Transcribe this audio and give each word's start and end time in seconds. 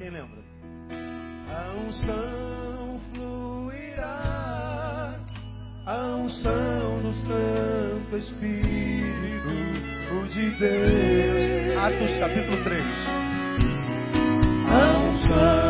Quem 0.00 0.08
lembra? 0.08 0.40
A 1.50 1.74
unção 1.74 2.98
fluirá, 3.12 5.14
a 5.86 6.16
unção 6.16 7.02
do 7.02 7.12
Santo 7.16 8.16
Espírito 8.16 9.50
de 10.30 10.50
Deus. 10.58 11.76
Atos 11.76 12.16
capítulo 12.18 12.64
3. 12.64 12.82
A 14.70 14.98
unção 15.00 15.69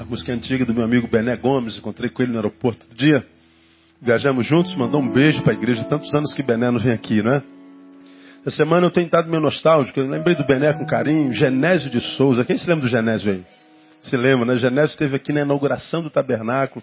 música 0.00 0.32
antiga 0.32 0.64
do 0.64 0.72
meu 0.72 0.84
amigo 0.84 1.06
Bené 1.06 1.36
Gomes, 1.36 1.76
encontrei 1.76 2.08
com 2.08 2.22
ele 2.22 2.32
no 2.32 2.38
aeroporto 2.38 2.86
do 2.88 2.94
dia. 2.94 3.24
Viajamos 4.00 4.46
juntos, 4.46 4.74
mandou 4.74 5.00
um 5.00 5.12
beijo 5.12 5.42
para 5.42 5.52
a 5.52 5.54
igreja. 5.54 5.84
Tantos 5.84 6.12
anos 6.14 6.32
que 6.32 6.42
Bené 6.42 6.70
não 6.70 6.80
vem 6.80 6.92
aqui, 6.92 7.22
né? 7.22 7.42
Essa 8.44 8.56
semana 8.56 8.86
eu 8.86 8.90
tenho 8.90 9.04
estado 9.04 9.28
meio 9.28 9.42
nostálgico. 9.42 10.00
Eu 10.00 10.08
lembrei 10.08 10.34
do 10.34 10.44
Bené 10.46 10.72
com 10.72 10.86
carinho. 10.86 11.32
Genésio 11.34 11.90
de 11.90 12.00
Souza. 12.16 12.44
Quem 12.44 12.56
se 12.56 12.66
lembra 12.68 12.84
do 12.84 12.88
Genésio 12.88 13.30
aí? 13.30 13.44
Se 14.00 14.16
lembra, 14.16 14.46
né? 14.46 14.56
Genésio 14.56 14.92
esteve 14.92 15.14
aqui 15.14 15.30
na 15.30 15.42
inauguração 15.42 16.02
do 16.02 16.08
tabernáculo 16.08 16.82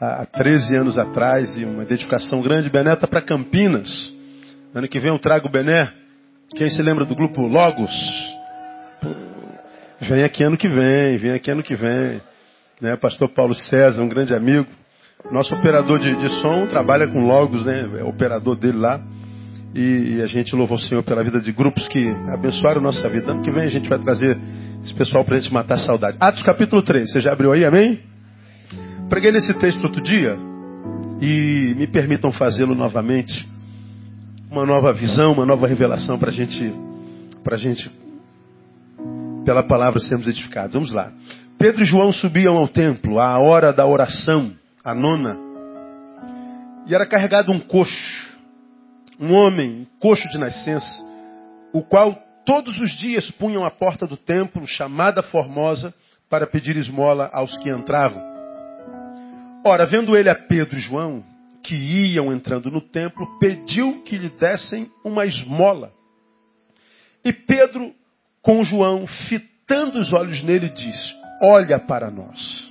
há 0.00 0.26
13 0.26 0.76
anos 0.76 0.98
atrás 0.98 1.56
e 1.56 1.64
uma 1.64 1.84
dedicação 1.84 2.42
grande. 2.42 2.68
Bené 2.68 2.92
está 2.92 3.06
para 3.06 3.22
Campinas. 3.22 3.88
Ano 4.74 4.88
que 4.88 4.98
vem 4.98 5.12
eu 5.12 5.18
trago 5.20 5.46
o 5.46 5.50
Bené. 5.50 5.90
Quem 6.56 6.68
se 6.68 6.82
lembra 6.82 7.04
do 7.04 7.14
grupo 7.14 7.40
Logos? 7.46 7.94
Vem 10.00 10.24
aqui 10.24 10.42
ano 10.42 10.56
que 10.56 10.68
vem, 10.68 11.18
vem 11.18 11.30
aqui 11.32 11.50
ano 11.50 11.62
que 11.62 11.76
vem 11.76 12.20
né? 12.80 12.96
Pastor 12.96 13.28
Paulo 13.28 13.54
César, 13.54 14.02
um 14.02 14.08
grande 14.08 14.34
amigo. 14.34 14.66
Nosso 15.32 15.54
operador 15.54 15.98
de, 15.98 16.14
de 16.14 16.28
som 16.40 16.66
trabalha 16.66 17.08
com 17.08 17.26
logos, 17.26 17.64
né? 17.64 17.88
É 17.98 18.04
operador 18.04 18.56
dele 18.56 18.78
lá. 18.78 19.00
E, 19.74 20.16
e, 20.16 20.22
a 20.22 20.26
gente 20.26 20.54
louva 20.56 20.74
o 20.74 20.78
Senhor 20.78 21.02
pela 21.02 21.22
vida 21.22 21.40
de 21.40 21.52
grupos 21.52 21.86
que 21.88 22.08
abençoaram 22.32 22.80
nossa 22.80 23.08
vida. 23.08 23.32
Ano 23.32 23.42
que 23.42 23.50
vem 23.50 23.64
a 23.64 23.70
gente 23.70 23.88
vai 23.88 23.98
trazer 23.98 24.38
esse 24.82 24.94
pessoal 24.94 25.24
para 25.24 25.36
a 25.36 25.40
gente 25.40 25.52
matar 25.52 25.74
a 25.74 25.78
saudade. 25.78 26.16
Atos 26.20 26.42
capítulo 26.42 26.82
3, 26.82 27.10
você 27.12 27.20
já 27.20 27.32
abriu 27.32 27.52
aí, 27.52 27.64
amém? 27.64 28.00
Preguei 29.10 29.30
nesse 29.30 29.52
texto 29.54 29.84
outro 29.84 30.02
dia 30.02 30.38
e 31.20 31.74
me 31.76 31.86
permitam 31.86 32.32
fazê-lo 32.32 32.74
novamente. 32.74 33.46
Uma 34.50 34.64
nova 34.64 34.92
visão, 34.92 35.32
uma 35.32 35.44
nova 35.44 35.66
revelação 35.66 36.18
para 36.18 36.30
gente, 36.30 36.72
a 37.50 37.56
gente, 37.56 37.90
pela 39.44 39.62
palavra, 39.62 40.00
sermos 40.00 40.26
edificados. 40.26 40.72
Vamos 40.72 40.92
lá. 40.92 41.12
Pedro 41.58 41.82
e 41.82 41.86
João 41.86 42.12
subiam 42.12 42.56
ao 42.56 42.68
templo 42.68 43.18
à 43.18 43.36
hora 43.40 43.72
da 43.72 43.84
oração, 43.84 44.54
a 44.84 44.94
nona, 44.94 45.36
e 46.86 46.94
era 46.94 47.04
carregado 47.04 47.50
um 47.50 47.58
coxo, 47.58 48.38
um 49.18 49.34
homem, 49.34 49.84
coxo 49.98 50.28
de 50.28 50.38
nascença, 50.38 51.02
o 51.72 51.82
qual 51.82 52.16
todos 52.46 52.78
os 52.78 52.92
dias 52.92 53.28
punham 53.32 53.64
à 53.64 53.72
porta 53.72 54.06
do 54.06 54.16
templo, 54.16 54.68
chamada 54.68 55.20
Formosa, 55.20 55.92
para 56.30 56.46
pedir 56.46 56.76
esmola 56.76 57.28
aos 57.32 57.56
que 57.58 57.68
entravam. 57.68 58.22
Ora, 59.66 59.84
vendo 59.84 60.16
ele 60.16 60.30
a 60.30 60.36
Pedro 60.36 60.78
e 60.78 60.80
João, 60.80 61.24
que 61.64 61.74
iam 61.74 62.32
entrando 62.32 62.70
no 62.70 62.80
templo, 62.80 63.36
pediu 63.40 64.04
que 64.04 64.16
lhe 64.16 64.28
dessem 64.28 64.88
uma 65.04 65.26
esmola. 65.26 65.92
E 67.24 67.32
Pedro, 67.32 67.92
com 68.40 68.62
João, 68.62 69.08
fitando 69.28 69.98
os 69.98 70.12
olhos 70.12 70.40
nele, 70.42 70.68
disse: 70.68 71.17
olha 71.40 71.78
para 71.78 72.10
nós. 72.10 72.68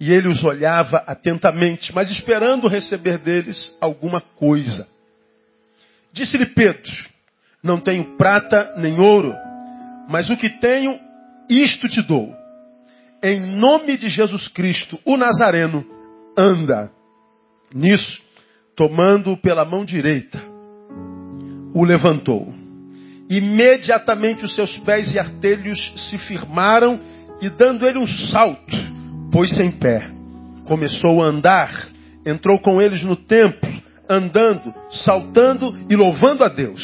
E 0.00 0.12
ele 0.12 0.28
os 0.28 0.42
olhava 0.42 0.98
atentamente, 1.06 1.94
mas 1.94 2.10
esperando 2.10 2.66
receber 2.66 3.18
deles 3.18 3.72
alguma 3.80 4.20
coisa. 4.20 4.88
Disse-lhe 6.12 6.46
Pedro: 6.46 6.90
Não 7.62 7.80
tenho 7.80 8.16
prata 8.16 8.74
nem 8.78 8.98
ouro, 8.98 9.32
mas 10.08 10.28
o 10.28 10.36
que 10.36 10.50
tenho, 10.58 10.98
isto 11.48 11.88
te 11.88 12.02
dou. 12.02 12.34
Em 13.22 13.40
nome 13.40 13.96
de 13.96 14.08
Jesus 14.08 14.48
Cristo, 14.48 14.98
o 15.04 15.16
Nazareno, 15.16 15.86
anda. 16.36 16.90
Nisso, 17.72 18.20
tomando-o 18.74 19.36
pela 19.36 19.64
mão 19.64 19.84
direita, 19.84 20.42
o 21.72 21.84
levantou. 21.84 22.61
Imediatamente 23.32 24.44
os 24.44 24.52
seus 24.52 24.76
pés 24.80 25.14
e 25.14 25.18
artelhos 25.18 25.90
se 26.10 26.18
firmaram 26.18 27.00
e, 27.40 27.48
dando 27.48 27.86
ele 27.86 27.98
um 27.98 28.06
salto, 28.06 28.76
pôs-se 29.32 29.62
em 29.62 29.70
pé. 29.70 30.06
Começou 30.66 31.22
a 31.22 31.28
andar, 31.28 31.88
entrou 32.26 32.60
com 32.60 32.78
eles 32.78 33.02
no 33.02 33.16
templo, 33.16 33.70
andando, 34.06 34.74
saltando 34.90 35.74
e 35.88 35.96
louvando 35.96 36.44
a 36.44 36.48
Deus. 36.48 36.82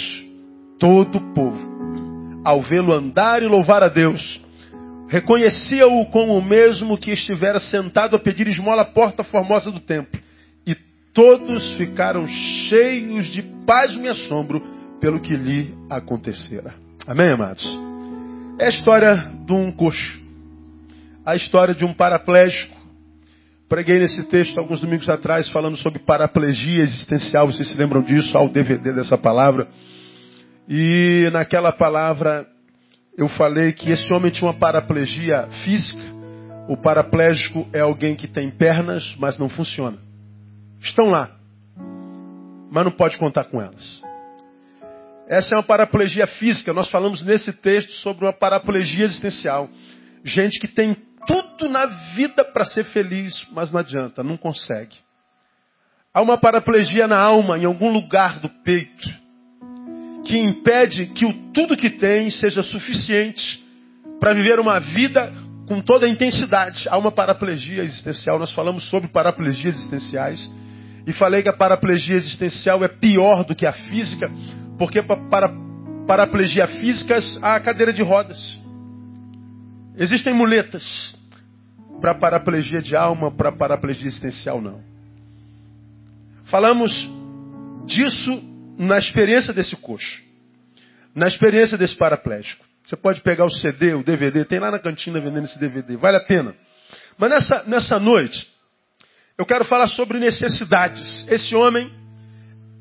Todo 0.78 1.18
o 1.18 1.34
povo, 1.34 2.40
ao 2.42 2.62
vê-lo 2.62 2.94
andar 2.94 3.42
e 3.42 3.46
louvar 3.46 3.82
a 3.82 3.88
Deus, 3.88 4.40
reconhecia-o 5.10 6.06
como 6.06 6.32
o 6.38 6.42
mesmo 6.42 6.96
que 6.96 7.10
estivera 7.10 7.60
sentado 7.60 8.16
a 8.16 8.18
pedir 8.18 8.48
esmola 8.48 8.80
à 8.80 8.86
porta 8.86 9.22
formosa 9.22 9.70
do 9.70 9.80
templo. 9.80 10.18
E 10.66 10.74
todos 11.12 11.72
ficaram 11.72 12.26
cheios 12.26 13.26
de 13.26 13.42
pasmo 13.66 14.06
e 14.06 14.08
assombro 14.08 14.77
pelo 15.00 15.20
que 15.20 15.36
lhe 15.36 15.74
acontecera. 15.90 16.74
Amém, 17.06 17.30
amados? 17.30 17.64
É 18.58 18.66
a 18.66 18.68
história 18.68 19.30
de 19.46 19.52
um 19.52 19.70
coxo. 19.72 20.20
A 21.24 21.36
história 21.36 21.74
de 21.74 21.84
um 21.84 21.94
paraplégico. 21.94 22.76
Preguei 23.68 23.98
nesse 23.98 24.24
texto 24.24 24.58
alguns 24.58 24.80
domingos 24.80 25.08
atrás 25.08 25.48
falando 25.50 25.76
sobre 25.76 25.98
paraplegia 25.98 26.82
existencial. 26.82 27.46
Vocês 27.46 27.68
se 27.68 27.78
lembram 27.78 28.02
disso? 28.02 28.36
Há 28.36 28.42
o 28.42 28.48
DVD 28.48 28.92
dessa 28.92 29.16
palavra. 29.16 29.68
E 30.68 31.28
naquela 31.32 31.70
palavra 31.70 32.46
eu 33.16 33.28
falei 33.28 33.72
que 33.72 33.90
esse 33.90 34.12
homem 34.12 34.30
tinha 34.30 34.48
uma 34.48 34.58
paraplegia 34.58 35.48
física. 35.64 36.02
O 36.68 36.76
paraplégico 36.76 37.66
é 37.72 37.80
alguém 37.80 38.14
que 38.14 38.28
tem 38.28 38.50
pernas, 38.50 39.16
mas 39.18 39.38
não 39.38 39.48
funciona. 39.48 39.98
Estão 40.80 41.06
lá, 41.06 41.30
mas 42.70 42.84
não 42.84 42.92
pode 42.92 43.16
contar 43.18 43.44
com 43.44 43.60
elas. 43.60 44.07
Essa 45.28 45.54
é 45.54 45.58
uma 45.58 45.62
paraplegia 45.62 46.26
física. 46.26 46.72
Nós 46.72 46.90
falamos 46.90 47.22
nesse 47.22 47.52
texto 47.52 47.92
sobre 48.02 48.24
uma 48.24 48.32
paraplegia 48.32 49.04
existencial. 49.04 49.68
Gente 50.24 50.58
que 50.58 50.66
tem 50.66 50.96
tudo 51.26 51.68
na 51.68 51.84
vida 52.14 52.42
para 52.44 52.64
ser 52.64 52.84
feliz, 52.86 53.34
mas 53.52 53.70
não 53.70 53.80
adianta, 53.80 54.22
não 54.22 54.38
consegue. 54.38 54.96
Há 56.14 56.22
uma 56.22 56.38
paraplegia 56.38 57.06
na 57.06 57.20
alma, 57.20 57.58
em 57.58 57.66
algum 57.66 57.92
lugar 57.92 58.40
do 58.40 58.48
peito, 58.48 59.08
que 60.24 60.38
impede 60.38 61.06
que 61.06 61.26
o 61.26 61.52
tudo 61.52 61.76
que 61.76 61.90
tem 61.90 62.30
seja 62.30 62.62
suficiente 62.62 63.62
para 64.18 64.32
viver 64.32 64.58
uma 64.58 64.80
vida 64.80 65.30
com 65.66 65.82
toda 65.82 66.06
a 66.06 66.08
intensidade. 66.08 66.88
Há 66.88 66.96
uma 66.96 67.12
paraplegia 67.12 67.82
existencial. 67.82 68.38
Nós 68.38 68.52
falamos 68.52 68.88
sobre 68.88 69.08
paraplegias 69.08 69.74
existenciais. 69.74 70.50
E 71.06 71.12
falei 71.12 71.42
que 71.42 71.50
a 71.50 71.56
paraplegia 71.56 72.16
existencial 72.16 72.82
é 72.82 72.88
pior 72.88 73.44
do 73.44 73.54
que 73.54 73.66
a 73.66 73.72
física, 73.72 74.30
porque 74.78 75.02
para 75.02 75.52
paraplegia 76.06 76.66
física 76.66 77.18
há 77.42 77.60
cadeira 77.60 77.92
de 77.92 78.02
rodas. 78.02 78.58
Existem 79.96 80.32
muletas. 80.32 81.16
Para 82.00 82.14
paraplegia 82.14 82.80
de 82.80 82.94
alma, 82.94 83.30
para 83.30 83.50
paraplegia 83.50 84.06
existencial, 84.06 84.60
não. 84.62 84.80
Falamos 86.44 86.92
disso 87.86 88.42
na 88.78 88.96
experiência 88.96 89.52
desse 89.52 89.74
coxo, 89.74 90.22
na 91.12 91.26
experiência 91.26 91.76
desse 91.76 91.96
paraplégico. 91.96 92.64
Você 92.86 92.96
pode 92.96 93.20
pegar 93.20 93.44
o 93.44 93.50
CD, 93.50 93.94
o 93.94 94.04
DVD, 94.04 94.44
tem 94.44 94.60
lá 94.60 94.70
na 94.70 94.78
cantina 94.78 95.20
vendendo 95.20 95.44
esse 95.44 95.58
DVD, 95.58 95.96
vale 95.96 96.16
a 96.16 96.20
pena. 96.20 96.54
Mas 97.18 97.30
nessa, 97.30 97.64
nessa 97.66 97.98
noite, 97.98 98.48
eu 99.36 99.44
quero 99.44 99.64
falar 99.64 99.88
sobre 99.88 100.18
necessidades. 100.18 101.26
Esse 101.28 101.54
homem 101.54 101.90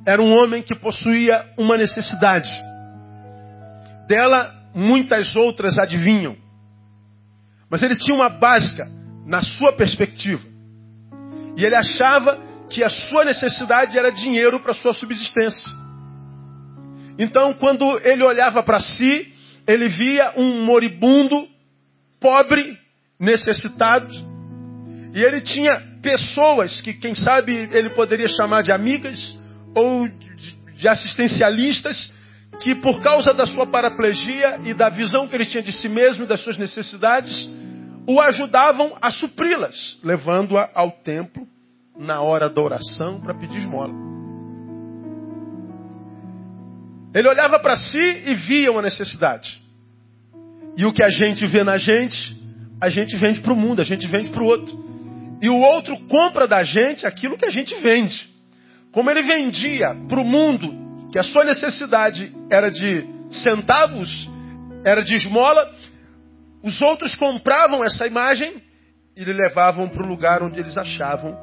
era 0.07 0.21
um 0.21 0.33
homem 0.33 0.63
que 0.63 0.73
possuía 0.73 1.45
uma 1.57 1.75
necessidade. 1.75 2.49
Dela, 4.07 4.55
muitas 4.73 5.35
outras 5.35 5.77
adivinham. 5.77 6.37
Mas 7.69 7.83
ele 7.83 7.97
tinha 7.97 8.15
uma 8.15 8.29
básica 8.29 8.87
na 9.25 9.41
sua 9.41 9.73
perspectiva. 9.73 10.41
E 11.57 11.65
ele 11.65 11.75
achava 11.75 12.39
que 12.69 12.85
a 12.85 12.89
sua 12.89 13.25
necessidade 13.25 13.97
era 13.97 14.09
dinheiro 14.09 14.61
para 14.61 14.73
sua 14.75 14.93
subsistência. 14.93 15.69
Então, 17.19 17.53
quando 17.55 17.99
ele 17.99 18.23
olhava 18.23 18.63
para 18.63 18.79
si, 18.79 19.33
ele 19.67 19.89
via 19.89 20.31
um 20.37 20.63
moribundo, 20.63 21.49
pobre, 22.17 22.77
necessitado, 23.19 24.13
e 25.13 25.21
ele 25.21 25.41
tinha 25.41 25.83
pessoas 26.01 26.79
que, 26.79 26.93
quem 26.93 27.13
sabe, 27.13 27.53
ele 27.73 27.89
poderia 27.89 28.29
chamar 28.29 28.61
de 28.61 28.71
amigas 28.71 29.36
ou 29.77 30.07
de 30.75 30.87
assistencialistas, 30.87 32.11
que 32.61 32.75
por 32.75 33.01
causa 33.01 33.33
da 33.33 33.45
sua 33.45 33.67
paraplegia 33.67 34.59
e 34.65 34.73
da 34.73 34.89
visão 34.89 35.27
que 35.27 35.35
ele 35.35 35.45
tinha 35.45 35.61
de 35.61 35.71
si 35.71 35.87
mesmo 35.87 36.23
e 36.23 36.27
das 36.27 36.41
suas 36.41 36.57
necessidades, 36.57 37.47
o 38.07 38.19
ajudavam 38.19 38.97
a 39.01 39.11
supri-las, 39.11 39.99
levando-a 40.03 40.69
ao 40.73 40.91
templo 40.91 41.47
na 41.97 42.21
hora 42.21 42.49
da 42.49 42.61
oração 42.61 43.19
para 43.21 43.33
pedir 43.33 43.57
esmola. 43.57 43.93
Ele 47.13 47.27
olhava 47.27 47.59
para 47.59 47.75
si 47.75 47.99
e 48.25 48.35
via 48.35 48.71
uma 48.71 48.81
necessidade. 48.81 49.61
E 50.75 50.85
o 50.85 50.93
que 50.93 51.03
a 51.03 51.09
gente 51.09 51.45
vê 51.45 51.63
na 51.63 51.77
gente, 51.77 52.37
a 52.79 52.89
gente 52.89 53.17
vende 53.17 53.41
para 53.41 53.53
o 53.53 53.55
mundo, 53.55 53.81
a 53.81 53.85
gente 53.85 54.07
vende 54.07 54.29
para 54.29 54.43
o 54.43 54.45
outro. 54.45 54.87
E 55.41 55.49
o 55.49 55.59
outro 55.59 55.97
compra 56.07 56.47
da 56.47 56.63
gente 56.63 57.05
aquilo 57.05 57.37
que 57.37 57.45
a 57.45 57.49
gente 57.49 57.73
vende. 57.81 58.36
Como 58.91 59.09
ele 59.09 59.23
vendia 59.23 59.95
para 60.07 60.19
o 60.19 60.25
mundo 60.25 61.09
que 61.11 61.19
a 61.19 61.23
sua 61.23 61.43
necessidade 61.43 62.33
era 62.49 62.69
de 62.69 63.05
centavos, 63.31 64.29
era 64.85 65.01
de 65.01 65.15
esmola, 65.15 65.69
os 66.63 66.81
outros 66.81 67.15
compravam 67.15 67.83
essa 67.83 68.07
imagem 68.07 68.61
e 69.15 69.23
lhe 69.23 69.33
levavam 69.33 69.87
para 69.87 70.03
o 70.03 70.07
lugar 70.07 70.43
onde 70.43 70.59
eles 70.59 70.77
achavam 70.77 71.37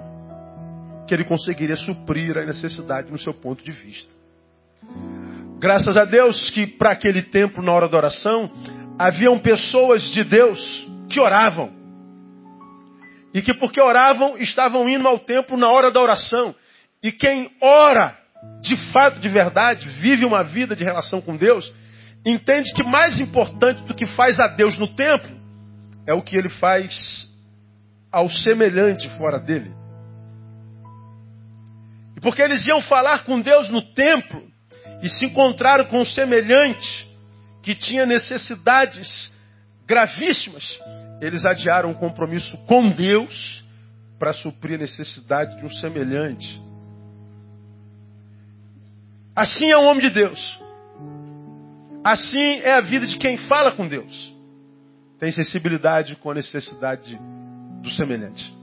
que 1.06 1.14
ele 1.14 1.24
conseguiria 1.24 1.76
suprir 1.76 2.36
a 2.38 2.44
necessidade 2.44 3.10
no 3.10 3.18
seu 3.18 3.34
ponto 3.34 3.62
de 3.62 3.72
vista. 3.72 4.08
Graças 5.58 5.96
a 5.96 6.04
Deus 6.04 6.50
que 6.50 6.66
para 6.66 6.92
aquele 6.92 7.22
tempo, 7.22 7.62
na 7.62 7.72
hora 7.72 7.88
da 7.88 7.96
oração, 7.96 8.50
haviam 8.98 9.38
pessoas 9.38 10.02
de 10.12 10.22
Deus 10.24 10.88
que 11.08 11.20
oravam. 11.20 11.72
E 13.32 13.42
que 13.42 13.52
porque 13.54 13.80
oravam, 13.80 14.36
estavam 14.38 14.88
indo 14.88 15.08
ao 15.08 15.18
templo 15.18 15.56
na 15.56 15.70
hora 15.70 15.90
da 15.90 16.00
oração. 16.00 16.54
E 17.04 17.12
quem 17.12 17.50
ora, 17.60 18.16
de 18.62 18.74
fato, 18.90 19.20
de 19.20 19.28
verdade, 19.28 19.86
vive 20.00 20.24
uma 20.24 20.42
vida 20.42 20.74
de 20.74 20.82
relação 20.82 21.20
com 21.20 21.36
Deus, 21.36 21.70
entende 22.24 22.72
que 22.72 22.82
mais 22.82 23.20
importante 23.20 23.82
do 23.82 23.94
que 23.94 24.06
faz 24.06 24.40
a 24.40 24.46
Deus 24.46 24.78
no 24.78 24.88
templo 24.88 25.30
é 26.06 26.14
o 26.14 26.22
que 26.22 26.34
ele 26.34 26.48
faz 26.48 27.28
ao 28.10 28.30
semelhante 28.30 29.06
fora 29.18 29.38
dele. 29.38 29.70
E 32.16 32.20
porque 32.22 32.40
eles 32.40 32.66
iam 32.66 32.80
falar 32.80 33.24
com 33.24 33.38
Deus 33.38 33.68
no 33.68 33.82
templo 33.92 34.42
e 35.02 35.08
se 35.10 35.26
encontraram 35.26 35.84
com 35.84 36.00
o 36.00 36.06
semelhante 36.06 37.06
que 37.62 37.74
tinha 37.74 38.06
necessidades 38.06 39.30
gravíssimas, 39.86 40.80
eles 41.20 41.44
adiaram 41.44 41.90
o 41.90 41.96
compromisso 41.96 42.56
com 42.66 42.88
Deus 42.88 43.62
para 44.18 44.32
suprir 44.32 44.76
a 44.76 44.82
necessidade 44.82 45.58
de 45.58 45.66
um 45.66 45.70
semelhante. 45.70 46.63
Assim 49.34 49.70
é 49.70 49.76
o 49.76 49.84
homem 49.84 50.02
de 50.02 50.10
Deus. 50.10 50.60
Assim 52.04 52.60
é 52.60 52.74
a 52.74 52.80
vida 52.80 53.06
de 53.06 53.16
quem 53.18 53.36
fala 53.36 53.72
com 53.72 53.88
Deus. 53.88 54.32
Tem 55.18 55.32
sensibilidade 55.32 56.16
com 56.16 56.30
a 56.30 56.34
necessidade 56.34 57.18
do 57.82 57.90
semelhante. 57.90 58.54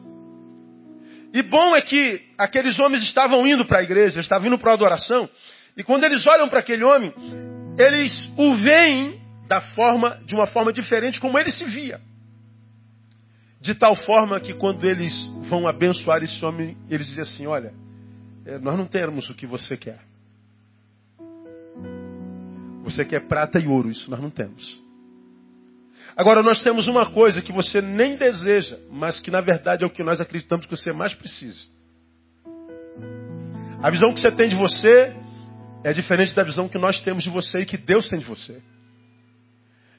E 1.33 1.41
bom 1.41 1.75
é 1.75 1.81
que 1.81 2.21
aqueles 2.37 2.77
homens 2.79 3.03
estavam 3.03 3.47
indo 3.47 3.65
para 3.65 3.79
a 3.79 3.83
igreja, 3.83 4.19
estavam 4.19 4.47
indo 4.47 4.59
para 4.59 4.71
a 4.71 4.73
adoração, 4.75 5.29
e 5.75 5.83
quando 5.83 6.03
eles 6.03 6.25
olham 6.27 6.49
para 6.49 6.59
aquele 6.59 6.83
homem, 6.83 7.13
eles 7.77 8.29
o 8.37 8.55
veem 8.55 9.21
da 9.47 9.61
forma, 9.61 10.19
de 10.25 10.35
uma 10.35 10.47
forma 10.47 10.71
diferente 10.73 11.19
como 11.19 11.39
ele 11.39 11.51
se 11.51 11.65
via. 11.65 11.99
De 13.61 13.75
tal 13.75 13.95
forma 13.95 14.39
que 14.39 14.53
quando 14.53 14.85
eles 14.85 15.13
vão 15.49 15.67
abençoar 15.67 16.21
esse 16.23 16.43
homem, 16.43 16.77
eles 16.89 17.07
dizem 17.07 17.23
assim: 17.23 17.47
Olha, 17.47 17.73
eh, 18.45 18.57
nós 18.59 18.77
não 18.77 18.85
temos 18.85 19.29
o 19.29 19.35
que 19.35 19.45
você 19.45 19.77
quer. 19.77 19.99
Você 22.83 23.05
quer 23.05 23.27
prata 23.27 23.59
e 23.59 23.67
ouro, 23.67 23.89
isso 23.89 24.09
nós 24.09 24.19
não 24.19 24.29
temos. 24.29 24.81
Agora, 26.15 26.43
nós 26.43 26.61
temos 26.61 26.87
uma 26.87 27.09
coisa 27.11 27.41
que 27.41 27.51
você 27.51 27.81
nem 27.81 28.15
deseja, 28.15 28.77
mas 28.91 29.19
que 29.19 29.31
na 29.31 29.41
verdade 29.41 29.83
é 29.83 29.87
o 29.87 29.89
que 29.89 30.03
nós 30.03 30.19
acreditamos 30.19 30.65
que 30.65 30.75
você 30.75 30.91
mais 30.91 31.13
precisa. 31.13 31.63
A 33.81 33.89
visão 33.89 34.13
que 34.13 34.19
você 34.19 34.31
tem 34.31 34.49
de 34.49 34.55
você 34.55 35.15
é 35.83 35.93
diferente 35.93 36.35
da 36.35 36.43
visão 36.43 36.67
que 36.67 36.77
nós 36.77 37.01
temos 37.01 37.23
de 37.23 37.29
você 37.29 37.59
e 37.59 37.65
que 37.65 37.77
Deus 37.77 38.09
tem 38.09 38.19
de 38.19 38.25
você. 38.25 38.61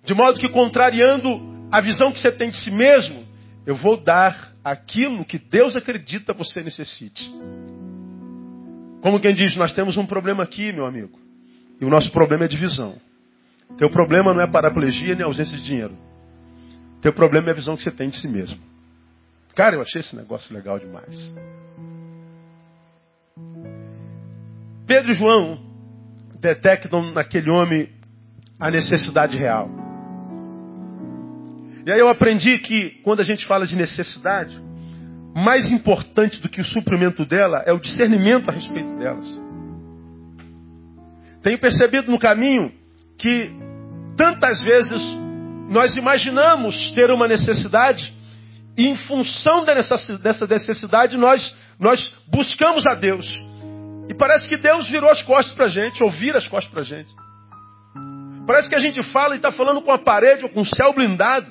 De 0.04 0.14
modo 0.14 0.38
que, 0.38 0.49
contrariando 0.49 1.68
a 1.71 1.80
visão 1.80 2.12
que 2.12 2.21
você 2.21 2.30
tem 2.30 2.50
de 2.50 2.57
si 2.57 2.71
mesmo, 2.71 3.26
eu 3.66 3.75
vou 3.75 3.97
dar 3.97 4.52
aquilo 4.64 5.25
que 5.25 5.38
Deus 5.38 5.76
acredita 5.76 6.33
você 6.33 6.61
necessite. 6.61 7.28
Como 9.00 9.18
quem 9.18 9.35
diz, 9.35 9.57
nós 9.57 9.73
temos 9.73 9.97
um 9.97 10.07
problema 10.07 10.45
aqui, 10.45 10.73
meu 10.73 10.87
amigo. 10.87 11.22
E 11.83 11.85
o 11.85 11.91
nosso 11.91 12.12
problema 12.12 12.45
é 12.45 12.49
divisão. 12.49 12.95
Teu 13.77 13.91
problema 13.91 14.33
não 14.33 14.41
é 14.41 14.47
paraplegia 14.47 15.17
nem 15.17 15.25
ausência 15.25 15.59
de 15.59 15.65
dinheiro. 15.65 15.99
Teu 17.01 17.12
problema 17.12 17.49
é 17.49 17.51
a 17.51 17.55
visão 17.55 17.77
que 17.77 17.83
você 17.83 17.91
tem 17.91 18.09
de 18.09 18.19
si 18.19 18.29
mesmo. 18.29 18.61
Cara, 19.57 19.75
eu 19.75 19.83
achei 19.83 20.01
esse 20.01 20.15
negócio 20.15 20.55
legal 20.55 20.79
demais. 20.79 21.35
Pedro 24.87 25.11
e 25.11 25.15
João 25.15 25.59
detectam 26.39 27.12
naquele 27.12 27.51
homem 27.51 27.91
a 28.61 28.71
necessidade 28.71 29.37
real. 29.37 29.69
E 31.85 31.91
aí 31.91 31.99
eu 31.99 32.07
aprendi 32.07 32.61
que 32.61 32.91
quando 33.03 33.19
a 33.19 33.25
gente 33.25 33.45
fala 33.45 33.67
de 33.67 33.75
necessidade, 33.75 34.57
mais 35.35 35.69
importante 35.73 36.41
do 36.41 36.49
que 36.49 36.61
o 36.61 36.65
suprimento 36.65 37.27
dela 37.27 37.65
é 37.67 37.73
o 37.73 37.81
discernimento 37.81 38.49
a 38.49 38.53
respeito 38.53 38.97
delas. 38.99 39.41
Tenho 41.42 41.58
percebido 41.58 42.11
no 42.11 42.18
caminho 42.18 42.72
que 43.18 43.50
tantas 44.16 44.61
vezes 44.62 45.00
nós 45.68 45.96
imaginamos 45.96 46.92
ter 46.92 47.11
uma 47.11 47.26
necessidade 47.26 48.12
e 48.76 48.87
em 48.87 48.96
função 48.96 49.64
dessa 49.64 50.46
necessidade 50.46 51.16
nós, 51.16 51.54
nós 51.78 52.14
buscamos 52.28 52.87
a 52.87 52.94
Deus. 52.94 53.26
E 54.08 54.14
parece 54.14 54.49
que 54.49 54.56
Deus 54.56 54.88
virou 54.88 55.11
as 55.11 55.22
costas 55.22 55.54
para 55.54 55.66
a 55.66 55.68
gente, 55.68 56.02
ou 56.02 56.11
vira 56.11 56.38
as 56.38 56.49
costas 56.49 56.70
para 56.70 56.80
a 56.80 56.84
gente. 56.84 57.11
Parece 58.46 58.68
que 58.68 58.75
a 58.75 58.80
gente 58.80 59.02
fala 59.04 59.34
e 59.34 59.37
está 59.37 59.52
falando 59.52 59.82
com 59.82 59.92
a 59.92 59.99
parede 59.99 60.44
ou 60.44 60.50
com 60.50 60.62
o 60.62 60.66
céu 60.66 60.92
blindado. 60.92 61.50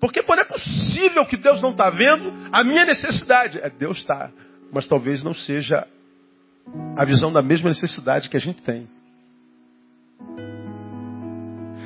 Porque 0.00 0.22
não 0.22 0.34
é 0.34 0.44
possível 0.44 1.24
que 1.24 1.36
Deus 1.36 1.62
não 1.62 1.70
está 1.70 1.88
vendo 1.88 2.32
a 2.52 2.62
minha 2.62 2.84
necessidade. 2.84 3.58
É, 3.58 3.70
Deus 3.70 3.98
está, 3.98 4.30
mas 4.70 4.86
talvez 4.86 5.22
não 5.22 5.32
seja 5.32 5.86
a 6.96 7.04
visão 7.04 7.32
da 7.32 7.42
mesma 7.42 7.68
necessidade 7.68 8.28
que 8.28 8.36
a 8.36 8.40
gente 8.40 8.62
tem. 8.62 8.88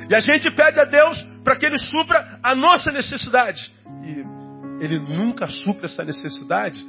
E 0.09 0.15
a 0.15 0.19
gente 0.19 0.49
pede 0.51 0.79
a 0.79 0.85
Deus 0.85 1.21
para 1.43 1.55
que 1.55 1.65
Ele 1.65 1.77
supra 1.77 2.39
a 2.43 2.55
nossa 2.55 2.91
necessidade. 2.91 3.71
E 4.03 4.83
Ele 4.83 4.99
nunca 4.99 5.47
supra 5.47 5.85
essa 5.85 6.03
necessidade 6.03 6.83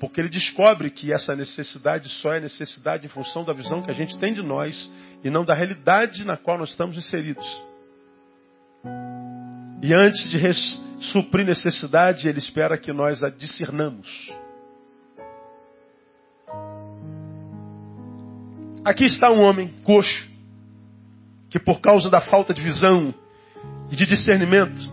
Porque 0.00 0.18
ele 0.18 0.30
descobre 0.30 0.90
que 0.90 1.12
essa 1.12 1.36
necessidade 1.36 2.08
só 2.08 2.32
é 2.32 2.40
necessidade 2.40 3.04
em 3.04 3.10
função 3.10 3.44
da 3.44 3.52
visão 3.52 3.82
que 3.82 3.90
a 3.90 3.94
gente 3.94 4.18
tem 4.18 4.32
de 4.32 4.42
nós 4.42 4.90
e 5.22 5.28
não 5.28 5.44
da 5.44 5.54
realidade 5.54 6.24
na 6.24 6.38
qual 6.38 6.56
nós 6.56 6.70
estamos 6.70 6.96
inseridos. 6.96 7.46
E 9.82 9.92
antes 9.92 10.30
de 10.30 10.38
suprir 11.12 11.44
necessidade, 11.44 12.26
ele 12.26 12.38
espera 12.38 12.78
que 12.78 12.90
nós 12.94 13.22
a 13.22 13.28
discernamos. 13.28 14.08
Aqui 18.82 19.04
está 19.04 19.30
um 19.30 19.42
homem 19.42 19.68
coxo, 19.84 20.26
que 21.50 21.58
por 21.58 21.80
causa 21.80 22.08
da 22.08 22.22
falta 22.22 22.54
de 22.54 22.62
visão 22.62 23.14
e 23.90 23.96
de 23.96 24.06
discernimento, 24.06 24.90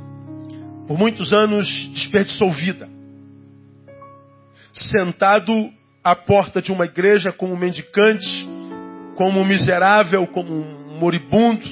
por 0.85 0.97
muitos 0.97 1.33
anos 1.33 1.67
desperdiçou 1.93 2.51
vida. 2.51 2.89
Sentado 4.73 5.71
à 6.03 6.15
porta 6.15 6.61
de 6.61 6.69
uma 6.69 6.83
igreja 6.83 7.31
como 7.31 7.55
mendicante, 7.55 8.27
como 9.15 9.45
miserável, 9.45 10.27
como 10.27 10.53
um 10.53 10.99
moribundo, 10.99 11.65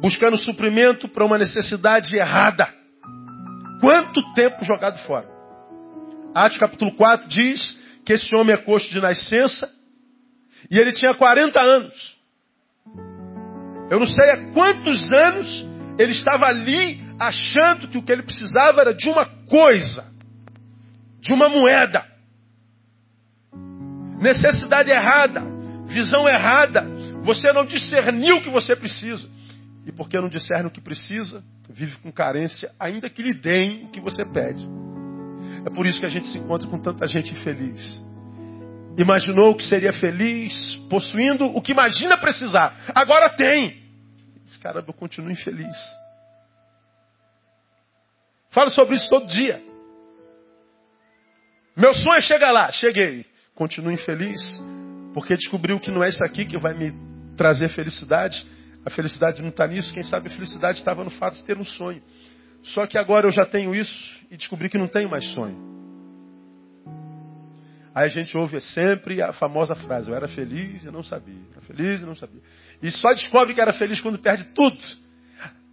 buscando 0.00 0.36
suprimento 0.38 1.08
para 1.08 1.24
uma 1.24 1.38
necessidade 1.38 2.16
errada. 2.16 2.68
Quanto 3.80 4.34
tempo 4.34 4.64
jogado 4.64 4.98
fora? 5.06 5.28
Atos 6.34 6.58
capítulo 6.58 6.90
4 6.96 7.28
diz 7.28 7.78
que 8.04 8.14
esse 8.14 8.34
homem 8.34 8.54
é 8.54 8.58
coxo 8.58 8.90
de 8.90 9.00
nascença 9.00 9.77
e 10.70 10.78
ele 10.78 10.92
tinha 10.92 11.14
40 11.14 11.60
anos. 11.60 12.18
Eu 13.90 13.98
não 13.98 14.06
sei 14.06 14.30
há 14.30 14.52
quantos 14.52 15.10
anos 15.12 15.66
ele 15.98 16.12
estava 16.12 16.46
ali 16.46 17.00
achando 17.18 17.88
que 17.88 17.98
o 17.98 18.02
que 18.02 18.12
ele 18.12 18.22
precisava 18.22 18.80
era 18.80 18.94
de 18.94 19.08
uma 19.08 19.26
coisa, 19.46 20.04
de 21.20 21.32
uma 21.32 21.48
moeda. 21.48 22.04
Necessidade 24.20 24.90
errada, 24.90 25.42
visão 25.86 26.28
errada. 26.28 26.86
Você 27.22 27.52
não 27.52 27.64
discerniu 27.64 28.36
o 28.36 28.42
que 28.42 28.50
você 28.50 28.76
precisa. 28.76 29.28
E 29.86 29.92
porque 29.92 30.20
não 30.20 30.28
discerne 30.28 30.66
o 30.66 30.70
que 30.70 30.80
precisa, 30.80 31.42
vive 31.70 31.96
com 31.98 32.12
carência, 32.12 32.70
ainda 32.78 33.08
que 33.08 33.22
lhe 33.22 33.32
deem 33.32 33.86
o 33.86 33.88
que 33.88 34.00
você 34.00 34.24
pede. 34.24 34.62
É 35.66 35.70
por 35.70 35.86
isso 35.86 35.98
que 35.98 36.06
a 36.06 36.10
gente 36.10 36.26
se 36.26 36.38
encontra 36.38 36.68
com 36.68 36.78
tanta 36.78 37.06
gente 37.06 37.32
infeliz 37.32 38.07
imaginou 38.98 39.54
que 39.54 39.64
seria 39.64 39.92
feliz 39.92 40.52
possuindo 40.90 41.46
o 41.46 41.62
que 41.62 41.72
imagina 41.72 42.18
precisar. 42.18 42.76
Agora 42.94 43.30
tem. 43.30 43.80
Esse 44.46 44.58
cara 44.58 44.84
eu 44.86 44.92
continuo 44.92 45.30
infeliz. 45.30 45.76
Falo 48.50 48.70
sobre 48.70 48.96
isso 48.96 49.08
todo 49.08 49.26
dia. 49.26 49.62
Meu 51.76 51.94
sonho 51.94 52.16
é 52.16 52.22
chegar 52.22 52.50
lá. 52.50 52.72
Cheguei. 52.72 53.24
Continuo 53.54 53.92
infeliz 53.92 54.40
porque 55.14 55.34
descobriu 55.34 55.78
que 55.78 55.90
não 55.90 56.02
é 56.02 56.08
isso 56.08 56.24
aqui 56.24 56.44
que 56.44 56.58
vai 56.58 56.74
me 56.74 56.92
trazer 57.36 57.68
felicidade. 57.68 58.44
A 58.84 58.90
felicidade 58.90 59.40
não 59.40 59.50
está 59.50 59.66
nisso. 59.66 59.92
Quem 59.92 60.02
sabe 60.02 60.28
a 60.28 60.32
felicidade 60.32 60.78
estava 60.78 61.04
no 61.04 61.10
fato 61.10 61.36
de 61.36 61.44
ter 61.44 61.56
um 61.56 61.64
sonho. 61.64 62.02
Só 62.64 62.86
que 62.86 62.98
agora 62.98 63.28
eu 63.28 63.30
já 63.30 63.46
tenho 63.46 63.74
isso 63.74 63.94
e 64.30 64.36
descobri 64.36 64.68
que 64.68 64.78
não 64.78 64.88
tenho 64.88 65.08
mais 65.08 65.24
sonho. 65.32 65.77
Aí 67.94 68.06
a 68.06 68.08
gente 68.08 68.36
ouve 68.36 68.60
sempre 68.60 69.20
a 69.22 69.32
famosa 69.32 69.74
frase: 69.74 70.10
Eu 70.10 70.14
era 70.14 70.28
feliz 70.28 70.84
e 70.84 70.90
não 70.90 71.02
sabia. 71.02 71.40
Era 71.52 71.60
feliz 71.62 72.00
e 72.00 72.04
não 72.04 72.14
sabia. 72.14 72.40
E 72.82 72.90
só 72.90 73.12
descobre 73.12 73.54
que 73.54 73.60
era 73.60 73.72
feliz 73.72 74.00
quando 74.00 74.18
perde 74.18 74.44
tudo. 74.54 74.78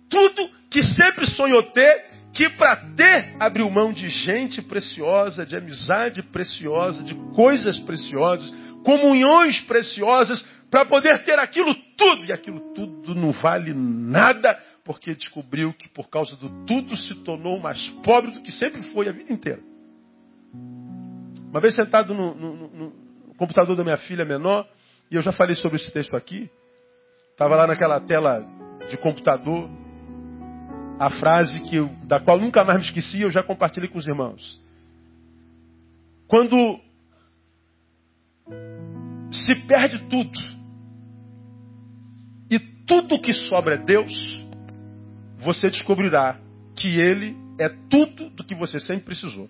Tudo 0.09 0.49
que 0.69 0.83
sempre 0.83 1.25
sonhou 1.27 1.63
ter, 1.63 2.05
que 2.33 2.49
para 2.49 2.75
ter 2.95 3.35
abriu 3.39 3.69
mão 3.69 3.91
de 3.91 4.07
gente 4.07 4.61
preciosa, 4.61 5.45
de 5.45 5.55
amizade 5.55 6.21
preciosa, 6.21 7.03
de 7.03 7.15
coisas 7.33 7.77
preciosas, 7.79 8.51
comunhões 8.83 9.61
preciosas, 9.61 10.45
para 10.69 10.85
poder 10.85 11.23
ter 11.23 11.39
aquilo 11.39 11.73
tudo. 11.97 12.25
E 12.25 12.31
aquilo 12.31 12.73
tudo 12.73 13.15
não 13.15 13.31
vale 13.31 13.73
nada, 13.73 14.57
porque 14.83 15.15
descobriu 15.15 15.73
que 15.73 15.89
por 15.89 16.09
causa 16.09 16.35
do 16.35 16.65
tudo 16.65 16.95
se 16.95 17.15
tornou 17.23 17.59
mais 17.59 17.87
pobre 18.03 18.31
do 18.31 18.41
que 18.41 18.51
sempre 18.51 18.81
foi 18.91 19.09
a 19.09 19.11
vida 19.11 19.31
inteira. 19.33 19.61
Uma 21.55 21.61
vez 21.61 21.73
sentado 21.73 22.13
no, 22.13 22.35
no, 22.35 22.67
no, 22.67 22.93
computador 23.37 23.77
da 23.77 23.83
minha 23.85 23.95
filha 23.95 24.25
menor, 24.25 24.67
e 25.09 25.15
eu 25.15 25.21
já 25.21 25.31
falei 25.31 25.55
sobre 25.55 25.77
esse 25.77 25.89
texto 25.89 26.13
aqui, 26.13 26.49
estava 27.31 27.55
lá 27.55 27.65
naquela 27.65 27.97
tela 28.01 28.45
de 28.89 28.97
computador, 28.97 29.69
a 30.99 31.09
frase 31.11 31.57
que 31.61 31.77
eu, 31.77 31.87
da 32.03 32.19
qual 32.19 32.37
nunca 32.37 32.61
mais 32.65 32.79
me 32.79 32.85
esqueci, 32.85 33.21
eu 33.21 33.31
já 33.31 33.41
compartilhei 33.41 33.87
com 33.87 33.97
os 33.97 34.05
irmãos. 34.05 34.61
Quando 36.27 36.57
se 39.31 39.55
perde 39.65 40.09
tudo, 40.09 40.37
e 42.51 42.59
tudo 42.85 43.21
que 43.21 43.31
sobra 43.31 43.75
é 43.75 43.77
Deus, 43.77 44.11
você 45.37 45.69
descobrirá 45.69 46.37
que 46.75 46.99
Ele 46.99 47.33
é 47.57 47.69
tudo 47.89 48.29
do 48.31 48.43
que 48.43 48.53
você 48.53 48.77
sempre 48.77 49.05
precisou. 49.05 49.49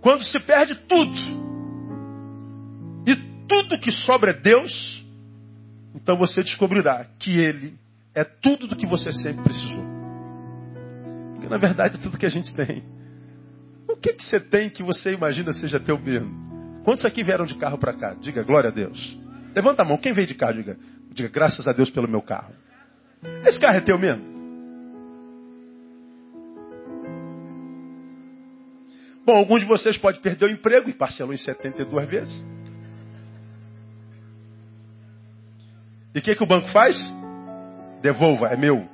Quando 0.00 0.22
se 0.24 0.38
perde 0.40 0.74
tudo, 0.86 1.40
e 3.06 3.16
tudo 3.46 3.78
que 3.78 3.90
sobra 3.90 4.30
é 4.30 4.34
Deus, 4.34 5.04
então 5.94 6.16
você 6.16 6.42
descobrirá 6.42 7.06
que 7.18 7.38
Ele 7.38 7.78
é 8.14 8.24
tudo 8.24 8.66
do 8.66 8.76
que 8.76 8.86
você 8.86 9.12
sempre 9.12 9.42
precisou. 9.42 9.84
Porque 11.34 11.48
na 11.48 11.58
verdade 11.58 11.96
é 11.96 12.00
tudo 12.00 12.18
que 12.18 12.26
a 12.26 12.30
gente 12.30 12.54
tem. 12.54 12.82
O 13.88 13.96
que, 13.96 14.14
que 14.14 14.24
você 14.24 14.40
tem 14.40 14.70
que 14.70 14.82
você 14.82 15.12
imagina 15.12 15.52
seja 15.52 15.78
teu 15.80 15.98
mesmo? 15.98 16.82
Quantos 16.84 17.04
aqui 17.04 17.22
vieram 17.22 17.44
de 17.44 17.54
carro 17.56 17.76
para 17.76 17.92
cá? 17.92 18.14
Diga 18.14 18.42
glória 18.42 18.70
a 18.70 18.72
Deus. 18.72 19.18
Levanta 19.54 19.82
a 19.82 19.84
mão. 19.84 19.98
Quem 19.98 20.12
veio 20.12 20.26
de 20.26 20.34
carro? 20.34 20.54
Diga, 20.54 20.76
diga 21.12 21.28
graças 21.28 21.66
a 21.68 21.72
Deus 21.72 21.90
pelo 21.90 22.08
meu 22.08 22.22
carro. 22.22 22.54
Esse 23.44 23.60
carro 23.60 23.76
é 23.76 23.80
teu 23.80 23.98
mesmo? 23.98 24.29
Bom, 29.30 29.36
alguns 29.36 29.60
de 29.60 29.66
vocês 29.66 29.96
podem 29.96 30.20
perder 30.20 30.46
o 30.46 30.50
emprego 30.50 30.90
e 30.90 30.92
parcelou 30.92 31.32
em 31.32 31.36
72 31.36 32.08
vezes. 32.08 32.46
E 36.12 36.18
o 36.18 36.22
que, 36.22 36.34
que 36.34 36.42
o 36.42 36.46
banco 36.48 36.66
faz? 36.70 37.00
Devolva, 38.02 38.48
é 38.48 38.56
meu. 38.56 38.88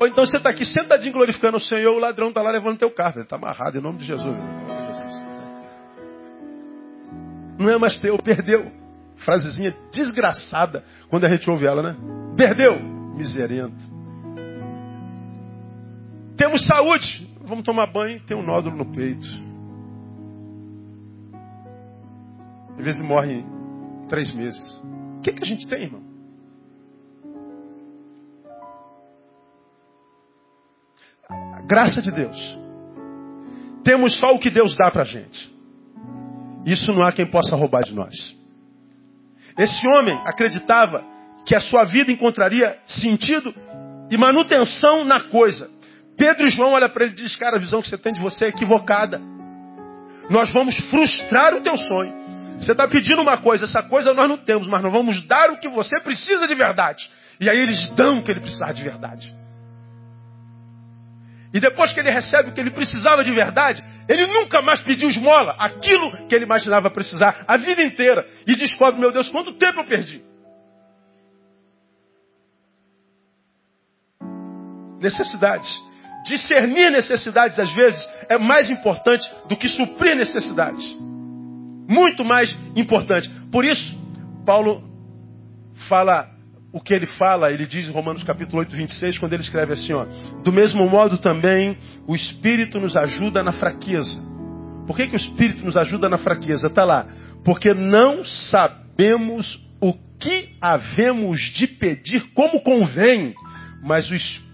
Ou 0.00 0.06
então 0.06 0.24
você 0.24 0.38
está 0.38 0.48
aqui 0.48 0.64
sentadinho 0.64 1.12
glorificando 1.12 1.58
o 1.58 1.60
Senhor, 1.60 1.94
o 1.94 1.98
ladrão 1.98 2.30
está 2.30 2.40
lá 2.40 2.50
levando 2.50 2.78
teu 2.78 2.90
carro. 2.90 3.16
Ele 3.16 3.24
está 3.24 3.36
amarrado 3.36 3.76
em 3.76 3.82
nome 3.82 3.98
de 3.98 4.06
Jesus. 4.06 4.38
Não 7.58 7.68
é 7.68 7.76
mais 7.76 8.00
teu, 8.00 8.16
perdeu. 8.16 8.72
Frasezinha 9.16 9.76
desgraçada 9.92 10.82
quando 11.10 11.26
a 11.26 11.28
gente 11.28 11.50
ouve 11.50 11.66
ela, 11.66 11.82
né? 11.82 11.96
Perdeu, 12.38 12.80
miserento. 13.14 13.84
Temos 16.38 16.64
saúde, 16.64 17.35
vamos 17.46 17.64
tomar 17.64 17.86
banho, 17.86 18.20
tem 18.26 18.36
um 18.36 18.42
nódulo 18.42 18.76
no 18.76 18.92
peito. 18.92 19.26
Às 22.78 22.84
vezes 22.84 23.00
morre 23.00 23.34
em 23.34 24.06
três 24.08 24.34
meses. 24.34 24.60
O 25.18 25.20
que, 25.22 25.32
que 25.32 25.42
a 25.42 25.46
gente 25.46 25.66
tem, 25.68 25.84
irmão? 25.84 26.02
A 31.28 31.62
graça 31.62 32.02
de 32.02 32.10
Deus. 32.10 32.36
Temos 33.82 34.18
só 34.18 34.34
o 34.34 34.38
que 34.38 34.50
Deus 34.50 34.76
dá 34.76 34.90
para 34.90 35.04
gente. 35.04 35.54
Isso 36.64 36.92
não 36.92 37.02
há 37.02 37.12
quem 37.12 37.26
possa 37.26 37.56
roubar 37.56 37.84
de 37.84 37.94
nós. 37.94 38.14
Esse 39.56 39.86
homem 39.88 40.20
acreditava 40.26 41.02
que 41.46 41.54
a 41.54 41.60
sua 41.60 41.84
vida 41.84 42.10
encontraria 42.10 42.76
sentido 42.86 43.54
e 44.10 44.18
manutenção 44.18 45.04
na 45.04 45.20
coisa. 45.20 45.70
Pedro 46.16 46.46
e 46.46 46.50
João 46.50 46.72
olha 46.72 46.88
para 46.88 47.04
ele 47.04 47.12
e 47.12 47.16
diz, 47.16 47.36
cara, 47.36 47.56
a 47.56 47.60
visão 47.60 47.82
que 47.82 47.88
você 47.88 47.98
tem 47.98 48.12
de 48.12 48.20
você 48.20 48.46
é 48.46 48.48
equivocada. 48.48 49.20
Nós 50.30 50.52
vamos 50.52 50.76
frustrar 50.90 51.54
o 51.54 51.60
teu 51.60 51.76
sonho. 51.76 52.12
Você 52.58 52.72
está 52.72 52.88
pedindo 52.88 53.20
uma 53.20 53.36
coisa, 53.36 53.64
essa 53.64 53.82
coisa 53.82 54.14
nós 54.14 54.28
não 54.28 54.38
temos, 54.38 54.66
mas 54.66 54.82
nós 54.82 54.92
vamos 54.92 55.26
dar 55.26 55.50
o 55.50 55.58
que 55.58 55.68
você 55.68 56.00
precisa 56.00 56.48
de 56.48 56.54
verdade. 56.54 57.08
E 57.38 57.50
aí 57.50 57.58
eles 57.58 57.90
dão 57.94 58.18
o 58.18 58.22
que 58.22 58.30
ele 58.30 58.40
precisava 58.40 58.72
de 58.72 58.82
verdade. 58.82 59.34
E 61.52 61.60
depois 61.60 61.92
que 61.92 62.00
ele 62.00 62.10
recebe 62.10 62.50
o 62.50 62.52
que 62.52 62.60
ele 62.60 62.70
precisava 62.70 63.22
de 63.22 63.30
verdade, 63.30 63.84
ele 64.08 64.26
nunca 64.26 64.60
mais 64.62 64.82
pediu 64.82 65.08
esmola, 65.08 65.54
aquilo 65.58 66.26
que 66.26 66.34
ele 66.34 66.44
imaginava 66.44 66.90
precisar, 66.90 67.44
a 67.46 67.56
vida 67.56 67.82
inteira. 67.82 68.26
E 68.46 68.54
descobre, 68.56 69.00
meu 69.00 69.12
Deus, 69.12 69.28
quanto 69.28 69.52
tempo 69.54 69.80
eu 69.80 69.84
perdi. 69.84 70.22
Necessidades. 75.00 75.70
Discernir 76.26 76.90
necessidades, 76.90 77.58
às 77.58 77.70
vezes, 77.72 78.08
é 78.28 78.36
mais 78.36 78.68
importante 78.68 79.30
do 79.48 79.56
que 79.56 79.68
suprir 79.68 80.16
necessidades. 80.16 80.84
Muito 81.88 82.24
mais 82.24 82.56
importante. 82.74 83.30
Por 83.50 83.64
isso, 83.64 83.94
Paulo 84.44 84.82
fala 85.88 86.28
o 86.72 86.80
que 86.80 86.92
ele 86.92 87.06
fala, 87.06 87.50
ele 87.50 87.66
diz 87.66 87.88
em 87.88 87.92
Romanos 87.92 88.22
capítulo 88.22 88.58
8, 88.58 88.76
26, 88.76 89.18
quando 89.18 89.32
ele 89.32 89.42
escreve 89.42 89.72
assim, 89.72 89.94
ó, 89.94 90.04
do 90.42 90.52
mesmo 90.52 90.88
modo 90.90 91.16
também 91.16 91.78
o 92.06 92.14
Espírito 92.14 92.78
nos 92.78 92.96
ajuda 92.96 93.42
na 93.42 93.52
fraqueza. 93.52 94.20
Por 94.86 94.94
que, 94.94 95.06
que 95.06 95.14
o 95.14 95.16
Espírito 95.16 95.64
nos 95.64 95.76
ajuda 95.76 96.08
na 96.08 96.18
fraqueza? 96.18 96.66
Está 96.66 96.84
lá. 96.84 97.06
Porque 97.44 97.72
não 97.72 98.24
sabemos 98.24 99.60
o 99.80 99.94
que 100.18 100.50
havemos 100.60 101.40
de 101.52 101.66
pedir 101.66 102.32
como 102.34 102.60
convém, 102.62 103.34
mas 103.82 104.10
o 104.10 104.14
Espírito 104.14 104.45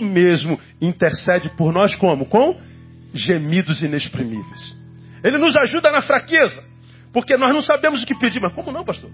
mesmo 0.00 0.58
intercede 0.80 1.50
por 1.56 1.72
nós 1.72 1.94
como? 1.96 2.26
Com 2.26 2.60
gemidos 3.12 3.82
inexprimíveis. 3.82 4.76
Ele 5.22 5.38
nos 5.38 5.56
ajuda 5.56 5.90
na 5.90 6.02
fraqueza, 6.02 6.62
porque 7.12 7.36
nós 7.36 7.52
não 7.52 7.62
sabemos 7.62 8.02
o 8.02 8.06
que 8.06 8.18
pedir. 8.18 8.40
Mas 8.40 8.52
como 8.52 8.72
não, 8.72 8.84
pastor? 8.84 9.10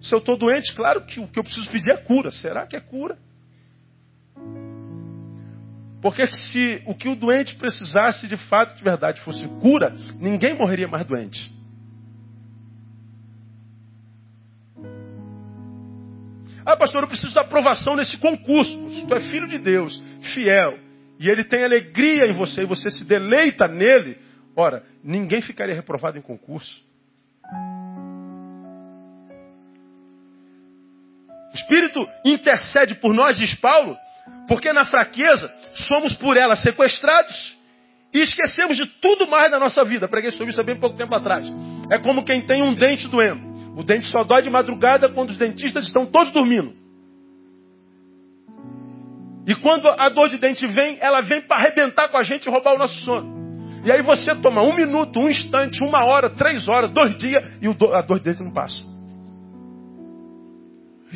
Se 0.00 0.14
eu 0.14 0.18
estou 0.18 0.36
doente, 0.36 0.74
claro 0.74 1.04
que 1.04 1.20
o 1.20 1.28
que 1.28 1.38
eu 1.38 1.44
preciso 1.44 1.68
pedir 1.70 1.90
é 1.90 1.96
cura. 1.96 2.30
Será 2.30 2.66
que 2.66 2.76
é 2.76 2.80
cura? 2.80 3.18
Porque 6.00 6.26
se 6.28 6.82
o 6.86 6.94
que 6.94 7.08
o 7.08 7.16
doente 7.16 7.56
precisasse 7.56 8.28
de 8.28 8.36
fato, 8.36 8.76
de 8.76 8.84
verdade, 8.84 9.20
fosse 9.22 9.46
cura, 9.60 9.94
ninguém 10.20 10.54
morreria 10.54 10.86
mais 10.86 11.06
doente. 11.06 11.52
Ah, 16.66 16.76
pastor, 16.76 17.04
eu 17.04 17.08
preciso 17.08 17.32
da 17.32 17.42
aprovação 17.42 17.94
nesse 17.94 18.16
concurso. 18.18 18.90
Se 18.90 19.06
tu 19.06 19.14
é 19.14 19.20
filho 19.20 19.46
de 19.46 19.56
Deus, 19.56 20.02
fiel, 20.34 20.76
e 21.16 21.30
ele 21.30 21.44
tem 21.44 21.64
alegria 21.64 22.26
em 22.26 22.32
você 22.32 22.62
e 22.62 22.66
você 22.66 22.90
se 22.90 23.04
deleita 23.04 23.68
nele, 23.68 24.18
ora, 24.56 24.82
ninguém 25.02 25.40
ficaria 25.40 25.76
reprovado 25.76 26.18
em 26.18 26.22
concurso. 26.22 26.84
O 31.52 31.56
Espírito 31.56 32.04
intercede 32.24 32.96
por 32.96 33.14
nós, 33.14 33.38
diz 33.38 33.54
Paulo, 33.54 33.96
porque 34.48 34.72
na 34.72 34.84
fraqueza 34.84 35.48
somos 35.86 36.14
por 36.14 36.36
ela 36.36 36.56
sequestrados 36.56 37.56
e 38.12 38.22
esquecemos 38.22 38.76
de 38.76 38.86
tudo 38.86 39.28
mais 39.28 39.52
da 39.52 39.60
nossa 39.60 39.84
vida. 39.84 40.08
Preguei 40.08 40.32
sobre 40.32 40.50
isso 40.50 40.60
há 40.60 40.64
bem 40.64 40.76
pouco 40.76 40.96
tempo 40.96 41.14
atrás. 41.14 41.46
É 41.90 41.98
como 41.98 42.24
quem 42.24 42.44
tem 42.44 42.60
um 42.60 42.74
dente 42.74 43.06
doendo. 43.06 43.45
O 43.76 43.84
dente 43.84 44.06
só 44.06 44.24
dói 44.24 44.42
de 44.42 44.48
madrugada 44.48 45.10
quando 45.10 45.30
os 45.30 45.36
dentistas 45.36 45.86
estão 45.86 46.06
todos 46.06 46.32
dormindo. 46.32 46.72
E 49.46 49.54
quando 49.54 49.86
a 49.86 50.08
dor 50.08 50.30
de 50.30 50.38
dente 50.38 50.66
vem, 50.66 50.96
ela 50.98 51.20
vem 51.20 51.42
para 51.42 51.58
arrebentar 51.58 52.08
com 52.08 52.16
a 52.16 52.22
gente 52.22 52.46
e 52.46 52.50
roubar 52.50 52.74
o 52.74 52.78
nosso 52.78 52.96
sono. 53.00 53.36
E 53.84 53.92
aí 53.92 54.02
você 54.02 54.34
toma 54.36 54.62
um 54.62 54.74
minuto, 54.74 55.20
um 55.20 55.28
instante, 55.28 55.84
uma 55.84 56.04
hora, 56.04 56.30
três 56.30 56.66
horas, 56.66 56.90
dois 56.90 57.16
dias 57.18 57.46
e 57.60 57.68
a 57.68 58.00
dor 58.00 58.18
de 58.18 58.24
dente 58.24 58.42
não 58.42 58.52
passa. 58.52 58.82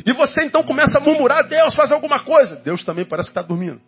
E 0.05 0.13
você 0.13 0.45
então 0.45 0.63
começa 0.63 0.99
a 0.99 1.01
murmurar, 1.01 1.47
Deus 1.47 1.75
faz 1.75 1.91
alguma 1.91 2.23
coisa. 2.23 2.55
Deus 2.57 2.83
também 2.83 3.05
parece 3.05 3.29
que 3.29 3.37
está 3.37 3.41
dormindo. 3.41 3.81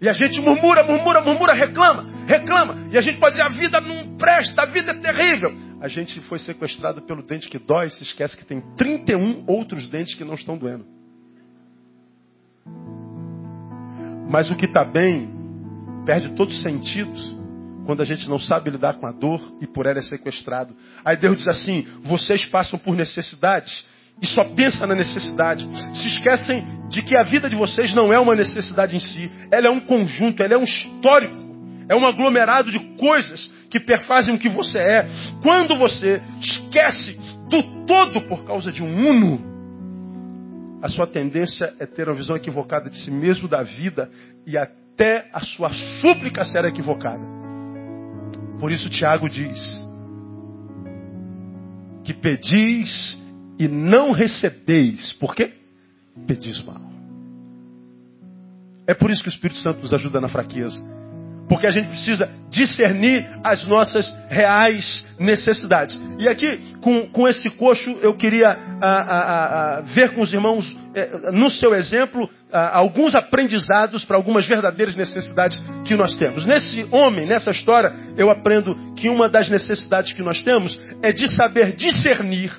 E 0.00 0.08
a 0.08 0.12
gente 0.14 0.40
murmura, 0.40 0.82
murmura, 0.82 1.20
murmura, 1.20 1.52
reclama, 1.52 2.24
reclama. 2.26 2.88
E 2.90 2.96
a 2.96 3.02
gente 3.02 3.18
pode 3.18 3.36
dizer, 3.36 3.46
a 3.46 3.50
vida 3.50 3.80
não 3.82 4.16
presta, 4.16 4.62
a 4.62 4.66
vida 4.66 4.92
é 4.92 4.94
terrível. 4.94 5.54
A 5.80 5.88
gente 5.88 6.20
foi 6.22 6.38
sequestrado 6.38 7.02
pelo 7.02 7.22
dente 7.22 7.48
que 7.48 7.58
dói 7.58 7.88
se 7.90 8.02
esquece 8.02 8.36
que 8.36 8.44
tem 8.44 8.60
31 8.76 9.44
outros 9.46 9.88
dentes 9.88 10.14
que 10.14 10.24
não 10.24 10.34
estão 10.34 10.58
doendo. 10.58 10.84
Mas 14.28 14.50
o 14.50 14.56
que 14.56 14.66
está 14.66 14.84
bem 14.84 15.28
perde 16.04 16.34
todo 16.34 16.52
sentido 16.52 17.40
quando 17.86 18.02
a 18.02 18.04
gente 18.04 18.28
não 18.28 18.38
sabe 18.38 18.70
lidar 18.70 18.94
com 18.94 19.06
a 19.06 19.10
dor 19.10 19.40
e 19.60 19.66
por 19.66 19.86
ela 19.86 19.98
é 19.98 20.02
sequestrado. 20.02 20.76
Aí 21.04 21.16
Deus 21.16 21.38
diz 21.38 21.48
assim: 21.48 21.86
vocês 22.04 22.44
passam 22.46 22.78
por 22.78 22.94
necessidades 22.94 23.84
e 24.22 24.26
só 24.26 24.44
pensa 24.54 24.86
na 24.86 24.94
necessidade. 24.94 25.66
Se 25.94 26.06
esquecem 26.08 26.64
de 26.88 27.02
que 27.02 27.16
a 27.16 27.22
vida 27.22 27.48
de 27.48 27.56
vocês 27.56 27.94
não 27.94 28.12
é 28.12 28.18
uma 28.18 28.36
necessidade 28.36 28.94
em 28.94 29.00
si, 29.00 29.30
ela 29.50 29.66
é 29.66 29.70
um 29.70 29.80
conjunto, 29.80 30.42
ela 30.42 30.54
é 30.54 30.58
um 30.58 30.64
histórico, 30.64 31.34
é 31.90 31.96
um 31.96 32.06
aglomerado 32.06 32.70
de 32.70 32.78
coisas 32.96 33.50
que 33.68 33.80
perfazem 33.80 34.32
o 34.32 34.38
que 34.38 34.48
você 34.48 34.78
é. 34.78 35.08
Quando 35.42 35.76
você 35.76 36.22
esquece 36.38 37.18
do 37.48 37.84
todo 37.84 38.20
por 38.28 38.44
causa 38.44 38.70
de 38.70 38.80
um 38.80 39.08
uno, 39.08 39.40
a 40.80 40.88
sua 40.88 41.04
tendência 41.04 41.74
é 41.80 41.86
ter 41.86 42.08
uma 42.08 42.14
visão 42.14 42.36
equivocada 42.36 42.88
de 42.88 42.96
si 42.96 43.10
mesmo, 43.10 43.48
da 43.48 43.64
vida, 43.64 44.08
e 44.46 44.56
até 44.56 45.28
a 45.32 45.40
sua 45.40 45.72
súplica 46.00 46.44
será 46.44 46.68
equivocada. 46.68 47.24
Por 48.60 48.70
isso 48.70 48.88
Tiago 48.88 49.28
diz 49.28 49.58
que 52.04 52.14
pedis 52.14 53.18
e 53.58 53.66
não 53.66 54.12
recebeis. 54.12 55.12
Por 55.14 55.34
quê? 55.34 55.54
Pedis 56.24 56.64
mal. 56.64 56.80
É 58.86 58.94
por 58.94 59.10
isso 59.10 59.24
que 59.24 59.28
o 59.28 59.32
Espírito 59.32 59.58
Santo 59.58 59.80
nos 59.80 59.92
ajuda 59.92 60.20
na 60.20 60.28
fraqueza. 60.28 60.99
Porque 61.50 61.66
a 61.66 61.70
gente 61.72 61.88
precisa 61.88 62.30
discernir 62.48 63.28
as 63.42 63.66
nossas 63.66 64.08
reais 64.28 65.04
necessidades. 65.18 65.98
E 66.16 66.28
aqui, 66.28 66.76
com, 66.80 67.08
com 67.08 67.26
esse 67.26 67.50
coxo, 67.50 67.90
eu 68.00 68.14
queria 68.16 68.56
a, 68.80 68.88
a, 68.88 69.78
a, 69.78 69.80
ver 69.80 70.14
com 70.14 70.20
os 70.20 70.32
irmãos, 70.32 70.72
é, 70.94 71.32
no 71.32 71.50
seu 71.50 71.74
exemplo, 71.74 72.30
alguns 72.52 73.16
aprendizados 73.16 74.04
para 74.04 74.16
algumas 74.16 74.46
verdadeiras 74.46 74.94
necessidades 74.94 75.60
que 75.84 75.96
nós 75.96 76.16
temos. 76.16 76.46
Nesse 76.46 76.86
homem, 76.92 77.26
nessa 77.26 77.50
história, 77.50 77.92
eu 78.16 78.30
aprendo 78.30 78.94
que 78.94 79.08
uma 79.08 79.28
das 79.28 79.50
necessidades 79.50 80.12
que 80.12 80.22
nós 80.22 80.40
temos 80.42 80.78
é 81.02 81.12
de 81.12 81.28
saber 81.34 81.74
discernir 81.74 82.52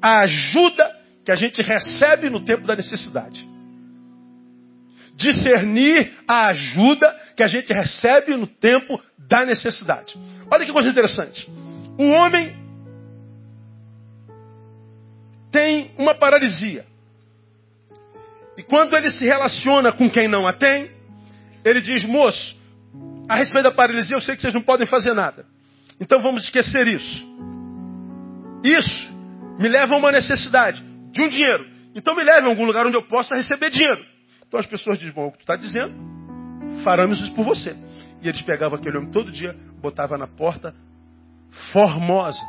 a 0.00 0.20
ajuda 0.20 0.88
que 1.24 1.32
a 1.32 1.36
gente 1.36 1.60
recebe 1.60 2.30
no 2.30 2.44
tempo 2.44 2.64
da 2.64 2.76
necessidade. 2.76 3.55
Discernir 5.16 6.12
a 6.28 6.48
ajuda 6.48 7.14
que 7.36 7.42
a 7.42 7.46
gente 7.46 7.72
recebe 7.72 8.36
no 8.36 8.46
tempo 8.46 9.00
da 9.18 9.44
necessidade. 9.44 10.14
Olha 10.52 10.64
que 10.64 10.72
coisa 10.72 10.88
interessante. 10.88 11.48
O 11.98 12.04
homem 12.10 12.54
tem 15.50 15.90
uma 15.96 16.14
paralisia. 16.14 16.84
E 18.58 18.62
quando 18.62 18.94
ele 18.96 19.10
se 19.10 19.24
relaciona 19.24 19.92
com 19.92 20.08
quem 20.10 20.28
não 20.28 20.46
a 20.46 20.52
tem, 20.52 20.90
ele 21.64 21.80
diz: 21.80 22.04
moço, 22.04 22.56
a 23.28 23.36
respeito 23.36 23.64
da 23.64 23.70
paralisia, 23.70 24.16
eu 24.16 24.20
sei 24.20 24.36
que 24.36 24.42
vocês 24.42 24.54
não 24.54 24.62
podem 24.62 24.86
fazer 24.86 25.14
nada. 25.14 25.44
Então 26.00 26.20
vamos 26.20 26.44
esquecer 26.44 26.86
isso. 26.86 27.26
Isso 28.62 29.08
me 29.58 29.68
leva 29.68 29.94
a 29.94 29.98
uma 29.98 30.12
necessidade 30.12 30.82
de 31.10 31.22
um 31.22 31.28
dinheiro. 31.28 31.66
Então 31.94 32.14
me 32.14 32.22
leve 32.22 32.46
a 32.46 32.50
algum 32.50 32.64
lugar 32.64 32.86
onde 32.86 32.96
eu 32.96 33.02
possa 33.02 33.34
receber 33.34 33.70
dinheiro. 33.70 34.04
Então 34.48 34.60
as 34.60 34.66
pessoas 34.66 34.98
dizem, 34.98 35.14
bom, 35.14 35.26
o 35.26 35.32
que 35.32 35.38
tu 35.38 35.42
está 35.42 35.56
dizendo, 35.56 35.94
faremos 36.84 37.20
isso 37.20 37.34
por 37.34 37.44
você. 37.44 37.76
E 38.22 38.28
eles 38.28 38.42
pegavam 38.42 38.78
aquele 38.78 38.98
homem 38.98 39.10
todo 39.10 39.30
dia, 39.30 39.54
botava 39.80 40.16
na 40.16 40.26
porta 40.26 40.74
formosa. 41.72 42.42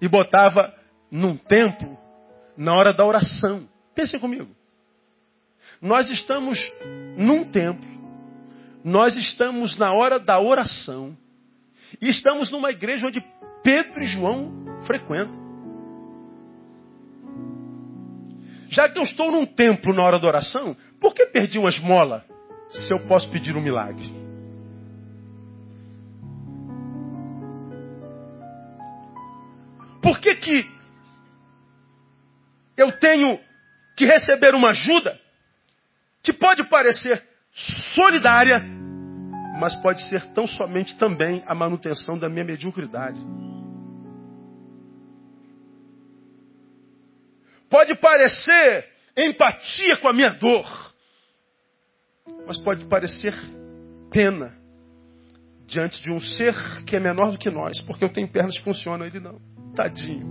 E 0.00 0.08
botava 0.08 0.72
num 1.10 1.36
templo 1.36 1.98
na 2.56 2.74
hora 2.74 2.92
da 2.92 3.04
oração. 3.04 3.68
Pensem 3.94 4.20
comigo. 4.20 4.48
Nós 5.80 6.08
estamos 6.10 6.58
num 7.16 7.44
templo. 7.44 7.88
Nós 8.84 9.16
estamos 9.16 9.76
na 9.76 9.92
hora 9.92 10.18
da 10.18 10.40
oração. 10.40 11.16
E 12.00 12.08
estamos 12.08 12.50
numa 12.50 12.70
igreja 12.70 13.06
onde 13.06 13.20
Pedro 13.62 14.02
e 14.02 14.06
João 14.06 14.52
frequentam. 14.86 15.37
Já 18.68 18.88
que 18.88 18.98
eu 18.98 19.02
estou 19.02 19.30
num 19.30 19.46
templo 19.46 19.94
na 19.94 20.02
hora 20.02 20.18
da 20.18 20.26
oração, 20.26 20.76
por 21.00 21.14
que 21.14 21.26
perdi 21.26 21.58
uma 21.58 21.70
esmola 21.70 22.24
se 22.68 22.92
eu 22.92 23.00
posso 23.06 23.30
pedir 23.30 23.56
um 23.56 23.62
milagre? 23.62 24.12
Por 30.02 30.20
que, 30.20 30.34
que 30.36 30.70
eu 32.76 32.92
tenho 32.98 33.38
que 33.96 34.04
receber 34.04 34.54
uma 34.54 34.70
ajuda 34.70 35.18
que 36.22 36.32
pode 36.32 36.62
parecer 36.68 37.22
solidária, 37.94 38.62
mas 39.58 39.74
pode 39.76 40.02
ser 40.08 40.32
tão 40.32 40.46
somente 40.46 40.96
também 40.96 41.42
a 41.46 41.54
manutenção 41.54 42.18
da 42.18 42.28
minha 42.28 42.44
mediocridade? 42.44 43.18
Pode 47.70 47.94
parecer 47.96 48.86
empatia 49.16 49.96
com 49.98 50.08
a 50.08 50.12
minha 50.12 50.30
dor, 50.30 50.94
mas 52.46 52.58
pode 52.58 52.84
parecer 52.86 53.34
pena 54.10 54.56
diante 55.66 56.02
de 56.02 56.10
um 56.10 56.20
ser 56.20 56.54
que 56.86 56.96
é 56.96 57.00
menor 57.00 57.32
do 57.32 57.38
que 57.38 57.50
nós, 57.50 57.80
porque 57.82 58.04
eu 58.04 58.08
tenho 58.08 58.28
pernas 58.28 58.56
que 58.56 58.64
funcionam, 58.64 59.06
ele 59.06 59.20
não. 59.20 59.38
Tadinho. 59.74 60.26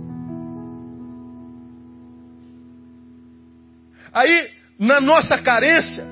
Aí, 4.12 4.50
na 4.78 5.00
nossa 5.00 5.38
carência, 5.38 6.04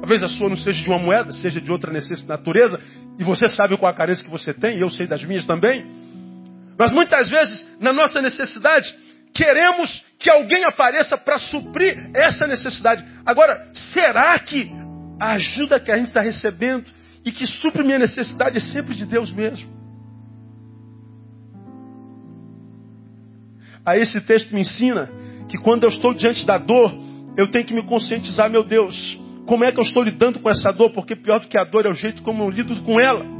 talvez 0.00 0.22
a 0.22 0.28
sua 0.28 0.48
não 0.48 0.56
seja 0.56 0.82
de 0.82 0.88
uma 0.88 0.98
moeda, 0.98 1.32
seja 1.34 1.60
de 1.60 1.70
outra 1.70 1.92
necessidade 1.92 2.40
natureza, 2.40 2.80
e 3.18 3.22
você 3.22 3.48
sabe 3.48 3.76
qual 3.76 3.92
a 3.92 3.96
carência 3.96 4.24
que 4.24 4.30
você 4.30 4.52
tem, 4.52 4.78
e 4.78 4.80
eu 4.80 4.90
sei 4.90 5.06
das 5.06 5.22
minhas 5.22 5.46
também. 5.46 5.84
Mas 6.76 6.92
muitas 6.92 7.30
vezes, 7.30 7.66
na 7.78 7.92
nossa 7.92 8.20
necessidade, 8.20 8.92
queremos 9.32 10.03
que 10.18 10.30
alguém 10.30 10.64
apareça 10.64 11.18
para 11.18 11.38
suprir 11.38 12.10
essa 12.14 12.46
necessidade. 12.46 13.04
Agora, 13.24 13.70
será 13.92 14.38
que 14.38 14.70
a 15.20 15.32
ajuda 15.32 15.80
que 15.80 15.90
a 15.90 15.96
gente 15.96 16.08
está 16.08 16.20
recebendo 16.20 16.84
e 17.24 17.32
que 17.32 17.46
supre 17.46 17.82
minha 17.82 17.98
necessidade 17.98 18.58
é 18.58 18.60
sempre 18.60 18.94
de 18.94 19.06
Deus 19.06 19.32
mesmo? 19.32 19.72
Aí 23.84 24.00
esse 24.00 24.20
texto 24.22 24.52
me 24.54 24.62
ensina 24.62 25.10
que 25.48 25.58
quando 25.58 25.84
eu 25.84 25.90
estou 25.90 26.14
diante 26.14 26.46
da 26.46 26.56
dor, 26.56 26.94
eu 27.36 27.48
tenho 27.48 27.66
que 27.66 27.74
me 27.74 27.86
conscientizar, 27.86 28.48
meu 28.48 28.64
Deus, 28.64 29.18
como 29.46 29.64
é 29.64 29.72
que 29.72 29.78
eu 29.78 29.84
estou 29.84 30.02
lidando 30.02 30.40
com 30.40 30.48
essa 30.48 30.72
dor? 30.72 30.90
Porque 30.90 31.14
pior 31.14 31.40
do 31.40 31.48
que 31.48 31.58
a 31.58 31.64
dor 31.64 31.84
é 31.84 31.90
o 31.90 31.94
jeito 31.94 32.22
como 32.22 32.44
eu 32.44 32.50
lido 32.50 32.74
com 32.82 32.98
ela. 33.00 33.34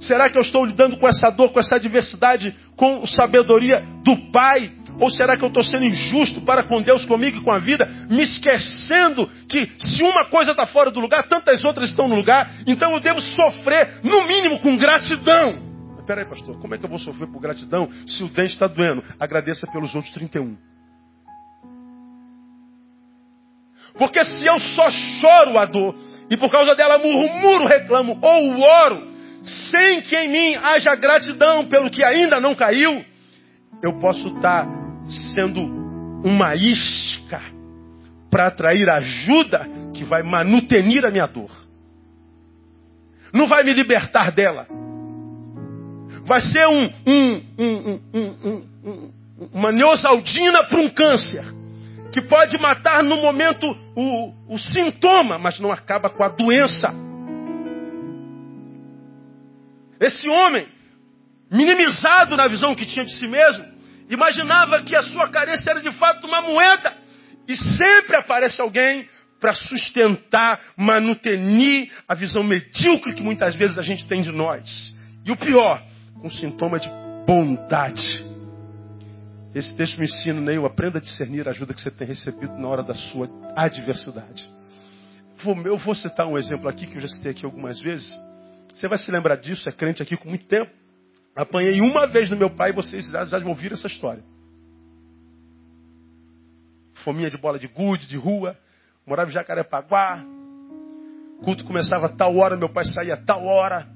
Será 0.00 0.28
que 0.28 0.36
eu 0.36 0.42
estou 0.42 0.64
lidando 0.64 0.98
com 0.98 1.08
essa 1.08 1.30
dor, 1.30 1.52
com 1.52 1.58
essa 1.58 1.76
adversidade, 1.76 2.54
com 2.76 3.06
sabedoria 3.06 3.82
do 4.04 4.30
Pai? 4.30 4.72
Ou 4.98 5.10
será 5.10 5.36
que 5.36 5.44
eu 5.44 5.48
estou 5.48 5.62
sendo 5.62 5.84
injusto 5.84 6.40
para 6.42 6.62
com 6.62 6.82
Deus, 6.82 7.04
comigo 7.04 7.38
e 7.38 7.42
com 7.42 7.52
a 7.52 7.58
vida, 7.58 7.86
me 8.08 8.22
esquecendo 8.22 9.28
que 9.48 9.70
se 9.78 10.02
uma 10.02 10.28
coisa 10.28 10.52
está 10.52 10.66
fora 10.66 10.90
do 10.90 11.00
lugar, 11.00 11.28
tantas 11.28 11.62
outras 11.64 11.90
estão 11.90 12.08
no 12.08 12.14
lugar, 12.14 12.50
então 12.66 12.92
eu 12.92 13.00
devo 13.00 13.20
sofrer, 13.20 14.00
no 14.02 14.26
mínimo, 14.26 14.58
com 14.60 14.76
gratidão. 14.76 15.66
Espera 15.98 16.22
aí, 16.22 16.28
pastor, 16.28 16.58
como 16.60 16.74
é 16.74 16.78
que 16.78 16.84
eu 16.84 16.88
vou 16.88 16.98
sofrer 16.98 17.26
por 17.26 17.40
gratidão 17.40 17.88
se 18.06 18.22
o 18.22 18.28
dente 18.28 18.52
está 18.52 18.66
doendo? 18.66 19.02
Agradeça 19.18 19.66
pelos 19.66 19.94
outros 19.94 20.12
31. 20.14 20.56
Porque 23.98 24.24
se 24.24 24.46
eu 24.46 24.58
só 24.58 24.90
choro 24.90 25.58
a 25.58 25.64
dor 25.64 25.96
e 26.30 26.36
por 26.36 26.50
causa 26.50 26.74
dela 26.74 26.98
murmuro, 26.98 27.66
reclamo 27.66 28.18
ou 28.22 28.60
oro, 28.60 29.08
sem 29.42 30.02
que 30.02 30.16
em 30.16 30.28
mim 30.28 30.54
haja 30.56 30.94
gratidão 30.94 31.66
pelo 31.66 31.90
que 31.90 32.04
ainda 32.04 32.40
não 32.40 32.54
caiu, 32.54 33.04
eu 33.82 33.98
posso 33.98 34.28
estar 34.28 34.85
sendo 35.34 35.60
uma 36.24 36.54
isca 36.54 37.40
para 38.30 38.48
atrair 38.48 38.88
ajuda 38.90 39.66
que 39.94 40.04
vai 40.04 40.22
manutenir 40.22 41.04
a 41.06 41.10
minha 41.10 41.26
dor. 41.26 41.50
Não 43.32 43.46
vai 43.46 43.62
me 43.64 43.72
libertar 43.72 44.32
dela. 44.32 44.66
Vai 46.24 46.40
ser 46.40 46.66
um, 46.66 46.90
um, 47.06 48.00
um, 48.14 49.12
uma 49.52 49.70
neosaldina 49.70 50.64
para 50.64 50.78
um 50.80 50.88
câncer. 50.88 51.44
Que 52.12 52.22
pode 52.22 52.58
matar 52.58 53.02
no 53.02 53.16
momento 53.16 53.76
o, 53.94 54.32
o 54.48 54.58
sintoma, 54.58 55.38
mas 55.38 55.60
não 55.60 55.70
acaba 55.70 56.08
com 56.08 56.24
a 56.24 56.28
doença. 56.28 56.94
Esse 60.00 60.28
homem, 60.28 60.66
minimizado 61.50 62.36
na 62.36 62.48
visão 62.48 62.74
que 62.74 62.86
tinha 62.86 63.04
de 63.04 63.12
si 63.12 63.26
mesmo, 63.26 63.75
imaginava 64.08 64.82
que 64.82 64.94
a 64.94 65.02
sua 65.02 65.28
carência 65.28 65.70
era 65.70 65.80
de 65.80 65.92
fato 65.92 66.26
uma 66.26 66.40
moeda. 66.40 66.96
E 67.48 67.56
sempre 67.56 68.16
aparece 68.16 68.60
alguém 68.60 69.08
para 69.40 69.52
sustentar, 69.52 70.60
manutenir 70.76 71.92
a 72.08 72.14
visão 72.14 72.42
medíocre 72.42 73.14
que 73.14 73.22
muitas 73.22 73.54
vezes 73.54 73.78
a 73.78 73.82
gente 73.82 74.06
tem 74.08 74.22
de 74.22 74.32
nós. 74.32 74.94
E 75.24 75.30
o 75.30 75.36
pior, 75.36 75.82
com 76.20 76.30
sintoma 76.30 76.78
de 76.78 76.88
bondade. 77.26 78.24
Esse 79.54 79.74
texto 79.76 79.98
me 79.98 80.04
ensina, 80.04 80.40
Neil, 80.40 80.66
aprenda 80.66 80.98
a 80.98 81.00
discernir 81.00 81.46
a 81.48 81.50
ajuda 81.50 81.74
que 81.74 81.80
você 81.80 81.90
tem 81.90 82.06
recebido 82.06 82.54
na 82.58 82.68
hora 82.68 82.82
da 82.82 82.94
sua 82.94 83.28
adversidade. 83.56 84.46
Eu 85.64 85.78
vou 85.78 85.94
citar 85.94 86.26
um 86.26 86.36
exemplo 86.36 86.68
aqui 86.68 86.86
que 86.86 86.96
eu 86.96 87.00
já 87.00 87.08
citei 87.08 87.32
aqui 87.32 87.44
algumas 87.44 87.80
vezes. 87.80 88.10
Você 88.74 88.88
vai 88.88 88.98
se 88.98 89.10
lembrar 89.10 89.36
disso, 89.36 89.68
é 89.68 89.72
crente 89.72 90.02
aqui 90.02 90.16
com 90.16 90.28
muito 90.28 90.46
tempo. 90.46 90.70
Apanhei 91.36 91.82
uma 91.82 92.06
vez 92.06 92.30
no 92.30 92.36
meu 92.36 92.48
pai 92.48 92.70
e 92.70 92.72
vocês 92.72 93.06
já, 93.10 93.26
já 93.26 93.38
ouviram 93.46 93.74
essa 93.74 93.86
história. 93.86 94.24
Fominha 97.04 97.30
de 97.30 97.36
bola 97.36 97.58
de 97.58 97.68
gude, 97.68 98.08
de 98.08 98.16
rua. 98.16 98.56
Morava 99.06 99.30
em 99.30 99.34
Jacarepaguá. 99.34 100.24
Culto 101.44 101.62
começava 101.64 102.06
a 102.06 102.08
tal 102.08 102.34
hora, 102.38 102.56
meu 102.56 102.72
pai 102.72 102.86
saía 102.86 103.14
a 103.14 103.16
tal 103.18 103.44
hora. 103.44 103.86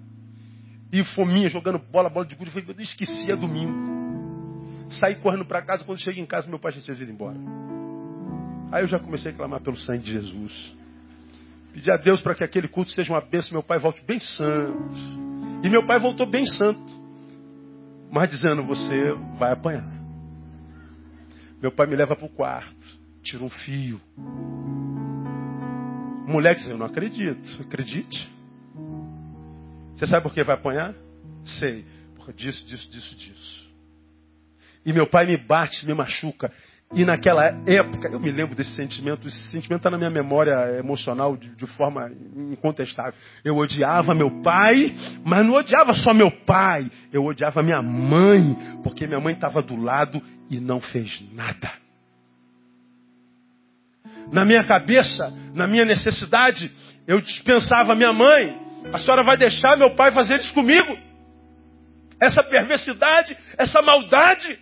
E 0.93 1.03
fominha 1.15 1.49
jogando 1.49 1.79
bola, 1.79 2.11
bola 2.11 2.27
de 2.27 2.35
gude. 2.35 2.53
Eu 2.55 2.75
esquecia 2.79 3.35
domingo. 3.35 4.91
Saí 4.91 5.15
correndo 5.17 5.47
para 5.47 5.63
casa. 5.63 5.83
Quando 5.83 5.99
cheguei 5.99 6.23
em 6.23 6.27
casa, 6.27 6.47
meu 6.47 6.59
pai 6.59 6.73
já 6.73 6.81
tinha 6.83 6.97
ido 6.97 7.11
embora. 7.11 7.39
Aí 8.71 8.85
eu 8.85 8.89
já 8.89 8.99
comecei 8.99 9.33
a 9.33 9.35
clamar 9.35 9.61
pelo 9.63 9.77
sangue 9.77 10.05
de 10.05 10.13
Jesus. 10.13 10.77
Pedir 11.73 11.91
a 11.91 11.97
Deus 11.97 12.21
para 12.21 12.35
que 12.35 12.45
aquele 12.45 12.69
culto 12.69 12.91
seja 12.91 13.13
uma 13.13 13.21
bênção, 13.21 13.53
meu 13.53 13.63
pai 13.63 13.79
volte 13.79 14.05
bem 14.05 14.21
santo. 14.21 14.79
E 15.63 15.71
meu 15.71 15.87
pai 15.87 15.99
voltou 15.99 16.27
bem 16.27 16.45
santo. 16.45 17.00
Mas 18.11 18.29
dizendo, 18.31 18.65
você 18.65 19.13
vai 19.39 19.53
apanhar. 19.53 19.89
Meu 21.63 21.71
pai 21.71 21.87
me 21.87 21.95
leva 21.95 22.17
para 22.17 22.27
o 22.27 22.31
quarto, 22.31 22.75
tira 23.23 23.45
um 23.45 23.51
fio. 23.51 24.01
Mulher 26.27 26.55
diz, 26.55 26.67
eu 26.67 26.79
não 26.79 26.87
acredito. 26.87 27.63
Acredite. 27.63 28.31
Você 29.95 30.07
sabe 30.07 30.23
por 30.23 30.33
que 30.33 30.43
vai 30.43 30.55
apanhar? 30.55 30.95
Sei. 31.45 31.85
Por 32.17 32.33
disso, 32.33 32.65
disso, 32.67 32.91
disso, 32.91 33.15
disso. 33.17 33.71
E 34.85 34.93
meu 34.93 35.07
pai 35.07 35.27
me 35.27 35.37
bate, 35.37 35.87
me 35.87 35.93
machuca. 35.93 36.53
E 36.93 37.05
naquela 37.05 37.47
época, 37.67 38.09
eu 38.09 38.19
me 38.19 38.33
lembro 38.33 38.57
desse 38.57 38.75
sentimento, 38.75 39.29
esse 39.29 39.51
sentimento 39.51 39.79
está 39.79 39.91
na 39.91 39.97
minha 39.97 40.11
memória 40.11 40.77
emocional 40.77 41.37
de, 41.37 41.55
de, 41.55 41.65
forma 41.69 42.11
incontestável. 42.51 43.15
Eu 43.45 43.57
odiava 43.57 44.13
meu 44.13 44.43
pai, 44.43 44.93
mas 45.25 45.47
não 45.47 45.55
odiava 45.55 45.95
só 45.95 46.13
meu 46.13 46.33
pai, 46.33 46.91
eu 47.13 47.25
odiava 47.25 47.63
minha 47.63 47.81
mãe, 47.81 48.57
porque 48.83 49.07
minha 49.07 49.21
mãe 49.21 49.35
estava 49.35 49.63
do 49.63 49.77
lado 49.77 50.21
e 50.51 50.59
não 50.59 50.81
fez 50.81 51.23
nada. 51.33 51.71
Na 54.33 54.45
minha 54.45 54.65
cabeça, 54.65 55.33
na 55.55 55.69
minha 55.69 55.85
necessidade, 55.85 56.73
eu 57.07 57.21
dispensava 57.21 57.95
minha 57.95 58.13
mãe, 58.13 58.61
a 58.93 58.99
senhora 58.99 59.23
vai 59.23 59.37
deixar 59.37 59.77
meu 59.77 59.95
pai 59.95 60.11
fazer 60.11 60.41
isso 60.41 60.53
comigo? 60.53 60.99
Essa 62.21 62.43
perversidade, 62.43 63.37
essa 63.57 63.81
maldade. 63.81 64.59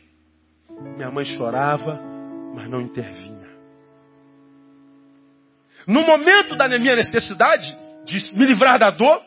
Minha 0.94 1.10
mãe 1.10 1.24
chorava, 1.24 2.17
mas 2.54 2.68
não 2.68 2.80
intervinha. 2.80 3.48
No 5.86 6.02
momento 6.02 6.56
da 6.56 6.68
minha 6.68 6.96
necessidade 6.96 7.76
de 8.04 8.34
me 8.36 8.46
livrar 8.46 8.78
da 8.78 8.90
dor, 8.90 9.22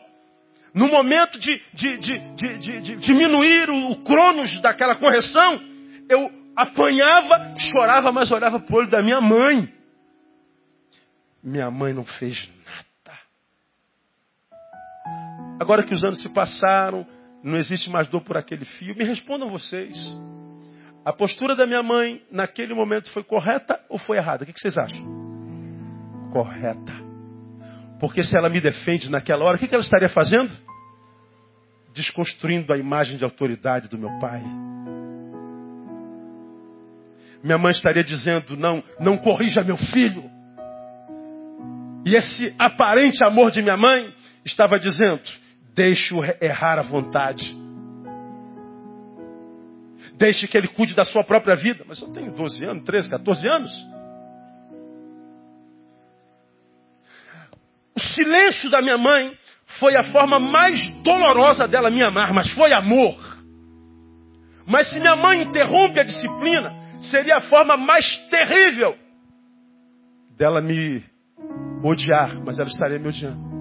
no 0.74 0.88
momento 0.88 1.38
de, 1.38 1.60
de, 1.74 1.98
de, 1.98 2.58
de 2.80 2.96
diminuir 2.96 3.68
o, 3.68 3.90
o 3.90 4.04
cronos 4.04 4.60
daquela 4.60 4.94
correção, 4.96 5.60
eu 6.08 6.30
apanhava, 6.56 7.54
chorava, 7.58 8.12
mas 8.12 8.30
olhava 8.30 8.60
para 8.60 8.74
o 8.74 8.78
olho 8.78 8.88
da 8.88 9.02
minha 9.02 9.20
mãe. 9.20 9.72
Minha 11.42 11.70
mãe 11.70 11.92
não 11.92 12.04
fez 12.04 12.48
nada. 12.64 13.18
Agora 15.60 15.84
que 15.84 15.94
os 15.94 16.04
anos 16.04 16.22
se 16.22 16.28
passaram, 16.28 17.06
não 17.42 17.56
existe 17.56 17.90
mais 17.90 18.08
dor 18.08 18.20
por 18.20 18.36
aquele 18.36 18.64
fio. 18.64 18.96
Me 18.96 19.04
respondam 19.04 19.48
vocês. 19.48 19.96
A 21.04 21.12
postura 21.12 21.56
da 21.56 21.66
minha 21.66 21.82
mãe 21.82 22.22
naquele 22.30 22.74
momento 22.74 23.10
foi 23.10 23.24
correta 23.24 23.80
ou 23.88 23.98
foi 23.98 24.18
errada? 24.18 24.44
O 24.44 24.46
que 24.46 24.58
vocês 24.58 24.78
acham? 24.78 25.02
Correta. 26.32 26.92
Porque 27.98 28.22
se 28.22 28.36
ela 28.36 28.48
me 28.48 28.60
defende 28.60 29.10
naquela 29.10 29.44
hora, 29.44 29.56
o 29.56 29.58
que 29.58 29.72
ela 29.74 29.82
estaria 29.82 30.08
fazendo? 30.08 30.52
Desconstruindo 31.92 32.72
a 32.72 32.78
imagem 32.78 33.16
de 33.16 33.24
autoridade 33.24 33.88
do 33.88 33.98
meu 33.98 34.10
pai. 34.20 34.42
Minha 37.42 37.58
mãe 37.58 37.72
estaria 37.72 38.04
dizendo: 38.04 38.56
não, 38.56 38.82
não 39.00 39.18
corrija 39.18 39.62
meu 39.64 39.76
filho. 39.76 40.30
E 42.04 42.14
esse 42.14 42.54
aparente 42.58 43.24
amor 43.24 43.50
de 43.50 43.60
minha 43.60 43.76
mãe 43.76 44.14
estava 44.44 44.78
dizendo: 44.78 45.20
deixe-o 45.74 46.22
errar 46.40 46.78
à 46.78 46.82
vontade. 46.82 47.61
Deixe 50.16 50.46
que 50.46 50.56
ele 50.56 50.68
cuide 50.68 50.94
da 50.94 51.04
sua 51.04 51.24
própria 51.24 51.56
vida. 51.56 51.84
Mas 51.86 52.00
eu 52.00 52.12
tenho 52.12 52.32
12 52.32 52.64
anos, 52.64 52.84
13, 52.84 53.10
14 53.10 53.48
anos. 53.48 53.70
O 57.94 58.00
silêncio 58.00 58.70
da 58.70 58.80
minha 58.80 58.98
mãe 58.98 59.36
foi 59.78 59.96
a 59.96 60.04
forma 60.04 60.38
mais 60.38 60.88
dolorosa 61.02 61.66
dela 61.66 61.90
me 61.90 62.02
amar, 62.02 62.32
mas 62.32 62.50
foi 62.52 62.72
amor. 62.72 63.16
Mas 64.66 64.88
se 64.90 65.00
minha 65.00 65.16
mãe 65.16 65.42
interrompe 65.42 65.98
a 65.98 66.04
disciplina, 66.04 66.72
seria 67.10 67.36
a 67.36 67.40
forma 67.42 67.76
mais 67.76 68.16
terrível 68.28 68.96
dela 70.36 70.60
me 70.60 71.04
odiar, 71.84 72.40
mas 72.44 72.58
ela 72.58 72.68
estaria 72.68 72.98
me 72.98 73.08
odiando. 73.08 73.51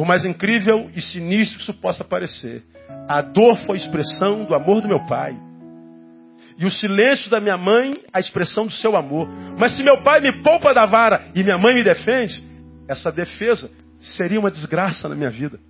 Por 0.00 0.06
mais 0.06 0.24
incrível 0.24 0.90
e 0.96 1.02
sinistro 1.02 1.58
que 1.58 1.62
isso 1.64 1.74
possa 1.74 2.02
parecer, 2.02 2.62
a 3.06 3.20
dor 3.20 3.58
foi 3.66 3.76
expressão 3.76 4.46
do 4.46 4.54
amor 4.54 4.80
do 4.80 4.88
meu 4.88 5.04
pai. 5.04 5.36
E 6.56 6.64
o 6.64 6.70
silêncio 6.70 7.30
da 7.30 7.38
minha 7.38 7.58
mãe, 7.58 8.00
a 8.10 8.18
expressão 8.18 8.64
do 8.64 8.72
seu 8.72 8.96
amor. 8.96 9.28
Mas 9.58 9.76
se 9.76 9.82
meu 9.82 10.02
pai 10.02 10.22
me 10.22 10.32
poupa 10.42 10.72
da 10.72 10.86
vara 10.86 11.26
e 11.34 11.44
minha 11.44 11.58
mãe 11.58 11.74
me 11.74 11.84
defende, 11.84 12.42
essa 12.88 13.12
defesa 13.12 13.70
seria 14.00 14.40
uma 14.40 14.50
desgraça 14.50 15.06
na 15.06 15.14
minha 15.14 15.28
vida. 15.28 15.60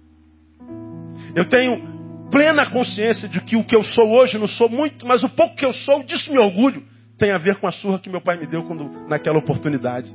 Eu 1.35 1.47
tenho 1.47 2.29
plena 2.31 2.71
consciência 2.71 3.29
de 3.29 3.41
que 3.41 3.57
o 3.57 3.65
que 3.65 3.75
eu 3.75 3.83
sou 3.83 4.13
hoje 4.13 4.39
não 4.39 4.47
sou 4.47 4.69
muito, 4.69 5.05
mas 5.09 5.25
o 5.25 5.29
pouco 5.29 5.57
que 5.57 5.67
eu 5.67 5.73
sou, 5.73 6.05
disso 6.05 6.33
me 6.33 6.39
orgulho, 6.39 6.85
tem 7.19 7.33
a 7.33 7.39
ver 7.39 7.57
com 7.57 7.67
a 7.67 7.73
surra 7.73 7.99
que 7.99 8.09
meu 8.09 8.21
pai 8.21 8.37
me 8.37 8.47
deu 8.47 8.63
quando, 8.63 9.09
naquela 9.09 9.39
oportunidade. 9.39 10.15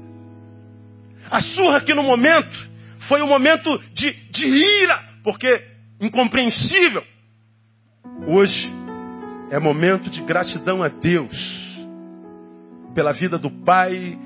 A 1.29 1.41
surra 1.41 1.81
que 1.81 1.93
no 1.93 2.01
momento 2.01 2.74
foi 3.07 3.21
um 3.21 3.27
momento 3.27 3.77
de, 3.93 4.11
de 4.31 4.45
ira, 4.83 5.01
porque 5.23 5.63
incompreensível. 5.99 7.03
Hoje 8.27 8.71
é 9.51 9.59
momento 9.59 10.09
de 10.09 10.21
gratidão 10.21 10.81
a 10.81 10.87
Deus 10.87 11.35
pela 12.93 13.11
vida 13.11 13.37
do 13.37 13.51
pai 13.63 14.17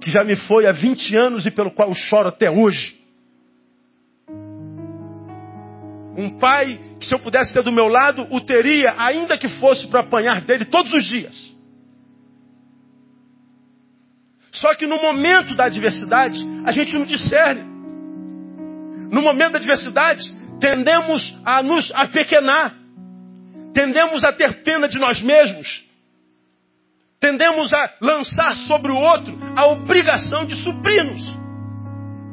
que 0.00 0.10
já 0.10 0.22
me 0.22 0.36
foi 0.36 0.66
há 0.66 0.72
20 0.72 1.16
anos 1.16 1.46
e 1.46 1.50
pelo 1.50 1.70
qual 1.70 1.92
choro 1.94 2.28
até 2.28 2.50
hoje. 2.50 2.94
Um 6.16 6.38
pai 6.38 6.80
que, 7.00 7.06
se 7.06 7.14
eu 7.14 7.18
pudesse 7.18 7.52
ter 7.52 7.62
do 7.62 7.72
meu 7.72 7.88
lado, 7.88 8.26
o 8.30 8.40
teria, 8.40 8.94
ainda 8.98 9.36
que 9.36 9.48
fosse 9.58 9.86
para 9.88 10.00
apanhar 10.00 10.42
dele 10.42 10.64
todos 10.66 10.92
os 10.92 11.04
dias. 11.04 11.52
Só 14.52 14.74
que 14.76 14.86
no 14.86 15.00
momento 15.02 15.56
da 15.56 15.64
adversidade, 15.64 16.38
a 16.64 16.70
gente 16.70 16.94
não 16.94 17.04
discerne. 17.04 17.73
No 19.14 19.22
momento 19.22 19.52
da 19.52 19.58
adversidade, 19.60 20.28
tendemos 20.58 21.38
a 21.44 21.62
nos 21.62 21.88
apequenar. 21.94 22.74
Tendemos 23.72 24.24
a 24.24 24.32
ter 24.32 24.64
pena 24.64 24.88
de 24.88 24.98
nós 24.98 25.22
mesmos. 25.22 25.84
Tendemos 27.20 27.72
a 27.72 27.94
lançar 28.00 28.56
sobre 28.66 28.90
o 28.90 28.96
outro 28.96 29.38
a 29.56 29.68
obrigação 29.68 30.44
de 30.44 30.56
suprir-nos. 30.56 31.24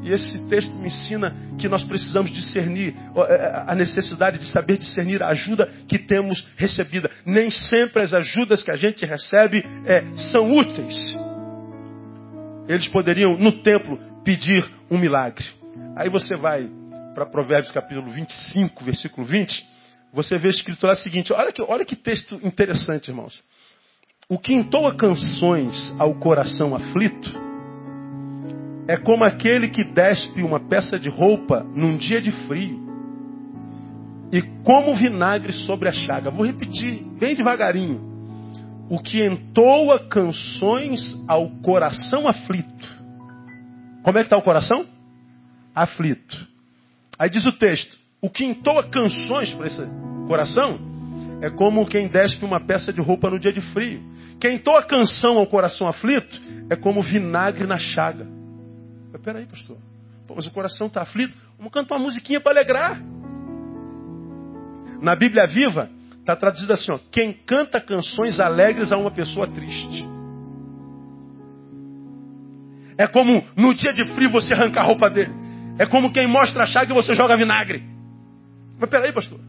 E 0.02 0.12
esse 0.12 0.50
texto 0.50 0.74
me 0.74 0.88
ensina 0.88 1.36
que 1.60 1.70
nós 1.70 1.84
precisamos 1.84 2.32
discernir 2.32 2.96
é, 3.16 3.64
a 3.68 3.76
necessidade 3.76 4.40
de 4.40 4.46
saber 4.46 4.80
discernir 4.80 5.22
a 5.22 5.28
ajuda 5.28 5.70
que 5.88 6.00
temos 6.00 6.44
recebida. 6.58 7.12
Nem 7.24 7.52
sempre 7.52 8.02
as 8.02 8.12
ajudas 8.12 8.64
que 8.64 8.72
a 8.72 8.76
gente 8.76 9.06
recebe 9.06 9.64
é, 9.86 10.14
são 10.32 10.50
úteis. 10.50 11.16
Eles 12.68 12.88
poderiam, 12.88 13.38
no 13.38 13.62
templo, 13.62 14.00
pedir 14.24 14.66
um 14.90 14.98
milagre. 14.98 15.61
Aí 15.96 16.10
você 16.10 16.36
vai 16.36 16.70
para 17.14 17.26
Provérbios 17.26 17.72
capítulo 17.72 18.12
25, 18.12 18.84
versículo 18.84 19.26
20, 19.26 19.66
você 20.14 20.38
vê 20.38 20.50
escrito 20.50 20.86
lá 20.86 20.94
o 20.94 20.98
seguinte: 20.98 21.34
olha 21.34 21.52
que, 21.52 21.62
olha 21.62 21.86
que 21.86 21.96
texto 21.96 22.40
interessante, 22.44 23.10
irmãos. 23.10 23.42
O 24.30 24.40
que 24.40 24.54
entoa 24.54 24.96
canções 24.96 25.94
ao 26.00 26.16
coração 26.16 26.74
aflito 26.74 27.30
é 28.88 28.98
como 28.98 29.26
aquele 29.26 29.70
que 29.70 29.84
despe 29.84 30.42
uma 30.42 30.60
peça 30.60 30.98
de 30.98 31.10
roupa 31.10 31.64
num 31.76 31.98
dia 31.98 32.22
de 32.22 32.32
frio 32.48 32.80
e 34.32 34.42
como 34.64 34.96
vinagre 34.96 35.52
sobre 35.52 35.90
a 35.90 35.92
chaga. 35.92 36.32
Vou 36.32 36.46
repetir, 36.46 37.04
bem 37.20 37.36
devagarinho. 37.36 38.10
O 38.90 39.02
que 39.02 39.26
entoa 39.26 40.08
canções 40.08 41.02
ao 41.28 41.50
coração 41.62 42.28
aflito. 42.28 43.02
Como 44.04 44.18
é 44.18 44.22
que 44.22 44.28
está 44.28 44.38
o 44.38 44.42
coração? 44.42 44.86
Aflito. 45.74 46.48
Aí 47.18 47.30
diz 47.30 47.46
o 47.46 47.52
texto: 47.52 47.98
o 48.22 48.30
que 48.30 48.44
entoa 48.46 48.84
canções 48.84 49.54
para 49.54 49.68
esse 49.68 49.82
coração 50.28 50.80
é 51.42 51.50
como 51.50 51.86
quem 51.88 52.08
despe 52.08 52.46
uma 52.46 52.60
peça 52.60 52.94
de 52.94 53.02
roupa 53.02 53.30
no 53.30 53.40
dia 53.40 53.52
de 53.52 53.62
frio. 53.74 54.02
Quem 54.40 54.60
toa 54.60 54.84
canção 54.84 55.38
ao 55.38 55.48
coração 55.48 55.88
aflito 55.88 56.42
é 56.70 56.76
como 56.76 57.02
vinagre 57.02 57.66
na 57.66 57.78
chaga. 57.78 58.28
Mas 59.12 59.22
peraí, 59.22 59.46
pastor. 59.46 59.78
Pô, 60.28 60.36
mas 60.36 60.46
o 60.46 60.52
coração 60.52 60.88
está 60.88 61.02
aflito. 61.02 61.36
Vamos 61.58 61.74
cantar 61.74 61.96
uma 61.96 62.06
musiquinha 62.06 62.40
para 62.40 62.52
alegrar. 62.52 63.02
Na 65.02 65.16
Bíblia 65.16 65.48
Viva, 65.48 65.90
está 66.20 66.36
traduzido 66.36 66.74
assim: 66.74 66.92
ó, 66.92 67.00
quem 67.12 67.34
canta 67.34 67.82
canções 67.82 68.40
alegres 68.40 68.92
a 68.92 68.98
uma 68.98 69.12
pessoa 69.12 69.48
triste. 69.48 70.06
É 72.98 73.08
como 73.08 73.44
no 73.56 73.74
dia 73.74 73.94
de 73.94 74.06
frio 74.14 74.30
você 74.30 74.54
arranca 74.54 74.80
a 74.80 74.84
roupa 74.84 75.10
dele. 75.10 75.41
É 75.82 75.88
como 75.88 76.14
quem 76.14 76.28
mostra 76.28 76.62
a 76.62 76.66
chaga 76.68 76.92
e 76.92 76.94
você 76.94 77.16
joga 77.16 77.36
vinagre. 77.36 77.82
Mas 78.80 78.88
peraí, 78.88 79.12
pastor. 79.12 79.40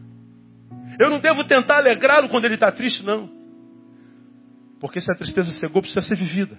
Eu 0.99 1.07
não 1.11 1.19
devo 1.19 1.43
tentar 1.43 1.77
alegrá-lo 1.77 2.27
quando 2.27 2.45
ele 2.45 2.55
está 2.55 2.71
triste, 2.71 3.05
não. 3.05 3.29
Porque 4.81 4.99
se 4.99 5.11
a 5.11 5.15
tristeza 5.15 5.51
cegou, 5.59 5.83
precisa 5.83 6.01
ser 6.01 6.15
vivida. 6.15 6.57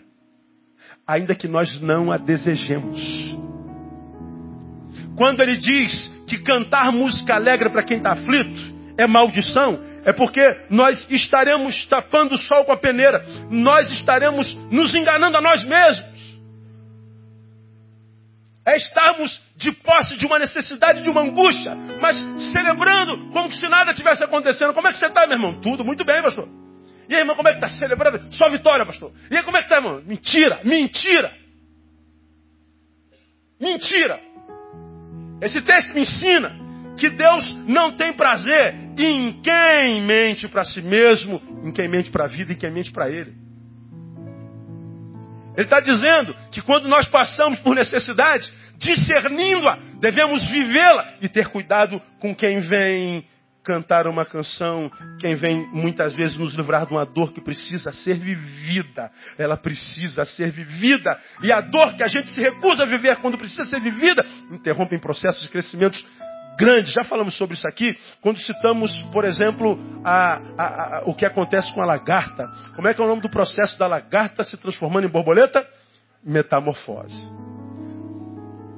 Ainda 1.04 1.34
que 1.34 1.48
nós 1.48 1.80
não 1.80 2.12
a 2.12 2.16
desejemos. 2.16 3.36
Quando 5.16 5.40
ele 5.42 5.56
diz 5.56 6.08
que 6.28 6.38
cantar 6.38 6.92
música 6.92 7.34
alegre 7.34 7.68
para 7.68 7.82
quem 7.82 7.96
está 7.96 8.12
aflito 8.12 8.74
é 8.96 9.08
maldição, 9.08 9.80
é 10.04 10.12
porque 10.12 10.40
nós 10.70 11.04
estaremos 11.10 11.84
tapando 11.86 12.36
o 12.36 12.38
sol 12.38 12.64
com 12.64 12.70
a 12.70 12.76
peneira. 12.76 13.26
Nós 13.50 13.90
estaremos 13.90 14.54
nos 14.70 14.94
enganando 14.94 15.36
a 15.36 15.40
nós 15.40 15.64
mesmos. 15.64 16.13
É 18.66 18.76
estarmos 18.76 19.40
de 19.56 19.72
posse 19.72 20.16
de 20.16 20.24
uma 20.26 20.38
necessidade, 20.38 21.02
de 21.02 21.10
uma 21.10 21.20
angústia, 21.20 21.74
mas 22.00 22.16
celebrando 22.50 23.28
como 23.30 23.52
se 23.52 23.68
nada 23.68 23.92
tivesse 23.92 24.24
acontecendo. 24.24 24.72
Como 24.72 24.88
é 24.88 24.92
que 24.92 24.98
você 24.98 25.06
está, 25.06 25.26
meu 25.26 25.36
irmão? 25.36 25.60
Tudo 25.60 25.84
muito 25.84 26.04
bem, 26.04 26.22
pastor. 26.22 26.48
E 27.08 27.14
aí, 27.14 27.20
irmão, 27.20 27.36
como 27.36 27.48
é 27.48 27.52
que 27.52 27.58
está 27.58 27.68
celebrando? 27.68 28.32
Só 28.34 28.48
vitória, 28.48 28.86
pastor. 28.86 29.12
E 29.30 29.36
aí, 29.36 29.42
como 29.42 29.56
é 29.56 29.60
que 29.60 29.66
está, 29.66 29.76
irmão? 29.76 30.02
Mentira, 30.06 30.60
mentira. 30.64 31.30
Mentira. 33.60 34.18
Esse 35.42 35.60
texto 35.60 35.92
me 35.92 36.00
ensina 36.00 36.56
que 36.98 37.10
Deus 37.10 37.54
não 37.66 37.96
tem 37.96 38.12
prazer 38.14 38.74
em 38.96 39.42
quem 39.42 40.02
mente 40.02 40.48
para 40.48 40.64
si 40.64 40.80
mesmo, 40.80 41.42
em 41.64 41.72
quem 41.72 41.88
mente 41.88 42.10
para 42.10 42.24
a 42.24 42.28
vida 42.28 42.52
e 42.52 42.54
em 42.54 42.58
quem 42.58 42.70
mente 42.70 42.90
para 42.90 43.10
Ele. 43.10 43.43
Ele 45.56 45.64
está 45.64 45.80
dizendo 45.80 46.34
que 46.50 46.60
quando 46.60 46.88
nós 46.88 47.06
passamos 47.06 47.60
por 47.60 47.74
necessidade, 47.74 48.52
discernindo-a, 48.76 49.78
devemos 50.00 50.46
vivê-la 50.48 51.14
e 51.20 51.28
ter 51.28 51.48
cuidado 51.48 52.00
com 52.18 52.34
quem 52.34 52.60
vem 52.60 53.24
cantar 53.64 54.06
uma 54.06 54.26
canção, 54.26 54.90
quem 55.18 55.34
vem 55.34 55.66
muitas 55.72 56.12
vezes 56.14 56.36
nos 56.36 56.54
livrar 56.54 56.86
de 56.86 56.92
uma 56.92 57.06
dor 57.06 57.32
que 57.32 57.40
precisa 57.40 57.90
ser 57.92 58.18
vivida. 58.18 59.10
Ela 59.38 59.56
precisa 59.56 60.24
ser 60.26 60.50
vivida. 60.50 61.18
E 61.42 61.50
a 61.50 61.62
dor 61.62 61.94
que 61.94 62.04
a 62.04 62.08
gente 62.08 62.30
se 62.30 62.40
recusa 62.40 62.82
a 62.82 62.86
viver 62.86 63.16
quando 63.16 63.38
precisa 63.38 63.64
ser 63.64 63.80
vivida, 63.80 64.24
interrompe 64.50 64.98
processos 64.98 65.42
de 65.42 65.48
crescimento 65.48 65.98
grandes. 66.58 66.92
Já 66.92 67.04
falamos 67.04 67.36
sobre 67.36 67.54
isso 67.54 67.66
aqui, 67.66 67.96
quando 68.20 68.38
citamos, 68.38 68.90
por 69.12 69.24
exemplo, 69.24 69.78
a, 70.04 70.40
a, 70.58 70.98
a, 70.98 71.02
o 71.06 71.14
que 71.14 71.26
acontece 71.26 71.72
com 71.72 71.82
a 71.82 71.86
lagarta. 71.86 72.46
Como 72.74 72.88
é 72.88 72.94
que 72.94 73.00
é 73.00 73.04
o 73.04 73.08
nome 73.08 73.22
do 73.22 73.30
processo 73.30 73.78
da 73.78 73.86
lagarta 73.86 74.44
se 74.44 74.56
transformando 74.56 75.06
em 75.06 75.10
borboleta? 75.10 75.66
Metamorfose. 76.22 77.20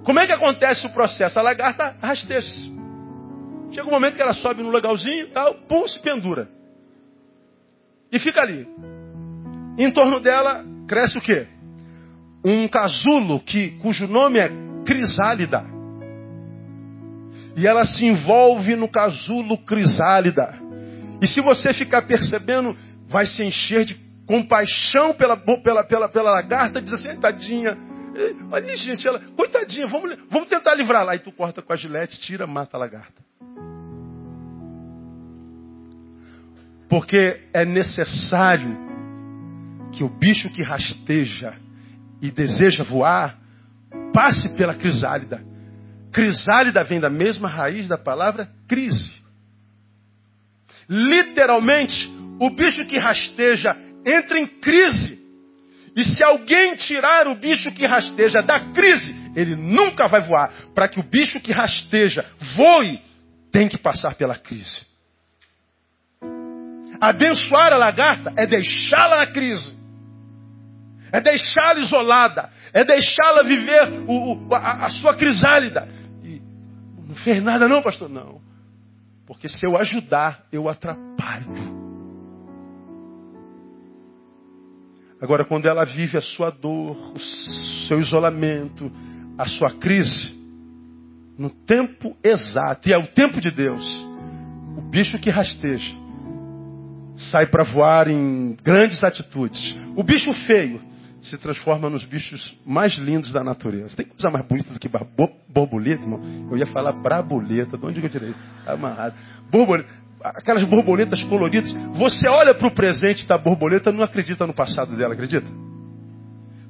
Como 0.05 0.21
é 0.21 0.27
que 0.27 0.33
acontece 0.33 0.87
o 0.87 0.93
processo? 0.93 1.39
A 1.39 1.43
lagarta 1.43 1.97
rasteja-se. 2.01 2.75
Chega 3.73 3.89
um 3.89 3.91
momento 3.91 4.15
que 4.15 4.23
ela 4.23 4.35
sobe 4.35 4.63
no 4.63 4.71
legalzinho, 4.71 5.29
tal, 5.33 5.55
pum, 5.69 5.87
se 5.89 6.01
pendura. 6.01 6.49
E 8.11 8.19
fica 8.19 8.41
ali. 8.41 8.67
Em 9.77 9.91
torno 9.91 10.21
dela 10.21 10.65
cresce 10.89 11.19
o 11.19 11.21
quê? 11.21 11.47
Um 12.45 12.69
casulo 12.69 13.41
que, 13.41 13.71
cujo 13.79 14.07
nome 14.07 14.39
é 14.39 14.49
crisálida. 14.87 15.76
E 17.57 17.67
ela 17.67 17.87
se 17.87 18.05
envolve 18.05 18.77
no 18.77 18.87
casulo 18.87 19.57
crisálida. 19.57 20.55
E 21.23 21.27
se 21.27 21.41
você 21.41 21.73
ficar 21.73 22.03
percebendo, 22.03 22.77
vai 23.09 23.25
se 23.25 23.43
encher 23.43 23.87
de 23.87 23.95
compaixão 24.27 25.15
pela, 25.15 25.37
pela, 25.37 25.83
pela, 25.83 26.09
pela 26.09 26.31
lagarta, 26.31 26.83
diz 26.83 26.93
assim, 26.93 27.19
tadinha. 27.19 27.77
Olha 28.51 28.77
gente, 28.77 29.07
ela, 29.09 29.21
coitadinha, 29.37 29.87
vamos, 29.87 30.17
vamos 30.31 30.49
tentar 30.49 30.75
livrar 30.75 31.05
lá. 31.05 31.17
E 31.17 31.19
tu 31.19 31.33
corta 31.33 31.63
com 31.63 31.73
a 31.73 31.77
gilete, 31.77 32.21
tira, 32.21 32.47
mata 32.47 32.77
a 32.77 32.81
lagarta. 32.81 33.25
Porque 36.89 37.41
é 37.55 37.65
necessário 37.65 38.77
que 39.93 40.05
o 40.05 40.09
bicho 40.09 40.51
que 40.51 40.63
rasteja 40.63 41.55
e 42.21 42.31
deseja 42.31 42.85
voar 42.85 43.39
passe 44.13 44.49
pela 44.57 44.75
crisálida. 44.75 45.43
Crisálida 46.17 46.83
vem 46.83 46.99
da 46.99 47.11
mesma 47.11 47.47
raiz 47.47 47.87
da 47.89 47.99
palavra 47.99 48.49
crise. 48.67 49.13
Literalmente, 50.89 52.11
o 52.41 52.49
bicho 52.49 52.87
que 52.87 52.97
rasteja 52.97 53.77
entra 54.03 54.41
em 54.41 54.47
crise. 54.47 55.19
E 55.95 56.05
se 56.05 56.25
alguém 56.25 56.75
tirar 56.77 57.29
o 57.29 57.35
bicho 57.35 57.71
que 57.71 57.85
rasteja 57.85 58.41
da 58.41 58.73
crise, 58.73 59.15
ele 59.37 59.57
nunca 59.57 60.09
vai 60.09 60.23
voar. 60.23 60.51
Para 60.75 60.89
que 60.89 60.99
o 60.99 61.03
bicho 61.03 61.39
que 61.39 61.53
rasteja 61.53 62.25
voe, 62.57 62.99
tem 63.53 63.69
que 63.69 63.77
passar 63.77 64.15
pela 64.15 64.37
crise. 64.37 64.87
Abençoar 66.99 67.75
a 67.75 67.77
lagarta 67.77 68.33
é 68.39 68.47
deixá-la 68.47 69.19
na 69.19 69.27
crise. 69.27 69.77
É 71.13 71.21
deixá-la 71.21 71.81
isolada. 71.81 72.51
É 72.73 72.85
deixá-la 72.85 73.43
viver 73.43 73.89
o, 74.07 74.49
o, 74.49 74.55
a, 74.55 74.87
a, 74.87 74.91
sua 74.91 75.15
crisálida. 75.15 76.06
Fez 77.27 77.43
nada 77.43 77.67
não, 77.67 77.83
pastor? 77.83 78.09
Não. 78.09 78.41
Porque 79.27 79.49
se 79.49 79.67
eu 79.67 79.77
ajudar, 79.77 80.47
eu 80.53 80.69
atrapalho. 80.69 81.51
Agora, 85.21 85.45
quando 85.45 85.67
ela 85.67 85.85
vive 85.85 86.17
a 86.17 86.21
sua 86.21 86.51
dor, 86.51 86.97
o 87.17 87.19
seu 87.89 88.01
isolamento, 88.01 88.93
a 89.37 89.45
sua 89.49 89.73
crise, 89.73 90.41
no 91.37 91.51
tempo 91.51 92.17
exato, 92.23 92.89
e 92.89 92.93
é 92.93 92.99
o 92.99 93.09
tempo 93.09 93.41
de 93.41 93.51
Deus, 93.51 93.85
o 94.79 94.83
bicho 94.83 95.19
que 95.19 95.29
rasteja 95.29 95.97
sai 97.17 97.49
para 97.49 97.65
voar 97.65 98.07
em 98.07 98.57
grandes 98.63 99.03
atitudes. 99.03 99.75
O 99.97 100.05
bicho 100.05 100.33
feio 100.45 100.81
se 101.27 101.37
transforma 101.39 101.91
nos 101.91 102.05
bichos 102.05 102.57
mais 102.65 102.97
lindos 102.97 103.33
da 103.33 103.43
natureza. 103.43 103.97
Tem 103.97 104.07
coisa 104.07 104.31
mais 104.31 104.45
bonita 104.47 104.73
do 104.73 104.79
que 104.79 104.89
borboleta, 105.49 106.03
irmão? 106.03 106.21
Eu 106.51 106.57
ia 106.57 106.67
falar 106.67 106.93
braboleta. 106.93 107.77
De 107.77 107.87
onde 107.87 108.03
eu 108.03 108.09
tirei 108.09 108.31
isso? 108.31 108.39
Tá 108.65 108.73
amarrado. 108.73 109.15
Borboleta. 109.51 109.89
Aquelas 110.23 110.65
borboletas 110.65 111.23
coloridas. 111.25 111.73
Você 111.95 112.29
olha 112.29 112.55
para 112.55 112.67
o 112.67 112.71
presente 112.71 113.27
da 113.27 113.39
borboleta 113.39 113.93
não 113.93 114.03
acredita 114.03 114.47
no 114.47 114.55
passado 114.55 114.97
dela, 114.97 115.15
acredita? 115.15 115.47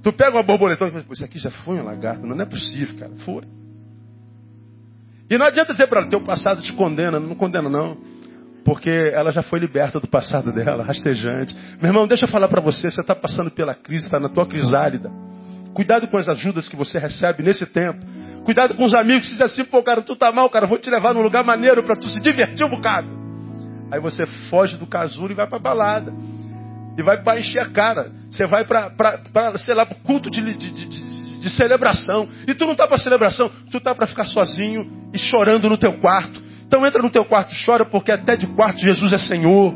Tu 0.03 0.13
pega 0.13 0.37
uma 0.37 0.43
borboleta 0.43 0.87
e 0.87 0.91
fala, 0.91 1.05
isso 1.11 1.25
aqui 1.25 1.39
já 1.39 1.51
foi 1.51 1.81
um 1.81 1.85
lagarto. 1.85 2.27
Não 2.27 2.41
é 2.41 2.45
possível, 2.45 2.99
cara. 2.99 3.13
Foi. 3.25 3.45
E 5.31 5.39
não 5.39 5.47
adianta 5.47 5.73
dizer 5.73 5.89
para 5.89 6.01
ela, 6.01 6.11
teu 6.11 6.21
passado 6.21 6.63
te 6.63 6.73
condena. 6.73 7.19
Não 7.19 7.35
condena, 7.35 7.69
não 7.69 8.16
porque 8.67 8.91
ela 9.15 9.31
já 9.31 9.45
foi 9.45 9.61
liberta 9.61 10.01
do 10.01 10.09
passado 10.09 10.53
dela, 10.53 10.83
rastejante. 10.83 11.55
Meu 11.81 11.91
irmão, 11.91 12.05
deixa 12.05 12.25
eu 12.25 12.29
falar 12.29 12.49
para 12.49 12.61
você, 12.61 12.91
você 12.91 13.01
está 13.01 13.15
passando 13.15 13.49
pela 13.49 13.77
crise, 13.77 14.07
está 14.07 14.19
na 14.19 14.29
tua 14.29 14.45
crisálida. 14.45 15.09
Cuidado 15.73 16.09
com 16.09 16.17
as 16.17 16.29
ajudas 16.29 16.67
que 16.67 16.75
você 16.75 16.99
recebe 16.99 17.45
nesse 17.45 17.65
tempo. 17.65 18.05
Cuidado 18.45 18.75
com 18.75 18.85
os 18.85 18.93
amigos 18.93 19.27
que 19.27 19.33
dizem 19.35 19.47
assim, 19.47 19.65
pô, 19.65 19.85
cara, 19.85 20.03
tu 20.03 20.17
tá 20.17 20.33
mal, 20.33 20.51
cara, 20.51 20.67
vou 20.67 20.81
te 20.81 20.91
levar 20.91 21.15
num 21.15 21.23
lugar 21.23 21.45
maneiro 21.45 21.85
para 21.85 21.95
tu 21.95 22.09
se 22.09 22.19
divertir 22.19 22.67
um 22.67 22.69
bocado. 22.69 23.07
Aí 23.93 24.01
você 24.01 24.27
foge 24.51 24.77
do 24.77 24.87
casulo 24.87 25.31
e 25.31 25.35
vai 25.35 25.47
para 25.47 25.61
balada. 25.61 26.13
E 26.99 27.03
vai 27.03 27.23
para 27.23 27.39
encher 27.39 27.61
a 27.61 27.71
cara. 27.71 28.11
Você 28.29 28.49
vai 28.49 28.65
para, 28.65 29.59
sei 29.59 29.77
lá, 29.77 29.87
pro 29.87 29.95
culto 29.99 30.29
de, 30.29 30.43
de, 30.43 30.71
de, 30.73 31.39
de 31.39 31.51
celebração. 31.51 32.29
E 32.49 32.55
tu 32.55 32.67
não 32.67 32.75
tá 32.75 32.89
para 32.89 32.99
celebração, 32.99 33.49
tu 33.71 33.79
tá 33.79 33.95
para 33.95 34.09
ficar 34.09 34.25
sozinho 34.25 34.91
e 35.15 35.19
chorando 35.19 35.69
no 35.69 35.79
teu 35.79 35.93
quarto 36.01 36.46
então 36.67 36.85
entra 36.85 37.01
no 37.01 37.11
teu 37.11 37.25
quarto 37.25 37.55
e 37.55 37.65
chora, 37.65 37.85
porque 37.85 38.11
até 38.11 38.37
de 38.37 38.47
quarto 38.55 38.81
Jesus 38.81 39.13
é 39.13 39.19
Senhor. 39.19 39.73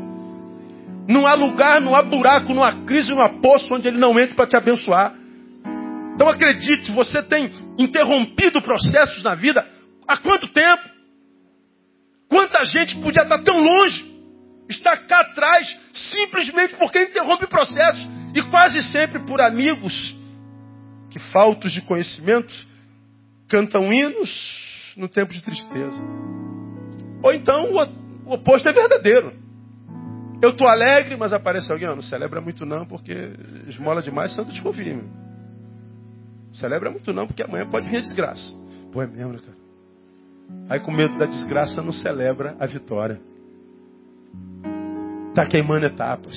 Não 1.07 1.25
há 1.25 1.33
lugar, 1.33 1.81
não 1.81 1.95
há 1.95 2.01
buraco, 2.01 2.53
não 2.53 2.63
há 2.63 2.85
crise, 2.85 3.11
não 3.11 3.23
há 3.23 3.29
poço 3.41 3.73
onde 3.73 3.87
Ele 3.87 3.97
não 3.97 4.19
entre 4.19 4.35
para 4.35 4.47
te 4.47 4.57
abençoar. 4.57 5.13
Então 6.15 6.27
acredite, 6.27 6.91
você 6.91 7.23
tem 7.23 7.49
interrompido 7.77 8.61
processos 8.61 9.23
na 9.23 9.33
vida 9.33 9.65
há 10.07 10.17
quanto 10.17 10.47
tempo? 10.49 10.83
Quanta 12.29 12.65
gente 12.65 12.97
podia 12.99 13.23
estar 13.23 13.39
tão 13.39 13.57
longe, 13.57 14.05
está 14.69 14.95
cá 14.97 15.21
atrás, 15.21 15.77
simplesmente 15.93 16.75
porque 16.75 17.03
interrompe 17.03 17.47
processos 17.47 18.07
e 18.35 18.41
quase 18.49 18.81
sempre 18.91 19.19
por 19.19 19.41
amigos 19.41 20.15
que, 21.09 21.19
faltos 21.19 21.71
de 21.71 21.81
conhecimento, 21.81 22.53
cantam 23.49 23.91
hinos 23.91 24.93
no 24.95 25.09
tempo 25.09 25.33
de 25.33 25.41
tristeza. 25.41 26.01
Ou 27.23 27.33
então 27.33 27.73
o, 27.73 28.33
oposto 28.33 28.67
é 28.67 28.73
verdadeiro. 28.73 29.33
Eu 30.41 30.49
estou 30.49 30.67
alegre, 30.67 31.15
mas 31.15 31.33
aparece 31.33 31.71
alguém, 31.71 31.87
não 31.87 32.01
celebra 32.01 32.41
muito 32.41 32.65
não, 32.65 32.85
porque 32.85 33.13
esmola 33.67 34.01
demais, 34.01 34.33
santo 34.33 34.51
desconfia. 34.51 34.99
Celebra 36.53 36.89
muito 36.89 37.13
não, 37.13 37.27
porque 37.27 37.43
amanhã 37.43 37.69
pode 37.69 37.87
vir 37.89 37.97
a 37.97 38.01
desgraça. 38.01 38.51
Pô, 38.91 39.01
é 39.01 39.07
mesmo, 39.07 39.33
né, 39.33 39.39
cara? 39.39 39.61
Aí 40.69 40.79
com 40.79 40.91
medo 40.91 41.17
da 41.17 41.25
desgraça 41.25 41.81
não 41.81 41.93
celebra 41.93 42.55
a 42.59 42.65
vitória. 42.65 43.19
Está 45.29 45.45
queimando 45.45 45.85
etapas. 45.85 46.35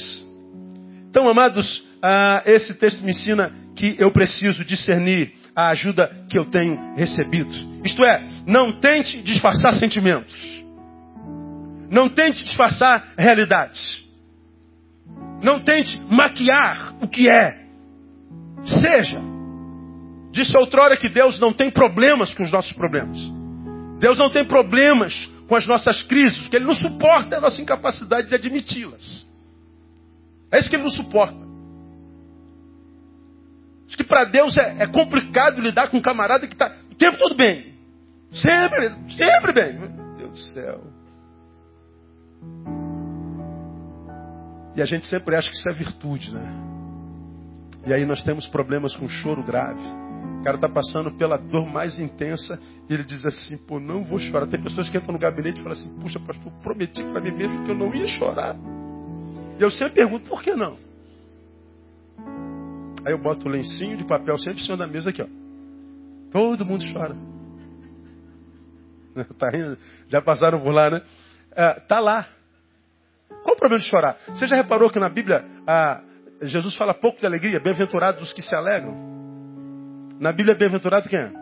Então, 1.09 1.29
amados, 1.29 1.85
ah, 2.03 2.43
esse 2.45 2.75
texto 2.75 3.03
me 3.03 3.11
ensina 3.11 3.53
que 3.75 3.97
eu 3.99 4.11
preciso 4.11 4.65
discernir 4.65 5.33
a 5.55 5.69
ajuda 5.69 6.11
que 6.29 6.39
eu 6.39 6.45
tenho 6.47 6.95
recebido. 6.95 7.53
Isto 7.85 8.05
é, 8.05 8.23
não 8.47 8.81
tente 8.81 9.23
disfarçar 9.23 9.73
sentimentos. 9.75 10.35
Não 11.95 12.09
tente 12.09 12.43
disfarçar 12.43 13.15
realidades. 13.17 13.81
Não 15.41 15.61
tente 15.61 15.97
maquiar 16.11 16.93
o 17.01 17.07
que 17.07 17.31
é. 17.31 17.67
Seja. 18.65 19.21
Disse 20.33 20.59
outrora 20.59 20.97
que 20.97 21.09
Deus 21.09 21.39
não 21.39 21.53
tem 21.53 21.71
problemas 21.71 22.35
com 22.35 22.43
os 22.43 22.51
nossos 22.51 22.73
problemas. 22.73 23.17
Deus 24.01 24.19
não 24.19 24.29
tem 24.29 24.45
problemas 24.45 25.15
com 25.47 25.55
as 25.55 25.69
nossas 25.69 26.03
crises, 26.03 26.37
porque 26.39 26.57
Ele 26.57 26.65
não 26.65 26.75
suporta 26.75 27.37
a 27.37 27.41
nossa 27.41 27.63
incapacidade 27.63 28.29
de 28.29 28.35
admiti-las. 28.35 29.25
É 30.51 30.59
isso 30.59 30.69
que 30.69 30.75
Ele 30.75 30.83
não 30.83 30.91
suporta. 30.91 31.39
Acho 33.87 33.97
que 33.97 34.03
para 34.03 34.25
Deus 34.25 34.57
é, 34.57 34.79
é, 34.81 34.87
complicado 34.89 35.61
lidar 35.61 35.91
com 35.91 35.99
um 35.99 36.03
camarada 36.03 36.49
que 36.49 36.55
está 36.55 36.75
o 36.91 36.97
tempo 36.97 37.19
todo 37.19 37.37
bem. 37.37 37.73
Sempre, 38.33 38.91
sempre 39.17 39.53
bem. 39.53 39.79
Meu 39.79 40.17
Deus 40.17 40.31
do 40.31 40.39
céu. 40.55 40.94
E 44.77 44.83
a 44.83 44.85
gente 44.85 45.07
sempre 45.07 45.37
acha 45.37 45.51
que 45.51 45.57
isso 45.57 45.69
é 45.69 45.73
virtude, 45.73 46.33
né? 46.33 46.75
E 47.87 47.93
aí 47.93 48.05
nós 48.05 48.23
temos 48.23 48.47
problemas 48.49 48.97
com 48.97 49.09
choro 49.09 49.43
grave. 49.43 49.83
O 50.41 50.45
cara 50.45 50.57
está 50.57 50.69
passando 50.69 51.11
pela 51.13 51.37
dor 51.37 51.67
mais 51.67 51.99
intensa 51.99 52.59
e 52.89 52.93
ele 52.93 53.05
diz 53.05 53.25
assim, 53.25 53.57
pô, 53.57 53.79
não 53.79 54.05
vou 54.05 54.19
chorar. 54.19 54.47
Tem 54.47 54.61
pessoas 54.61 54.91
que 54.91 54.97
entram 54.97 55.13
no 55.13 55.19
gabinete 55.19 55.61
e 55.61 55.63
falam 55.63 55.79
assim, 55.79 55.89
puxa, 56.01 56.19
pastor, 56.21 56.53
prometi 56.63 57.03
para 57.03 57.21
mim 57.21 57.33
mesmo 57.33 57.65
que 57.65 57.71
eu 57.71 57.75
não 57.75 57.95
ia 57.95 58.07
chorar. 58.07 58.57
E 59.59 59.63
eu 59.63 59.71
sempre 59.71 59.95
pergunto, 59.95 60.29
por 60.29 60.43
que 60.43 60.55
não? 60.55 60.77
Aí 63.05 63.13
eu 63.13 63.19
boto 63.19 63.49
o 63.49 63.51
lencinho 63.51 63.97
de 63.97 64.05
papel 64.05 64.37
sempre 64.39 64.61
em 64.61 64.65
cima 64.65 64.77
da 64.77 64.87
mesa 64.87 65.11
aqui, 65.11 65.23
ó. 65.23 65.27
Todo 66.31 66.65
mundo 66.65 66.85
chora. 66.93 67.17
Tá 69.39 69.49
rindo? 69.49 69.79
Já 70.09 70.21
passaram 70.21 70.61
por 70.61 70.73
lá, 70.73 70.91
né? 70.91 71.01
É, 71.55 71.75
tá 71.75 72.01
lá. 72.01 72.27
Problema 73.65 73.83
de 73.83 73.89
chorar? 73.89 74.19
Você 74.29 74.47
já 74.47 74.57
reparou 74.57 74.91
que 74.91 74.99
na 74.99 75.09
Bíblia 75.09 75.43
Jesus 76.43 76.77
fala 76.77 76.93
pouco 76.93 77.19
de 77.19 77.25
alegria? 77.25 77.59
Bem-aventurados 77.59 78.23
os 78.23 78.31
que 78.31 78.43
se 78.43 78.55
alegram. 78.55 78.95
Na 80.21 80.33
Bíblia, 80.33 80.55
bem-aventurado 80.55 81.09
quem 81.09 81.19
é? 81.19 81.33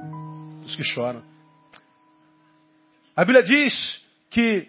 Os 0.64 0.76
que 0.76 0.84
choram. 0.84 1.20
A 3.16 3.24
Bíblia 3.24 3.42
diz 3.42 3.74
que 4.30 4.68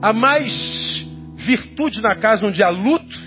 há 0.00 0.12
mais 0.12 0.52
virtude 1.34 2.00
na 2.02 2.14
casa 2.14 2.46
onde 2.46 2.62
há 2.62 2.70
luto 2.70 3.18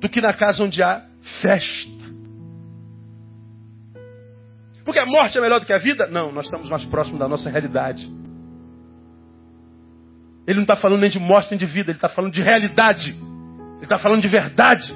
do 0.00 0.08
que 0.08 0.20
na 0.20 0.32
casa 0.32 0.64
onde 0.64 0.82
há 0.82 1.00
festa. 1.40 2.04
Porque 4.84 4.98
a 4.98 5.06
morte 5.06 5.38
é 5.38 5.40
melhor 5.40 5.60
do 5.60 5.66
que 5.66 5.72
a 5.72 5.78
vida? 5.78 6.08
Não, 6.08 6.32
nós 6.32 6.46
estamos 6.46 6.68
mais 6.68 6.84
próximos 6.86 7.20
da 7.20 7.28
nossa 7.28 7.48
realidade. 7.48 8.04
Ele 10.46 10.56
não 10.56 10.64
está 10.64 10.76
falando 10.76 11.00
nem 11.00 11.10
de 11.10 11.18
morte 11.18 11.50
nem 11.50 11.58
de 11.58 11.66
vida, 11.66 11.90
ele 11.90 11.96
está 11.98 12.08
falando 12.08 12.32
de 12.32 12.42
realidade. 12.42 13.10
Ele 13.10 13.84
está 13.84 13.98
falando 13.98 14.20
de 14.20 14.28
verdade. 14.28 14.92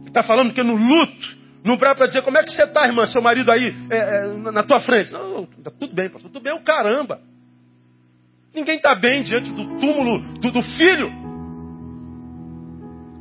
Ele 0.00 0.08
está 0.08 0.22
falando 0.22 0.52
que 0.52 0.62
no 0.62 0.74
luto, 0.74 1.38
não 1.64 1.76
vai 1.76 1.94
para 1.94 2.06
dizer 2.06 2.22
como 2.22 2.38
é 2.38 2.42
que 2.42 2.50
você 2.50 2.62
está, 2.62 2.86
irmã, 2.86 3.06
seu 3.06 3.22
marido 3.22 3.50
aí 3.50 3.74
é, 3.90 3.96
é, 3.96 4.26
na 4.52 4.62
tua 4.62 4.80
frente. 4.80 5.12
Não, 5.12 5.48
está 5.58 5.70
tudo 5.70 5.94
bem, 5.94 6.08
pastor, 6.08 6.30
tudo 6.30 6.42
bem, 6.42 6.52
o 6.52 6.62
caramba. 6.62 7.20
Ninguém 8.54 8.76
está 8.76 8.94
bem 8.94 9.22
diante 9.22 9.52
do 9.52 9.64
túmulo 9.78 10.18
do, 10.40 10.50
do 10.50 10.62
filho. 10.62 11.10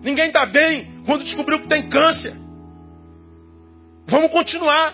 Ninguém 0.02 0.28
está 0.28 0.46
bem 0.46 1.04
quando 1.06 1.24
descobriu 1.24 1.60
que 1.62 1.68
tem 1.68 1.90
câncer. 1.90 2.34
Vamos 4.08 4.32
continuar. 4.32 4.94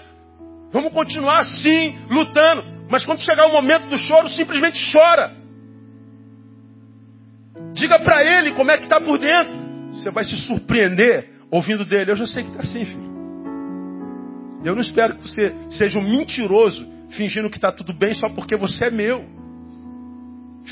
Vamos 0.71 0.91
continuar 0.91 1.41
assim, 1.41 1.95
lutando. 2.09 2.72
Mas 2.93 3.03
quando 3.03 3.21
chegar 3.21 3.47
o 3.47 3.51
momento 3.51 3.87
do 3.87 3.97
choro, 3.97 4.29
simplesmente 4.29 4.79
chora. 4.91 5.31
Diga 7.73 7.97
para 7.97 8.23
ele 8.23 8.51
como 8.51 8.69
é 8.69 8.77
que 8.77 8.83
está 8.83 9.01
por 9.01 9.17
dentro. 9.17 9.51
Você 9.93 10.11
vai 10.11 10.23
se 10.23 10.35
surpreender 10.45 11.27
ouvindo 11.49 11.83
dele. 11.85 12.11
Eu 12.11 12.15
já 12.15 12.27
sei 12.27 12.43
que 12.43 12.49
está 12.51 12.61
assim, 12.61 12.85
filho. 12.85 13.11
Eu 14.63 14.75
não 14.75 14.81
espero 14.81 15.15
que 15.15 15.27
você 15.27 15.55
seja 15.71 15.97
um 15.97 16.07
mentiroso 16.07 16.87
fingindo 17.09 17.49
que 17.49 17.57
está 17.57 17.71
tudo 17.71 17.93
bem 17.93 18.13
só 18.13 18.29
porque 18.29 18.55
você 18.55 18.85
é 18.85 18.91
meu. 18.91 19.25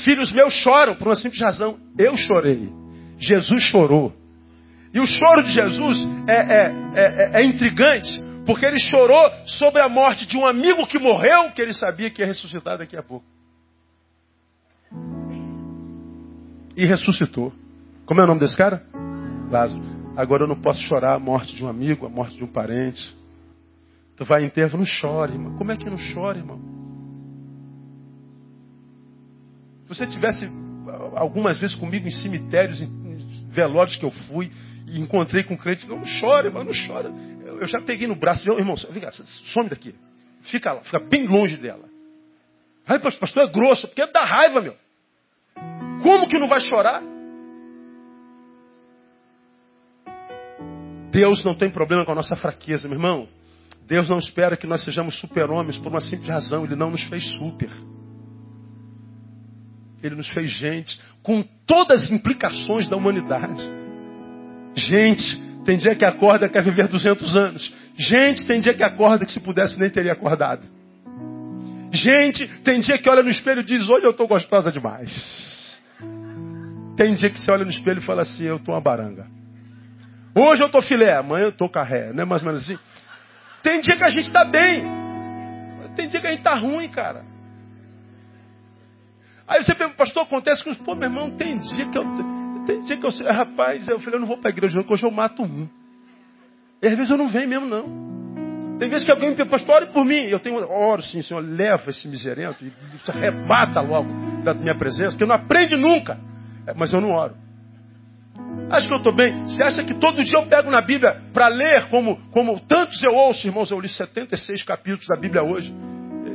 Filhos 0.04 0.32
meus 0.32 0.54
choram 0.54 0.94
por 0.94 1.08
uma 1.08 1.16
simples 1.16 1.40
razão. 1.40 1.76
Eu 1.98 2.16
chorei. 2.16 2.72
Jesus 3.18 3.64
chorou. 3.64 4.12
E 4.94 5.00
o 5.00 5.06
choro 5.08 5.42
de 5.42 5.50
Jesus 5.50 5.98
é, 6.28 6.36
é, 6.36 6.72
é, 6.94 7.40
é 7.40 7.44
intrigante, 7.44 8.22
porque 8.46 8.66
ele 8.66 8.78
chorou 8.78 9.30
sobre 9.46 9.80
a 9.80 9.88
morte 9.88 10.26
de 10.26 10.36
um 10.36 10.46
amigo 10.46 10.86
que 10.86 10.98
morreu, 10.98 11.50
que 11.52 11.62
ele 11.62 11.74
sabia 11.74 12.10
que 12.10 12.22
ia 12.22 12.26
ressuscitar 12.26 12.78
daqui 12.78 12.96
a 12.96 13.02
pouco. 13.02 13.26
E 16.76 16.84
ressuscitou. 16.84 17.52
Como 18.06 18.20
é 18.20 18.24
o 18.24 18.26
nome 18.26 18.40
desse 18.40 18.56
cara? 18.56 18.82
Lázaro. 19.50 19.82
Agora 20.16 20.44
eu 20.44 20.48
não 20.48 20.60
posso 20.60 20.80
chorar 20.82 21.14
a 21.14 21.18
morte 21.18 21.54
de 21.54 21.64
um 21.64 21.68
amigo, 21.68 22.06
a 22.06 22.08
morte 22.08 22.36
de 22.36 22.44
um 22.44 22.48
parente. 22.48 23.16
Tu 24.16 24.24
vai 24.24 24.42
em 24.42 24.46
enterro, 24.46 24.78
não 24.78 24.86
chore, 24.86 25.32
irmão. 25.32 25.56
Como 25.56 25.70
é 25.70 25.76
que 25.76 25.88
não 25.88 25.98
chora, 26.14 26.38
irmão? 26.38 26.72
você 29.94 30.06
tivesse 30.06 30.48
algumas 31.14 31.58
vezes 31.58 31.76
comigo 31.76 32.06
em 32.06 32.10
cemitérios, 32.10 32.80
em 32.80 33.48
velórios 33.50 33.96
que 33.96 34.04
eu 34.04 34.10
fui, 34.10 34.50
e 34.86 34.98
encontrei 34.98 35.42
com 35.42 35.56
crentes, 35.56 35.86
não, 35.86 35.98
não 35.98 36.04
chore, 36.04 36.50
mas 36.50 36.64
não 36.64 36.72
chora. 36.86 37.12
Eu, 37.52 37.60
eu, 37.60 37.68
já 37.68 37.80
peguei 37.82 38.08
no 38.08 38.16
braço, 38.16 38.44
meu 38.44 38.58
irmão, 38.58 38.74
vem 38.90 39.02
cá, 39.02 39.12
some 39.12 39.68
daqui. 39.68 39.94
Fica 40.42 40.72
lá, 40.72 40.80
fica 40.82 40.98
bem 40.98 41.26
longe 41.26 41.56
dela. 41.56 41.84
Ai, 42.86 42.98
pastor, 42.98 43.44
é 43.44 43.46
grosso, 43.46 43.86
porque 43.86 44.04
da 44.06 44.24
raiva, 44.24 44.60
meu. 44.60 44.76
Como 46.02 46.28
que 46.28 46.38
não 46.38 46.48
vai 46.48 46.60
chorar? 46.60 47.02
Deus 51.12 51.44
não 51.44 51.54
tem 51.54 51.70
problema 51.70 52.04
com 52.04 52.12
a 52.12 52.14
nossa 52.14 52.34
fraqueza, 52.34 52.88
meu 52.88 52.96
irmão. 52.96 53.28
Deus 53.86 54.08
não 54.08 54.18
espera 54.18 54.56
que 54.56 54.66
nós 54.66 54.82
sejamos 54.82 55.20
super-homens 55.20 55.76
por 55.78 55.88
uma 55.88 56.00
simples 56.00 56.28
razão. 56.28 56.64
Ele 56.64 56.74
não 56.74 56.90
nos 56.90 57.02
fez 57.04 57.24
super. 57.36 57.70
Ele 60.02 60.14
nos 60.16 60.28
fez 60.28 60.50
gente 60.50 60.98
com 61.22 61.42
todas 61.66 62.04
as 62.04 62.10
implicações 62.10 62.88
da 62.88 62.96
humanidade. 62.96 63.62
Gente, 64.74 65.51
tem 65.64 65.76
dia 65.76 65.94
que 65.94 66.04
acorda 66.04 66.48
quer 66.48 66.62
viver 66.62 66.88
200 66.88 67.36
anos. 67.36 67.72
Gente, 67.96 68.44
tem 68.46 68.60
dia 68.60 68.74
que 68.74 68.82
acorda 68.82 69.24
que 69.24 69.32
se 69.32 69.40
pudesse 69.40 69.78
nem 69.78 69.90
teria 69.90 70.12
acordado. 70.12 70.62
Gente, 71.92 72.46
tem 72.62 72.80
dia 72.80 72.98
que 72.98 73.08
olha 73.08 73.22
no 73.22 73.30
espelho 73.30 73.60
e 73.60 73.64
diz: 73.64 73.88
Hoje 73.88 74.04
eu 74.04 74.10
estou 74.10 74.26
gostosa 74.26 74.72
demais. 74.72 75.80
Tem 76.96 77.14
dia 77.14 77.30
que 77.30 77.38
você 77.38 77.50
olha 77.50 77.64
no 77.64 77.70
espelho 77.70 77.98
e 77.98 78.04
fala 78.04 78.22
assim: 78.22 78.44
Eu 78.44 78.56
estou 78.56 78.74
uma 78.74 78.80
baranga. 78.80 79.26
Hoje 80.34 80.62
eu 80.62 80.66
estou 80.66 80.82
filé, 80.82 81.16
amanhã 81.16 81.44
eu 81.44 81.50
estou 81.50 81.68
carré. 81.68 82.12
Não 82.12 82.22
é 82.22 82.24
mais 82.24 82.42
ou 82.42 82.48
menos 82.48 82.62
assim? 82.62 82.78
Tem 83.62 83.80
dia 83.82 83.96
que 83.96 84.04
a 84.04 84.10
gente 84.10 84.26
está 84.26 84.44
bem. 84.44 84.82
Tem 85.94 86.08
dia 86.08 86.20
que 86.20 86.26
a 86.26 86.30
gente 86.30 86.40
está 86.40 86.54
ruim, 86.54 86.88
cara. 86.88 87.22
Aí 89.46 89.62
você 89.62 89.74
pergunta, 89.74 89.98
pastor, 89.98 90.22
acontece 90.22 90.64
com 90.64 90.74
pô, 90.74 90.94
meu 90.94 91.08
irmão, 91.08 91.30
tem 91.32 91.58
dia 91.58 91.88
que 91.90 91.98
eu. 91.98 92.41
Tem 92.66 92.82
dia 92.82 92.96
que 92.96 93.06
eu. 93.06 93.10
Rapaz, 93.32 93.88
eu 93.88 93.98
falei, 94.00 94.16
eu 94.16 94.20
não 94.20 94.26
vou 94.26 94.38
para 94.38 94.50
a 94.50 94.52
igreja, 94.52 94.78
porque 94.78 94.94
hoje 94.94 95.04
eu 95.04 95.10
mato 95.10 95.42
um. 95.42 95.68
E 96.80 96.86
às 96.86 96.94
vezes 96.94 97.10
eu 97.10 97.16
não 97.16 97.28
venho 97.28 97.48
mesmo, 97.48 97.66
não. 97.66 98.12
Tem 98.78 98.88
vezes 98.88 99.04
que 99.04 99.12
alguém 99.12 99.30
me 99.30 99.36
pergunta, 99.36 99.56
pastor, 99.56 99.76
ore 99.76 99.86
por 99.92 100.04
mim. 100.04 100.24
Eu 100.24 100.40
tenho, 100.40 100.56
oro 100.56 101.02
sim, 101.02 101.22
Senhor, 101.22 101.40
leva 101.40 101.90
esse 101.90 102.08
miserento 102.08 102.64
e 102.64 102.72
arrebata 103.08 103.80
logo 103.80 104.08
da 104.42 104.54
minha 104.54 104.74
presença, 104.74 105.10
porque 105.10 105.24
não 105.24 105.36
aprende 105.36 105.76
nunca. 105.76 106.18
É, 106.66 106.74
mas 106.74 106.92
eu 106.92 107.00
não 107.00 107.12
oro. 107.12 107.34
Acho 108.70 108.88
que 108.88 108.94
eu 108.94 108.98
estou 108.98 109.14
bem. 109.14 109.44
Você 109.44 109.62
acha 109.62 109.84
que 109.84 109.94
todo 109.94 110.24
dia 110.24 110.38
eu 110.38 110.46
pego 110.46 110.70
na 110.70 110.80
Bíblia 110.80 111.22
para 111.32 111.48
ler, 111.48 111.88
como, 111.90 112.16
como 112.30 112.58
tantos 112.60 113.00
eu 113.04 113.12
ouço, 113.12 113.46
irmãos? 113.46 113.70
Eu 113.70 113.78
li 113.78 113.88
76 113.88 114.64
capítulos 114.64 115.06
da 115.06 115.16
Bíblia 115.16 115.42
hoje. 115.42 115.72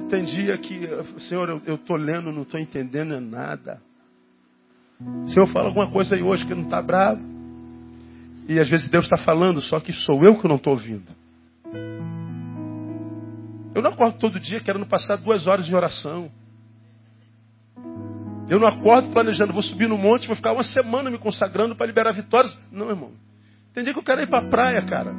Tem 0.10 0.24
dia 0.24 0.58
que, 0.58 0.88
Senhor, 1.20 1.62
eu 1.66 1.76
estou 1.76 1.98
lendo, 1.98 2.32
não 2.32 2.44
estou 2.44 2.60
entendendo 2.60 3.20
nada. 3.20 3.82
Senhor, 5.28 5.48
fala 5.50 5.68
alguma 5.68 5.92
coisa 5.92 6.16
aí 6.16 6.24
hoje 6.24 6.46
que 6.46 6.56
não 6.56 6.64
está 6.64 6.82
bravo. 6.82 7.22
E 8.48 8.60
às 8.60 8.70
vezes 8.70 8.90
Deus 8.90 9.06
está 9.06 9.18
falando, 9.18 9.62
só 9.62 9.80
que 9.80 9.92
sou 9.92 10.24
eu 10.24 10.38
que 10.40 10.48
não 10.48 10.56
estou 10.56 10.74
ouvindo. 10.74 11.16
Eu 13.76 13.82
não 13.82 13.92
acordo 13.92 14.18
todo 14.18 14.40
dia 14.40 14.60
querendo 14.60 14.86
passar 14.88 15.18
duas 15.18 15.46
horas 15.46 15.66
de 15.66 15.76
oração. 15.76 16.32
Eu 18.50 18.60
não 18.60 18.68
acordo 18.68 19.10
planejando, 19.10 19.52
vou 19.54 19.62
subir 19.62 19.88
no 19.88 19.98
monte, 19.98 20.26
vou 20.26 20.36
ficar 20.36 20.54
uma 20.54 20.64
semana 20.64 21.12
me 21.12 21.18
consagrando 21.18 21.76
para 21.76 21.86
liberar 21.86 22.14
vitórias. 22.14 22.58
Não, 22.72 22.90
irmão. 22.90 23.12
Tem 23.74 23.84
dia 23.84 23.94
que 23.94 24.00
eu 24.00 24.04
quero 24.04 24.22
ir 24.22 24.30
para 24.30 24.40
a 24.40 24.50
praia, 24.50 24.82
cara. 24.84 25.14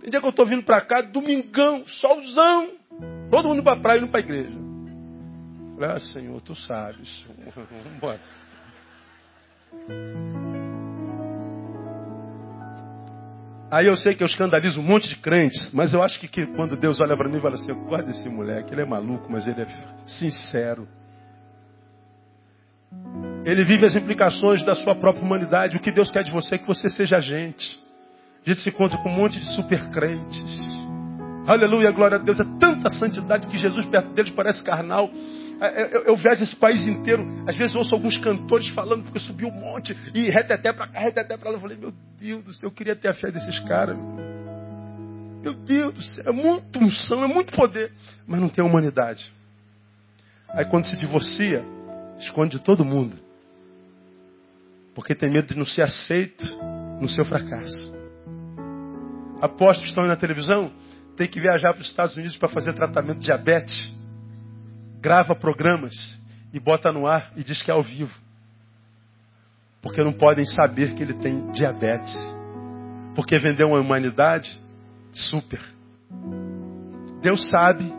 Tem 0.00 0.10
dia 0.10 0.18
que 0.18 0.26
eu 0.26 0.30
estou 0.30 0.46
vindo 0.46 0.64
para 0.64 0.80
cá, 0.80 1.02
domingão, 1.02 1.86
solzão. 1.86 2.70
Todo 3.30 3.48
mundo 3.48 3.62
para 3.62 3.74
a 3.74 3.80
praia 3.80 4.00
e 4.00 4.02
indo 4.02 4.10
para 4.10 4.20
a 4.20 4.24
igreja. 4.24 4.61
Falei, 5.82 5.96
ah, 5.96 6.00
Senhor, 6.00 6.40
tu 6.42 6.54
sabes. 6.54 7.26
Vamos 7.56 7.96
embora. 7.96 8.20
Aí 13.68 13.86
eu 13.88 13.96
sei 13.96 14.14
que 14.14 14.22
eu 14.22 14.26
escandalizo 14.28 14.78
um 14.78 14.84
monte 14.84 15.08
de 15.08 15.16
crentes, 15.16 15.72
mas 15.72 15.92
eu 15.92 16.00
acho 16.00 16.20
que, 16.20 16.28
que 16.28 16.46
quando 16.54 16.76
Deus 16.76 17.00
olha 17.00 17.16
para 17.16 17.28
mim 17.28 17.38
e 17.38 17.40
fala 17.40 17.56
assim, 17.56 17.72
guarda 17.72 18.12
esse 18.12 18.28
moleque, 18.28 18.72
ele 18.72 18.82
é 18.82 18.84
maluco, 18.84 19.26
mas 19.28 19.48
ele 19.48 19.62
é 19.62 19.66
sincero. 20.06 20.86
Ele 23.44 23.64
vive 23.64 23.84
as 23.84 23.96
implicações 23.96 24.62
da 24.64 24.76
sua 24.76 24.94
própria 24.94 25.24
humanidade. 25.24 25.76
O 25.76 25.80
que 25.80 25.90
Deus 25.90 26.12
quer 26.12 26.22
de 26.22 26.30
você 26.30 26.54
é 26.54 26.58
que 26.58 26.66
você 26.66 26.88
seja 26.90 27.18
gente. 27.18 27.82
A 28.46 28.50
gente 28.50 28.60
se 28.60 28.68
encontra 28.68 28.98
com 28.98 29.08
um 29.08 29.16
monte 29.16 29.40
de 29.40 29.46
super 29.56 29.90
crentes. 29.90 30.60
Aleluia, 31.44 31.90
glória 31.90 32.18
a 32.18 32.20
Deus. 32.20 32.38
É 32.38 32.44
tanta 32.60 32.88
santidade 32.90 33.48
que 33.48 33.58
Jesus 33.58 33.84
perto 33.86 34.10
deles 34.10 34.32
parece 34.32 34.62
carnal. 34.62 35.10
É, 35.62 35.82
é, 35.82 35.96
eu, 35.96 36.16
eu, 36.16 36.32
esse 36.32 36.56
país 36.56 36.84
inteiro. 36.88 37.24
Às 37.46 37.54
vezes 37.54 37.72
eu 37.72 37.78
ouço 37.78 37.94
alguns 37.94 38.18
cantores 38.18 38.68
falando, 38.70 39.04
porque 39.04 39.20
subiu 39.20 39.46
um 39.46 39.52
monte, 39.52 39.96
e 40.12 40.28
reteté 40.28 40.72
para 40.72 40.88
cá, 40.88 40.98
reteté 40.98 41.36
para 41.36 41.50
lá. 41.50 41.56
Eu 41.56 41.60
falei, 41.60 41.76
meu 41.76 41.94
Deus 42.18 42.44
do 42.44 42.54
céu, 42.54 42.68
eu 42.68 42.74
queria 42.74 42.96
ter 42.96 43.06
a 43.06 43.14
fé 43.14 43.30
desses 43.30 43.60
caras. 43.60 43.96
Meu 45.40 45.54
Deus 45.54 45.94
do 45.94 46.02
céu, 46.02 46.24
é 46.26 46.32
muito 46.32 46.80
unção, 46.80 47.22
é 47.22 47.28
muito 47.28 47.52
poder, 47.52 47.92
mas 48.26 48.40
não 48.40 48.48
tem 48.48 48.64
humanidade. 48.64 49.32
Aí 50.48 50.64
quando 50.64 50.86
se 50.86 50.96
divorcia, 50.96 51.64
esconde 52.18 52.58
de 52.58 52.64
todo 52.64 52.84
mundo. 52.84 53.16
Porque 54.96 55.14
tem 55.14 55.30
medo 55.30 55.46
de 55.46 55.56
não 55.56 55.64
ser 55.64 55.82
aceito 55.82 56.44
no 57.00 57.08
seu 57.08 57.24
fracasso. 57.24 57.94
Apóstolos 59.40 59.90
estão 59.90 60.06
na 60.06 60.16
televisão, 60.16 60.72
tem 61.16 61.28
que 61.28 61.40
viajar 61.40 61.72
para 61.72 61.82
os 61.82 61.86
Estados 61.86 62.16
Unidos 62.16 62.36
para 62.36 62.48
fazer 62.48 62.74
tratamento 62.74 63.18
de 63.18 63.26
diabetes 63.26 64.01
grava 65.02 65.34
programas 65.34 65.92
e 66.54 66.60
bota 66.60 66.92
no 66.92 67.08
ar 67.08 67.32
e 67.36 67.42
diz 67.42 67.60
que 67.60 67.70
é 67.72 67.74
ao 67.74 67.82
vivo. 67.82 68.14
Porque 69.82 70.00
não 70.00 70.12
podem 70.12 70.44
saber 70.44 70.94
que 70.94 71.02
ele 71.02 71.14
tem 71.14 71.50
diabetes. 71.50 72.14
Porque 73.16 73.36
vendeu 73.40 73.68
uma 73.68 73.80
humanidade 73.80 74.56
super. 75.12 75.60
Deus 77.20 77.50
sabe 77.50 77.92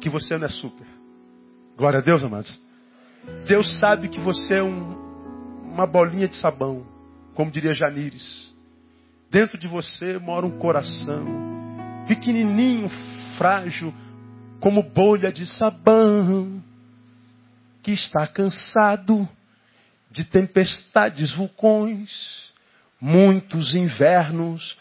que 0.00 0.10
você 0.10 0.36
não 0.36 0.46
é 0.46 0.48
super. 0.48 0.86
Glória 1.76 2.00
a 2.00 2.02
Deus, 2.02 2.24
amados. 2.24 2.60
Deus 3.46 3.78
sabe 3.78 4.08
que 4.08 4.18
você 4.18 4.54
é 4.54 4.62
um, 4.62 5.62
uma 5.72 5.86
bolinha 5.86 6.26
de 6.26 6.34
sabão, 6.36 6.84
como 7.34 7.50
diria 7.50 7.72
Janires. 7.72 8.52
Dentro 9.30 9.56
de 9.56 9.68
você 9.68 10.18
mora 10.18 10.44
um 10.44 10.58
coração 10.58 11.24
pequenininho, 12.08 12.90
frágil, 13.38 13.94
como 14.60 14.82
bolha 14.82 15.32
de 15.32 15.46
sabão, 15.46 16.62
que 17.82 17.92
está 17.92 18.26
cansado 18.26 19.28
de 20.10 20.24
tempestades, 20.24 21.32
vulcões, 21.32 22.52
muitos 23.00 23.74
invernos 23.74 24.76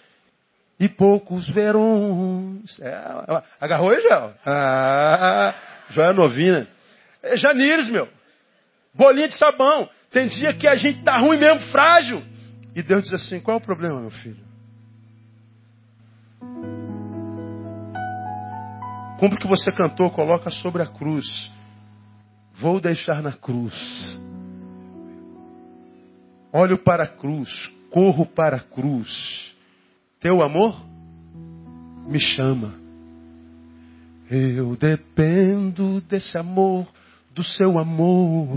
e 0.80 0.89
poucos 0.89 1.47
verões. 1.49 2.80
É, 2.80 3.43
agarrou 3.59 3.91
aí, 3.91 4.01
Joel? 4.01 4.34
Ah, 4.45 5.55
Joel 5.91 6.09
é 6.09 6.13
novinha. 6.13 6.67
É 7.23 7.38
Janires, 7.38 7.89
meu. 7.89 8.07
Bolinha 8.93 9.27
de 9.27 9.36
sabão. 9.36 9.89
Tem 10.11 10.27
dia 10.27 10.53
que 10.53 10.67
a 10.67 10.75
gente 10.75 11.03
tá 11.03 11.17
ruim 11.17 11.38
mesmo, 11.38 11.61
frágil. 11.71 12.23
E 12.75 12.82
Deus 12.82 13.03
diz 13.03 13.13
assim: 13.13 13.39
qual 13.39 13.55
é 13.55 13.57
o 13.59 13.63
problema, 13.63 13.99
meu 13.99 14.11
filho? 14.11 14.48
Cumpre 19.20 19.38
o 19.38 19.41
que 19.41 19.47
você 19.47 19.70
cantou, 19.72 20.09
coloca 20.11 20.49
sobre 20.49 20.82
a 20.82 20.88
cruz. 20.88 21.26
Vou 22.59 22.80
deixar 22.80 23.22
na 23.22 23.34
cruz. 23.34 23.74
Olho 26.53 26.82
para 26.84 27.03
a 27.03 27.07
cruz, 27.07 27.49
corro 27.91 28.26
para 28.26 28.55
a 28.57 28.61
cruz. 28.61 29.53
Teu 30.22 30.41
amor 30.41 30.82
me 32.07 32.20
chama. 32.20 32.74
Eu 34.32 34.76
dependo 34.78 36.01
desse 36.01 36.38
amor, 36.38 36.88
do 37.36 37.43
seu 37.43 37.78
amor, 37.78 38.47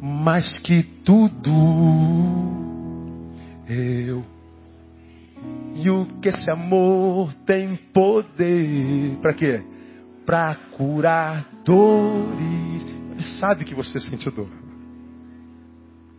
mais 0.00 0.58
que 0.60 0.82
tudo. 1.04 1.50
Eu 3.68 4.24
e 5.76 5.90
o 5.90 6.06
que 6.20 6.28
esse 6.28 6.50
amor 6.50 7.32
tem 7.44 7.76
poder. 7.92 9.16
Para 9.20 9.34
quê? 9.34 9.62
Para 10.24 10.54
curar 10.72 11.46
dores. 11.64 12.82
Ele 13.12 13.22
sabe 13.38 13.64
que 13.64 13.74
você 13.74 14.00
sente 14.00 14.30
dor. 14.30 14.48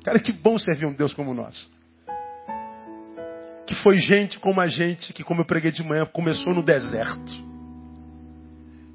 Cara, 0.03 0.20
que 0.20 0.32
bom 0.32 0.58
servir 0.60 0.86
um 0.86 0.93
Deus 0.93 1.14
como 1.14 1.34
nosso. 1.34 1.70
Que 3.66 3.76
foi 3.76 3.97
gente 3.97 4.39
como 4.39 4.62
a 4.62 4.68
gente, 4.68 5.12
que 5.12 5.24
como 5.24 5.41
eu 5.41 5.45
preguei 5.45 5.72
de 5.72 5.84
manhã, 5.84 6.05
começou 6.05 6.53
no 6.53 6.64
deserto. 6.64 7.47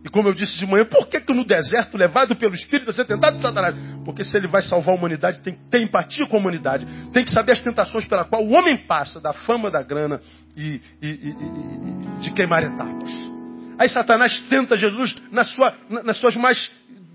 E 0.04 0.08
como 0.08 0.28
eu 0.28 0.34
disse 0.34 0.58
de 0.58 0.66
manhã, 0.66 0.84
por 0.84 1.06
que, 1.08 1.20
que 1.20 1.32
no 1.32 1.44
deserto, 1.44 1.96
levado 1.96 2.34
pelo 2.34 2.54
Espírito, 2.54 2.86
você 2.92 3.04
tentado 3.04 3.36
por 3.36 3.42
Satanás? 3.42 3.74
Porque 4.04 4.24
se 4.24 4.36
ele 4.36 4.48
vai 4.48 4.62
salvar 4.62 4.94
a 4.94 4.98
humanidade, 4.98 5.40
tem 5.40 5.54
que 5.54 5.64
ter 5.70 5.82
empatia 5.82 6.26
com 6.26 6.36
a 6.36 6.40
humanidade. 6.40 6.86
Tem 7.12 7.24
que 7.24 7.30
saber 7.30 7.52
as 7.52 7.60
tentações 7.60 8.06
pela 8.06 8.24
qual 8.24 8.44
o 8.44 8.50
homem 8.50 8.76
passa, 8.86 9.20
da 9.20 9.32
fama, 9.32 9.70
da 9.70 9.82
grana 9.82 10.20
e, 10.56 10.80
e, 11.00 11.08
e, 11.08 11.28
e 11.30 12.20
de 12.20 12.32
queimar 12.32 12.62
etapas. 12.62 13.10
Aí 13.78 13.88
Satanás 13.88 14.38
tenta 14.48 14.76
Jesus 14.76 15.14
nas, 15.30 15.48
sua, 15.50 15.74
nas 15.88 16.16
suas 16.18 16.36
mais 16.36 16.70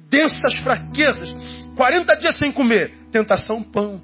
densas 0.09 0.55
fraquezas, 0.59 1.29
40 1.75 2.15
dias 2.15 2.37
sem 2.37 2.51
comer, 2.51 2.93
tentação, 3.11 3.63
pão. 3.63 4.01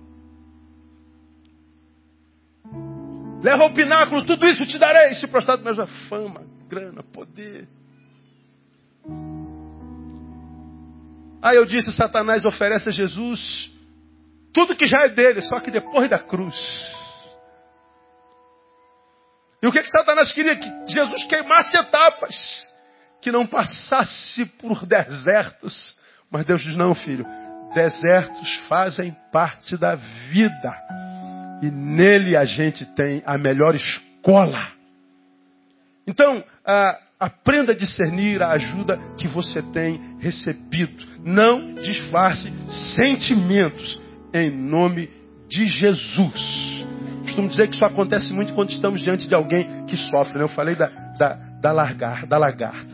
Leva 3.42 3.64
ao 3.64 3.74
pináculo, 3.74 4.24
tudo 4.26 4.46
isso 4.46 4.66
te 4.66 4.78
darei, 4.78 5.16
se 5.16 5.28
prostrado 5.28 5.64
mas 5.64 5.78
a 5.78 5.88
fama, 6.08 6.44
grana, 6.70 7.04
poder. 7.04 7.68
Aí 11.44 11.58
eu 11.58 11.66
disse, 11.66 11.92
Satanás 11.92 12.46
oferece 12.46 12.88
a 12.88 12.92
Jesus 12.94 13.70
tudo 14.54 14.78
que 14.78 14.88
já 14.88 15.02
é 15.02 15.10
dele, 15.10 15.42
só 15.42 15.60
que 15.60 15.70
depois 15.70 16.10
da 16.10 16.18
cruz. 16.18 16.56
E 19.62 19.68
o 19.68 19.72
que, 19.72 19.82
que 19.82 19.90
Satanás 19.90 20.32
queria? 20.32 20.56
Que 20.56 20.70
Jesus 20.88 21.26
queimasse 21.26 21.76
etapas, 21.76 22.36
que 23.22 23.30
não 23.30 23.46
passasse 23.46 24.46
por 24.46 24.86
desertos. 24.86 25.98
Mas 26.32 26.46
Deus 26.46 26.62
diz: 26.62 26.78
não, 26.78 26.96
filho, 26.96 27.26
desertos 27.74 28.56
fazem 28.70 29.14
parte 29.30 29.76
da 29.76 29.96
vida. 29.96 30.78
E 31.62 31.70
nele 31.70 32.38
a 32.38 32.46
gente 32.46 32.86
tem 32.94 33.22
a 33.26 33.38
melhor 33.38 33.76
escola. 33.76 34.72
Então, 36.08 36.44
a, 36.66 37.00
aprenda 37.24 37.72
a 37.72 37.76
discernir 37.76 38.44
a 38.44 38.52
ajuda 38.52 39.00
que 39.18 39.30
você 39.30 39.62
tem 39.62 40.18
recebido. 40.20 41.06
Não 41.24 41.76
disfarce 41.76 42.52
sentimentos 42.96 44.02
em 44.34 44.52
nome 44.52 45.10
de 45.48 45.66
Jesus. 45.66 46.86
Costumo 47.22 47.48
dizer 47.48 47.70
que 47.70 47.76
isso 47.76 47.86
acontece 47.86 48.34
muito 48.34 48.54
quando 48.54 48.72
estamos 48.72 49.00
diante 49.02 49.26
de 49.26 49.34
alguém 49.34 49.86
que 49.86 49.96
sofre. 49.96 50.38
Né? 50.38 50.44
Eu 50.44 50.50
falei 50.50 50.76
da, 50.76 50.88
da, 51.18 51.34
da, 51.62 51.72
largar, 51.72 52.26
da 52.26 52.38
lagarta. 52.38 52.94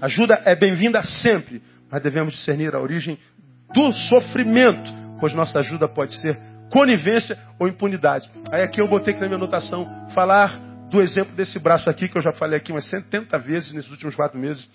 Ajuda 0.00 0.40
é 0.46 0.56
bem-vinda 0.56 1.02
sempre, 1.02 1.60
mas 1.90 2.02
devemos 2.02 2.32
discernir 2.32 2.74
a 2.74 2.80
origem 2.80 3.18
do 3.74 3.92
sofrimento, 3.92 4.90
pois 5.20 5.34
nossa 5.34 5.58
ajuda 5.58 5.86
pode 5.86 6.14
ser 6.16 6.38
conivência 6.70 7.36
ou 7.58 7.68
impunidade. 7.68 8.28
Aí 8.50 8.62
aqui 8.62 8.80
eu 8.80 8.88
botei 8.88 9.12
aqui 9.12 9.20
na 9.20 9.28
minha 9.28 9.38
anotação 9.38 9.86
falar 10.14 10.65
do 10.90 11.00
exemplo 11.00 11.34
desse 11.34 11.58
braço 11.58 11.90
aqui, 11.90 12.08
que 12.08 12.16
eu 12.16 12.22
já 12.22 12.32
falei 12.32 12.58
aqui 12.58 12.72
umas 12.72 12.86
70 12.88 13.38
vezes 13.38 13.72
nesses 13.72 13.90
últimos 13.90 14.14
quatro 14.14 14.38
meses. 14.38 14.68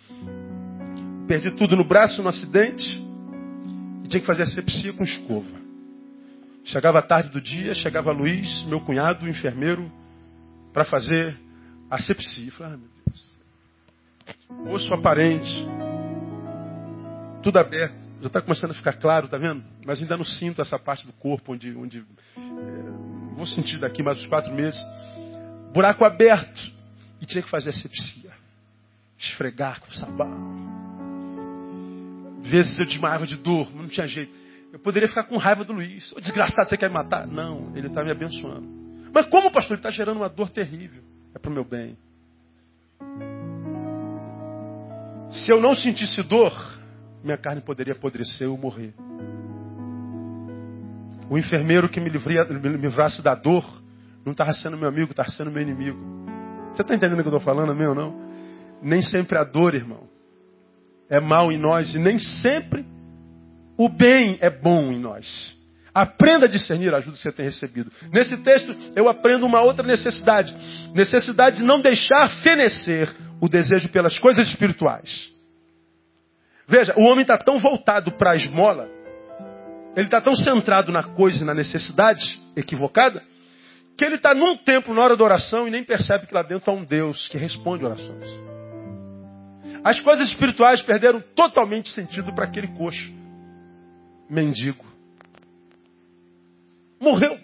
Perdi 1.27 1.51
tudo 1.51 1.75
no 1.75 1.83
braço 1.83 2.21
no 2.21 2.29
acidente 2.29 2.83
e 4.03 4.07
tinha 4.07 4.19
que 4.19 4.27
fazer 4.27 4.43
asepsia 4.43 4.93
com 4.93 5.03
escova. 5.03 5.61
Chegava 6.65 6.99
a 6.99 7.01
tarde 7.01 7.29
do 7.29 7.41
dia, 7.41 7.73
chegava 7.73 8.11
Luiz, 8.11 8.63
meu 8.65 8.81
cunhado, 8.81 9.27
enfermeiro, 9.27 9.91
para 10.73 10.85
fazer 10.85 11.37
asepsia. 11.89 12.47
Eu 12.47 12.51
falei, 12.51 12.73
ah, 12.73 12.77
meu 12.77 12.89
Deus. 13.05 14.75
Osso 14.75 14.93
aparente, 14.93 15.67
tudo 17.41 17.57
aberto. 17.57 18.01
Já 18.21 18.27
está 18.27 18.41
começando 18.41 18.71
a 18.71 18.75
ficar 18.75 18.93
claro, 18.93 19.27
tá 19.27 19.37
vendo? 19.37 19.63
Mas 19.83 19.99
ainda 19.99 20.15
não 20.15 20.23
sinto 20.23 20.61
essa 20.61 20.77
parte 20.77 21.07
do 21.07 21.13
corpo 21.13 21.53
onde, 21.53 21.75
onde 21.75 21.97
é, 21.97 23.35
vou 23.35 23.47
sentir 23.47 23.79
daqui 23.79 24.03
mais 24.03 24.19
uns 24.19 24.27
quatro 24.27 24.53
meses. 24.53 24.79
Buraco 25.73 26.05
aberto. 26.05 26.71
E 27.21 27.25
tinha 27.25 27.43
que 27.43 27.49
fazer 27.49 27.69
asepsia. 27.69 28.31
Esfregar 29.17 29.79
com 29.81 29.91
sabão. 29.91 30.61
Vezes 32.41 32.77
eu 32.79 32.85
desmaiava 32.85 33.27
de 33.27 33.35
dor, 33.35 33.73
não 33.75 33.87
tinha 33.87 34.07
jeito. 34.07 34.33
Eu 34.73 34.79
poderia 34.79 35.07
ficar 35.07 35.23
com 35.25 35.37
raiva 35.37 35.63
do 35.63 35.73
Luiz. 35.73 36.11
O 36.13 36.21
desgraçado, 36.21 36.67
você 36.67 36.77
quer 36.77 36.87
me 36.87 36.95
matar? 36.95 37.27
Não, 37.27 37.71
ele 37.75 37.87
está 37.87 38.03
me 38.03 38.11
abençoando. 38.11 38.67
Mas 39.13 39.27
como, 39.27 39.51
pastor? 39.51 39.73
Ele 39.73 39.79
está 39.79 39.91
gerando 39.91 40.17
uma 40.17 40.29
dor 40.29 40.49
terrível. 40.49 41.03
É 41.35 41.39
para 41.39 41.51
o 41.51 41.53
meu 41.53 41.63
bem. 41.63 41.97
Se 45.31 45.51
eu 45.51 45.61
não 45.61 45.75
sentisse 45.75 46.23
dor, 46.23 46.51
minha 47.23 47.37
carne 47.37 47.61
poderia 47.61 47.93
apodrecer 47.93 48.49
ou 48.49 48.57
morrer. 48.57 48.93
O 51.29 51.37
enfermeiro 51.37 51.87
que 51.87 51.99
me, 51.99 52.09
me 52.09 52.77
livrasse 52.77 53.21
da 53.21 53.35
dor 53.35 53.80
não 54.25 54.31
estava 54.31 54.53
sendo 54.53 54.77
meu 54.77 54.89
amigo, 54.89 55.11
estava 55.11 55.29
sendo 55.29 55.51
meu 55.51 55.61
inimigo. 55.61 55.99
Você 56.71 56.81
está 56.81 56.95
entendendo 56.95 57.19
o 57.19 57.23
que 57.23 57.29
eu 57.29 57.37
estou 57.37 57.41
falando, 57.41 57.75
meu 57.75 57.93
não? 57.93 58.29
Nem 58.81 59.01
sempre 59.01 59.37
a 59.37 59.43
dor, 59.43 59.75
irmão, 59.75 60.09
é 61.09 61.19
mal 61.19 61.51
em 61.51 61.57
nós 61.57 61.93
e 61.93 61.99
nem 61.99 62.17
sempre 62.19 62.85
o 63.77 63.89
bem 63.89 64.37
é 64.41 64.49
bom 64.49 64.91
em 64.91 64.99
nós. 64.99 65.55
Aprenda 65.93 66.45
a 66.45 66.49
discernir 66.49 66.93
a 66.93 66.97
ajuda 66.97 67.17
que 67.17 67.21
você 67.21 67.31
tem 67.31 67.45
recebido. 67.45 67.91
Nesse 68.13 68.37
texto, 68.37 68.73
eu 68.95 69.09
aprendo 69.09 69.45
uma 69.45 69.61
outra 69.61 69.85
necessidade. 69.85 70.55
Necessidade 70.93 71.57
de 71.57 71.63
não 71.63 71.81
deixar 71.81 72.29
fenecer 72.41 73.13
o 73.41 73.49
desejo 73.49 73.89
pelas 73.89 74.17
coisas 74.17 74.47
espirituais. 74.47 75.29
Veja, 76.67 76.93
o 76.95 77.03
homem 77.03 77.23
está 77.23 77.37
tão 77.37 77.59
voltado 77.59 78.11
para 78.13 78.31
a 78.31 78.35
esmola, 78.35 78.87
ele 79.95 80.07
está 80.07 80.21
tão 80.21 80.33
centrado 80.33 80.89
na 80.91 81.03
coisa 81.03 81.41
e 81.41 81.45
na 81.45 81.53
necessidade 81.53 82.39
equivocada, 82.55 83.21
que 83.97 84.05
ele 84.05 84.15
está 84.15 84.33
num 84.33 84.57
templo 84.57 84.93
na 84.93 85.01
hora 85.01 85.17
da 85.17 85.23
oração 85.23 85.67
e 85.67 85.71
nem 85.71 85.83
percebe 85.83 86.27
que 86.27 86.33
lá 86.33 86.41
dentro 86.41 86.71
há 86.71 86.73
um 86.73 86.83
Deus 86.83 87.27
que 87.29 87.37
responde 87.37 87.85
orações. 87.85 88.27
As 89.83 89.99
coisas 89.99 90.27
espirituais 90.27 90.81
perderam 90.81 91.21
totalmente 91.35 91.89
sentido 91.93 92.33
para 92.33 92.45
aquele 92.45 92.67
coxo 92.69 93.11
mendigo. 94.29 94.85
Morreu. 96.99 97.37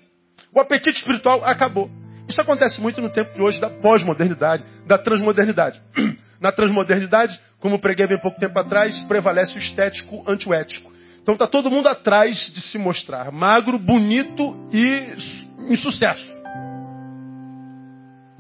O 0.54 0.60
apetite 0.60 1.00
espiritual 1.00 1.44
acabou. 1.44 1.90
Isso 2.28 2.40
acontece 2.40 2.80
muito 2.80 3.02
no 3.02 3.10
tempo 3.10 3.34
de 3.34 3.42
hoje 3.42 3.60
da 3.60 3.70
pós-modernidade, 3.70 4.64
da 4.86 4.98
transmodernidade. 4.98 5.82
Na 6.40 6.52
transmodernidade, 6.52 7.40
como 7.60 7.80
preguei 7.80 8.06
bem 8.06 8.20
pouco 8.20 8.40
tempo 8.40 8.60
atrás, 8.60 9.00
prevalece 9.08 9.56
o 9.56 9.58
estético 9.58 10.24
antiético. 10.30 10.92
Então 11.20 11.34
está 11.34 11.48
todo 11.48 11.72
mundo 11.72 11.88
atrás 11.88 12.38
de 12.54 12.62
se 12.62 12.78
mostrar 12.78 13.32
magro, 13.32 13.80
bonito 13.80 14.56
e 14.72 15.72
em 15.72 15.76
sucesso. 15.76 16.37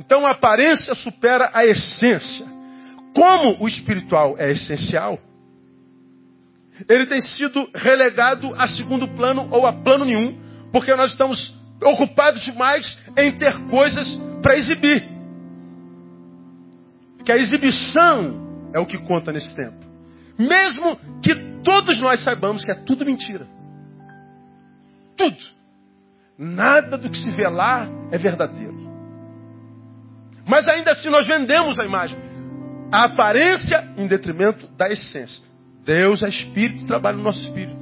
Então 0.08 0.26
a 0.26 0.32
aparência 0.32 0.96
supera 0.96 1.52
a 1.54 1.66
essência. 1.66 2.48
Como 3.14 3.62
o 3.62 3.68
espiritual 3.68 4.38
é 4.38 4.52
essencial, 4.52 5.20
ele 6.88 7.06
tem 7.08 7.20
sido 7.20 7.70
relegado 7.76 8.54
a 8.56 8.68
segundo 8.68 9.08
plano 9.10 9.50
ou 9.52 9.68
a 9.68 9.74
plano 9.74 10.06
nenhum, 10.06 10.40
porque 10.72 10.96
nós 10.96 11.12
estamos 11.12 11.54
ocupados 11.84 12.42
demais 12.44 12.98
em 13.18 13.34
ter 13.34 13.54
coisas 13.68 14.08
para 14.42 14.56
exibir. 14.56 15.04
Que 17.26 17.32
a 17.34 17.38
exibição 17.38 18.70
é 18.74 18.80
o 18.80 18.86
que 18.86 18.98
conta 19.00 19.34
nesse 19.34 19.54
tempo. 19.56 19.86
Mesmo 20.40 20.96
que 21.22 21.36
todos 21.64 22.00
nós 22.00 22.24
saibamos 22.24 22.64
que 22.64 22.72
é 22.72 22.76
tudo 22.76 23.06
mentira. 23.06 23.46
Tudo. 25.18 25.38
Nada 26.38 26.98
do 26.98 27.10
que 27.10 27.18
se 27.18 27.30
vê 27.32 27.50
lá 27.50 27.90
é 28.10 28.18
verdadeiro. 28.18 28.77
Mas 30.48 30.68
ainda 30.68 30.92
assim 30.92 31.10
nós 31.10 31.28
vendemos 31.28 31.80
a 31.80 31.86
imagem. 31.86 32.18
A 32.92 33.04
aparência 33.04 33.86
em 33.98 34.08
detrimento 34.08 34.68
da 34.78 34.90
essência. 34.90 35.44
Deus 35.84 36.24
é 36.24 36.30
espírito 36.30 36.84
e 36.84 36.88
trabalha 36.88 37.18
no 37.18 37.24
nosso 37.24 37.42
espírito. 37.42 37.78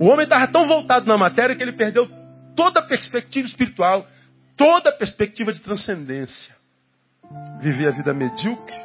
O 0.00 0.06
homem 0.06 0.24
estava 0.24 0.48
tão 0.48 0.66
voltado 0.66 1.06
na 1.06 1.16
matéria 1.16 1.54
que 1.54 1.62
ele 1.62 1.72
perdeu 1.72 2.08
toda 2.56 2.80
a 2.80 2.82
perspectiva 2.82 3.46
espiritual, 3.46 4.06
toda 4.56 4.90
a 4.90 4.92
perspectiva 4.92 5.52
de 5.52 5.60
transcendência. 5.60 6.54
Vivia 7.60 7.88
a 7.88 7.92
vida 7.92 8.12
medíocre, 8.12 8.76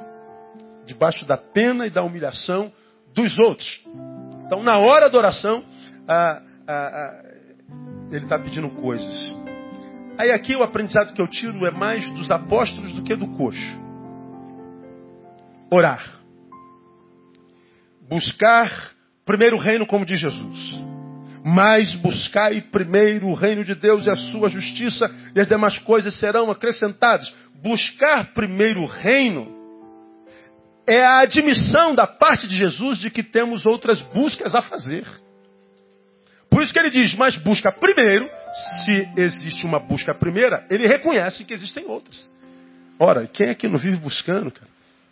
debaixo 0.86 1.26
da 1.26 1.38
pena 1.38 1.88
e 1.88 1.90
da 1.90 2.04
humilhação 2.04 2.72
dos 3.14 3.38
outros. 3.40 3.82
Então, 4.46 4.62
na 4.64 4.78
hora 4.78 5.10
da 5.10 5.18
oração, 5.18 5.64
ah, 6.08 6.42
ah, 6.68 6.72
ah, 6.72 7.24
ele 8.12 8.24
está 8.24 8.40
pedindo 8.40 8.70
coisas. 8.70 9.47
Aí 10.18 10.32
aqui 10.32 10.56
o 10.56 10.64
aprendizado 10.64 11.14
que 11.14 11.22
eu 11.22 11.28
tiro 11.28 11.66
é 11.66 11.72
mais 11.72 12.10
dos 12.12 12.32
apóstolos 12.32 12.92
do 12.92 13.04
que 13.04 13.16
do 13.16 13.28
coxo. 13.36 13.88
Orar 15.72 16.18
buscar 18.10 18.92
primeiro 19.26 19.58
o 19.58 19.60
reino, 19.60 19.86
como 19.86 20.06
diz 20.06 20.20
Jesus. 20.20 20.76
Mas 21.44 21.94
buscai 21.96 22.62
primeiro 22.62 23.28
o 23.28 23.34
reino 23.34 23.64
de 23.64 23.76
Deus 23.76 24.06
e 24.06 24.10
a 24.10 24.16
sua 24.16 24.50
justiça, 24.50 25.10
e 25.36 25.40
as 25.40 25.48
demais 25.48 25.78
coisas 25.80 26.18
serão 26.20 26.50
acrescentadas. 26.50 27.34
Buscar 27.62 28.34
primeiro 28.34 28.82
o 28.82 28.88
reino 28.88 29.56
é 30.88 31.04
a 31.04 31.22
admissão 31.22 31.94
da 31.94 32.08
parte 32.08 32.48
de 32.48 32.56
Jesus 32.56 33.00
de 33.00 33.10
que 33.10 33.24
temos 33.24 33.66
outras 33.66 34.02
buscas 34.14 34.56
a 34.56 34.62
fazer. 34.62 35.06
Por 36.50 36.64
isso 36.64 36.74
que 36.74 36.80
ele 36.80 36.90
diz, 36.90 37.14
mas 37.16 37.36
busca 37.38 37.72
primeiro, 37.72 38.30
se 38.86 39.10
existe 39.16 39.66
uma 39.66 39.80
busca 39.80 40.14
primeira, 40.14 40.66
ele 40.70 40.88
reconhece 40.88 41.44
que 41.44 41.54
existem 41.54 41.86
outras. 41.86 42.30
Ora, 43.00 43.28
quem 43.28 43.50
é 43.50 43.56
que 43.56 43.68
não 43.68 43.78
vive 43.78 43.98
buscando, 43.98 44.52
cara? 44.52 44.68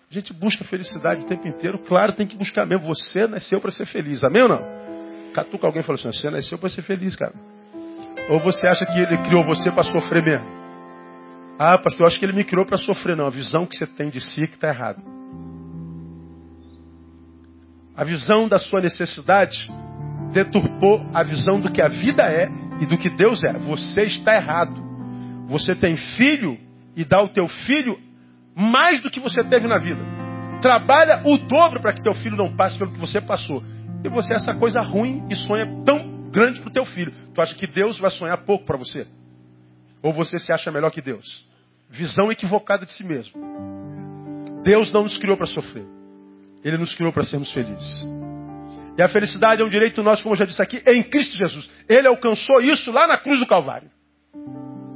A 0.10 0.14
gente 0.14 0.34
busca 0.34 0.64
felicidade 0.64 1.24
o 1.24 1.28
tempo 1.28 1.48
inteiro. 1.48 1.80
Claro, 1.80 2.14
tem 2.14 2.28
que 2.28 2.38
buscar 2.38 2.66
mesmo. 2.66 2.86
Você 2.88 3.28
nasceu 3.28 3.60
para 3.60 3.72
ser 3.72 3.86
feliz. 3.86 4.24
Amém 4.24 4.44
ou 4.44 4.50
não? 4.50 4.62
Catuca 5.34 5.68
alguém 5.68 5.84
falou 5.84 6.00
assim: 6.00 6.12
você 6.12 6.30
nasceu 6.30 6.58
para 6.58 6.70
ser 6.70 6.84
feliz, 6.84 7.16
cara. 7.16 7.34
Ou 8.30 8.40
você 8.40 8.66
acha 8.68 8.86
que 8.86 8.98
ele 8.98 9.18
criou 9.18 9.46
você 9.46 9.72
para 9.72 9.84
sofrer 9.84 10.24
mesmo? 10.24 10.48
Ah, 11.60 11.78
pastor, 11.78 12.02
eu 12.02 12.08
acho 12.08 12.20
que 12.20 12.26
ele 12.26 12.34
me 12.34 12.44
criou 12.44 12.66
para 12.66 12.78
sofrer. 12.78 13.16
Não, 13.16 13.28
a 13.28 13.30
visão 13.30 13.66
que 13.66 13.76
você 13.76 13.86
tem 13.86 14.10
de 14.10 14.22
si 14.22 14.44
é 14.44 14.48
que 14.48 14.56
está 14.56 14.70
errada. 14.70 15.02
A 17.96 18.04
visão 18.04 18.48
da 18.48 18.60
sua 18.60 18.82
necessidade 18.82 19.58
deturpou 20.34 21.06
a 21.14 21.24
visão 21.24 21.62
do 21.62 21.72
que 21.72 21.82
a 21.82 21.88
vida 21.88 22.24
é 22.24 22.50
e 22.80 22.86
do 22.86 22.98
que 22.98 23.10
Deus 23.10 23.44
é. 23.44 23.54
Você 23.54 24.04
está 24.04 24.36
errado. 24.36 24.84
Você 25.48 25.76
tem 25.76 25.96
filho 25.96 26.58
e 26.96 27.04
dá 27.04 27.18
ao 27.18 27.30
teu 27.30 27.48
filho 27.48 28.00
mais 28.56 29.02
do 29.02 29.12
que 29.12 29.20
você 29.20 29.44
teve 29.44 29.68
na 29.68 29.78
vida. 29.78 30.02
Trabalha 30.62 31.22
o 31.26 31.38
dobro 31.38 31.82
para 31.82 31.94
que 31.94 32.02
teu 32.02 32.14
filho 32.14 32.38
não 32.38 32.56
passe 32.56 32.78
pelo 32.78 32.92
que 32.92 33.00
você 33.00 33.22
passou. 33.22 33.64
E 34.04 34.10
você 34.10 34.34
é 34.34 34.38
essa 34.38 34.54
coisa 34.54 34.82
ruim 34.82 35.26
e 35.30 35.36
sonha 35.36 35.66
tão 35.86 36.30
grande 36.30 36.60
para 36.60 36.70
o 36.70 36.74
teu 36.74 36.86
filho. 36.86 37.14
Tu 37.34 37.42
acha 37.42 37.56
que 37.56 37.68
Deus 37.68 38.00
vai 38.00 38.12
sonhar 38.12 38.38
pouco 38.40 38.66
para 38.66 38.78
você? 38.78 39.08
Ou 40.02 40.14
você 40.14 40.40
se 40.40 40.52
acha 40.52 40.72
melhor 40.72 40.92
que 40.92 41.02
Deus? 41.02 41.46
Visão 41.90 42.32
equivocada 42.32 42.86
de 42.86 42.94
si 42.94 43.04
mesmo. 43.04 43.34
Deus 44.64 44.92
não 44.92 45.04
nos 45.04 45.18
criou 45.18 45.38
para 45.38 45.48
sofrer. 45.48 45.86
Ele 46.64 46.78
nos 46.78 46.96
criou 46.96 47.14
para 47.14 47.24
sermos 47.24 47.52
felizes. 47.52 48.15
E 48.98 49.02
a 49.02 49.10
felicidade 49.10 49.62
é 49.62 49.66
um 49.66 49.70
direito 49.70 50.02
nosso, 50.02 50.24
como 50.24 50.36
eu 50.36 50.40
já 50.40 50.46
disse 50.46 50.62
aqui, 50.62 50.82
em 50.86 51.04
Cristo 51.04 51.38
Jesus. 51.38 51.70
Ele 51.88 52.08
alcançou 52.08 52.62
isso 52.62 52.92
lá 52.92 53.06
na 53.08 53.18
cruz 53.18 53.40
do 53.40 53.46
Calvário. 53.46 53.90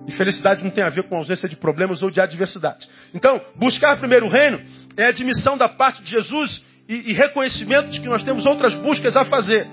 E 0.08 0.12
felicidade 0.14 0.64
não 0.64 0.72
tem 0.72 0.84
a 0.84 0.90
ver 0.90 1.08
com 1.08 1.18
ausência 1.18 1.48
de 1.48 1.56
problemas 1.56 2.02
ou 2.02 2.10
de 2.10 2.20
adversidade. 2.20 2.88
Então, 3.14 3.40
buscar 3.56 3.98
primeiro 3.98 4.26
o 4.26 4.30
reino 4.30 4.60
é 4.98 5.06
admissão 5.06 5.58
da 5.58 5.68
parte 5.70 6.02
de 6.02 6.10
Jesus 6.10 6.64
e, 6.88 7.12
e 7.12 7.14
reconhecimento 7.14 7.90
de 7.90 8.00
que 8.00 8.08
nós 8.08 8.24
temos 8.24 8.46
outras 8.46 8.74
buscas 8.76 9.16
a 9.16 9.26
fazer. 9.26 9.68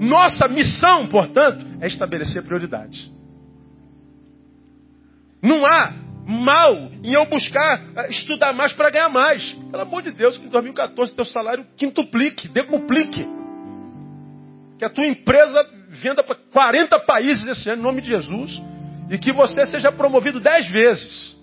Nossa 0.00 0.48
missão, 0.48 1.08
portanto, 1.08 1.66
é 1.80 1.88
estabelecer 1.88 2.42
prioridades. 2.44 3.10
Não 5.42 5.66
há 5.66 5.92
mal 6.26 6.74
em 7.02 7.12
eu 7.12 7.26
buscar 7.26 7.82
eh, 7.96 8.10
estudar 8.10 8.52
mais 8.54 8.72
para 8.72 8.90
ganhar 8.90 9.08
mais. 9.08 9.52
Pelo 9.70 9.82
amor 9.82 10.02
de 10.02 10.12
Deus, 10.12 10.38
que 10.38 10.46
em 10.46 10.48
2014 10.48 11.12
teu 11.12 11.24
salário 11.24 11.66
quintuplique, 11.76 12.48
decuplique. 12.48 13.41
Que 14.82 14.86
a 14.86 14.90
tua 14.90 15.06
empresa 15.06 15.64
venda 15.90 16.24
para 16.24 16.34
40 16.34 16.98
países 17.06 17.46
esse 17.46 17.70
ano, 17.70 17.82
em 17.82 17.84
nome 17.84 18.02
de 18.02 18.08
Jesus. 18.08 18.60
E 19.08 19.16
que 19.16 19.32
você 19.32 19.64
seja 19.66 19.92
promovido 19.92 20.40
10 20.40 20.70
vezes. 20.70 21.36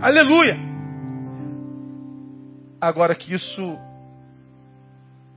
Aleluia! 0.00 0.56
Agora 2.80 3.14
que 3.14 3.34
isso 3.34 3.78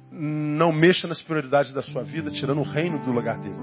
não 0.09 0.71
mexa 0.71 1.05
nas 1.05 1.21
prioridades 1.21 1.73
da 1.73 1.81
sua 1.81 2.01
vida, 2.01 2.31
tirando 2.31 2.59
o 2.59 2.63
reino 2.63 2.99
do 2.99 3.11
lugar 3.11 3.37
dele. 3.37 3.59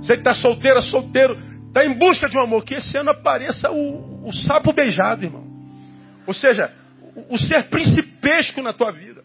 Você 0.00 0.14
que 0.14 0.20
está 0.20 0.32
solteira, 0.32 0.80
solteiro, 0.80 1.36
está 1.66 1.84
em 1.84 1.92
busca 1.98 2.30
de 2.30 2.38
um 2.38 2.44
amor, 2.44 2.64
que 2.64 2.76
esse 2.76 2.98
ano 2.98 3.10
apareça 3.10 3.70
o, 3.70 4.26
o 4.26 4.32
sapo 4.32 4.72
beijado, 4.72 5.22
irmão. 5.22 5.44
Ou 6.26 6.32
seja, 6.32 6.72
o, 7.14 7.34
o 7.34 7.38
ser 7.38 7.68
principesco 7.68 8.62
na 8.62 8.72
tua 8.72 8.90
vida. 8.90 9.17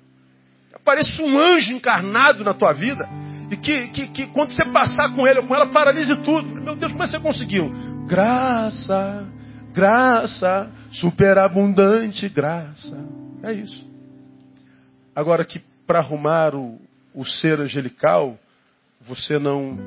Apareça 0.83 1.23
um 1.23 1.39
anjo 1.39 1.73
encarnado 1.73 2.43
na 2.43 2.53
tua 2.53 2.73
vida. 2.73 3.07
E 3.49 3.57
que, 3.57 3.87
que, 3.87 4.07
que 4.07 4.27
quando 4.27 4.51
você 4.51 4.65
passar 4.65 5.15
com 5.15 5.25
ele 5.25 5.39
ou 5.39 5.47
com 5.47 5.55
ela, 5.55 5.67
paralise 5.67 6.15
tudo. 6.17 6.47
Meu 6.61 6.75
Deus, 6.75 6.91
como 6.91 7.03
é 7.03 7.05
que 7.07 7.11
você 7.13 7.19
conseguiu? 7.19 7.71
Graça, 8.05 9.25
graça, 9.73 10.69
superabundante 10.91 12.27
graça. 12.29 12.97
É 13.41 13.53
isso. 13.53 13.87
Agora 15.15 15.45
que 15.45 15.61
para 15.87 15.99
arrumar 15.99 16.53
o, 16.55 16.79
o 17.13 17.25
ser 17.25 17.59
angelical, 17.59 18.37
você 19.01 19.37
não 19.37 19.77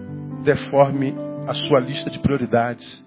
deforme 0.43 1.15
a 1.47 1.55
sua 1.55 1.81
lista 1.81 2.11
de 2.11 2.19
prioridades. 2.19 3.05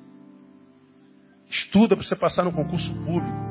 Estuda 1.49 1.95
para 1.95 2.05
você 2.05 2.15
passar 2.15 2.43
no 2.43 2.51
concurso 2.51 2.93
público. 2.93 3.49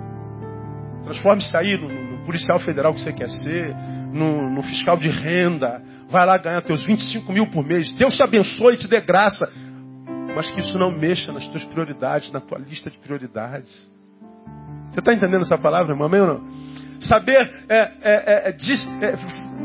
Transforme-se 1.04 1.56
aí 1.56 1.76
no, 1.76 1.88
no, 1.88 2.24
policial 2.24 2.60
federal 2.60 2.92
que 2.92 3.00
você 3.00 3.12
quer 3.12 3.28
ser, 3.28 3.74
no, 4.12 4.50
no, 4.50 4.62
fiscal 4.62 4.96
de 4.96 5.08
renda. 5.08 5.82
Vai 6.10 6.24
lá 6.24 6.38
ganhar 6.38 6.62
teus 6.62 6.82
25 6.84 7.32
mil 7.32 7.46
por 7.48 7.64
mês. 7.64 7.92
Deus 7.94 8.16
te 8.16 8.22
abençoe 8.22 8.74
e 8.74 8.78
te 8.78 8.88
dê 8.88 9.00
graça. 9.00 9.50
Mas 10.34 10.50
que 10.50 10.60
isso 10.60 10.78
não 10.78 10.90
mexa 10.90 11.32
nas 11.32 11.46
tuas 11.48 11.64
prioridades, 11.64 12.30
na 12.30 12.40
tua 12.40 12.58
lista 12.58 12.90
de 12.90 12.98
prioridades. 12.98 13.70
Você 14.90 15.00
está 15.00 15.12
entendendo 15.12 15.42
essa 15.42 15.58
palavra, 15.58 15.92
irmão? 15.92 16.06
Amém 16.06 16.20
ou 16.20 16.26
não? 16.26 16.58
Saber 17.00 17.50
é, 17.68 17.78
é, 17.78 17.90
é, 18.02 18.48
é 18.48 19.16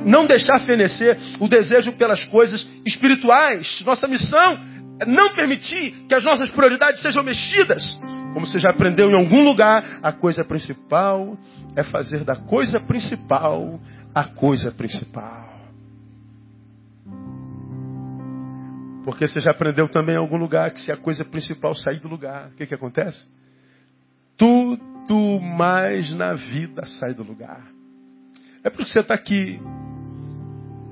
não 0.05 0.25
deixar 0.25 0.59
fenecer 0.61 1.17
o 1.39 1.47
desejo 1.47 1.93
pelas 1.93 2.23
coisas 2.25 2.67
espirituais. 2.85 3.81
Nossa 3.85 4.07
missão 4.07 4.59
é 4.99 5.05
não 5.05 5.33
permitir 5.33 6.05
que 6.07 6.15
as 6.15 6.23
nossas 6.23 6.49
prioridades 6.51 7.01
sejam 7.01 7.23
mexidas. 7.23 7.83
Como 8.33 8.47
você 8.47 8.59
já 8.59 8.71
aprendeu 8.71 9.09
em 9.09 9.13
algum 9.13 9.43
lugar, 9.43 9.99
a 10.01 10.11
coisa 10.11 10.43
principal 10.43 11.37
é 11.75 11.83
fazer 11.83 12.23
da 12.23 12.35
coisa 12.35 12.79
principal 12.79 13.79
a 14.14 14.26
coisa 14.26 14.72
principal. 14.72 15.51
Porque 19.03 19.28
você 19.28 19.39
já 19.39 19.51
aprendeu 19.51 19.89
também 19.89 20.16
em 20.16 20.20
algum 20.20 20.38
lugar 20.38 20.72
que 20.72 20.82
se 20.82 20.91
a 20.91 20.97
coisa 20.97 21.26
principal 21.26 21.76
sair 21.76 21.99
do 21.99 22.07
lugar, 22.07 22.49
o 22.49 22.55
que, 22.55 22.66
que 22.66 22.76
acontece? 22.76 23.28
Tudo 24.38 25.39
mais 25.41 26.09
na 26.11 26.34
vida 26.34 26.86
sai 26.86 27.14
do 27.14 27.24
lugar. 27.24 27.68
É 28.64 28.70
porque 28.70 28.86
você 28.86 28.99
está 28.99 29.14
aqui 29.14 29.59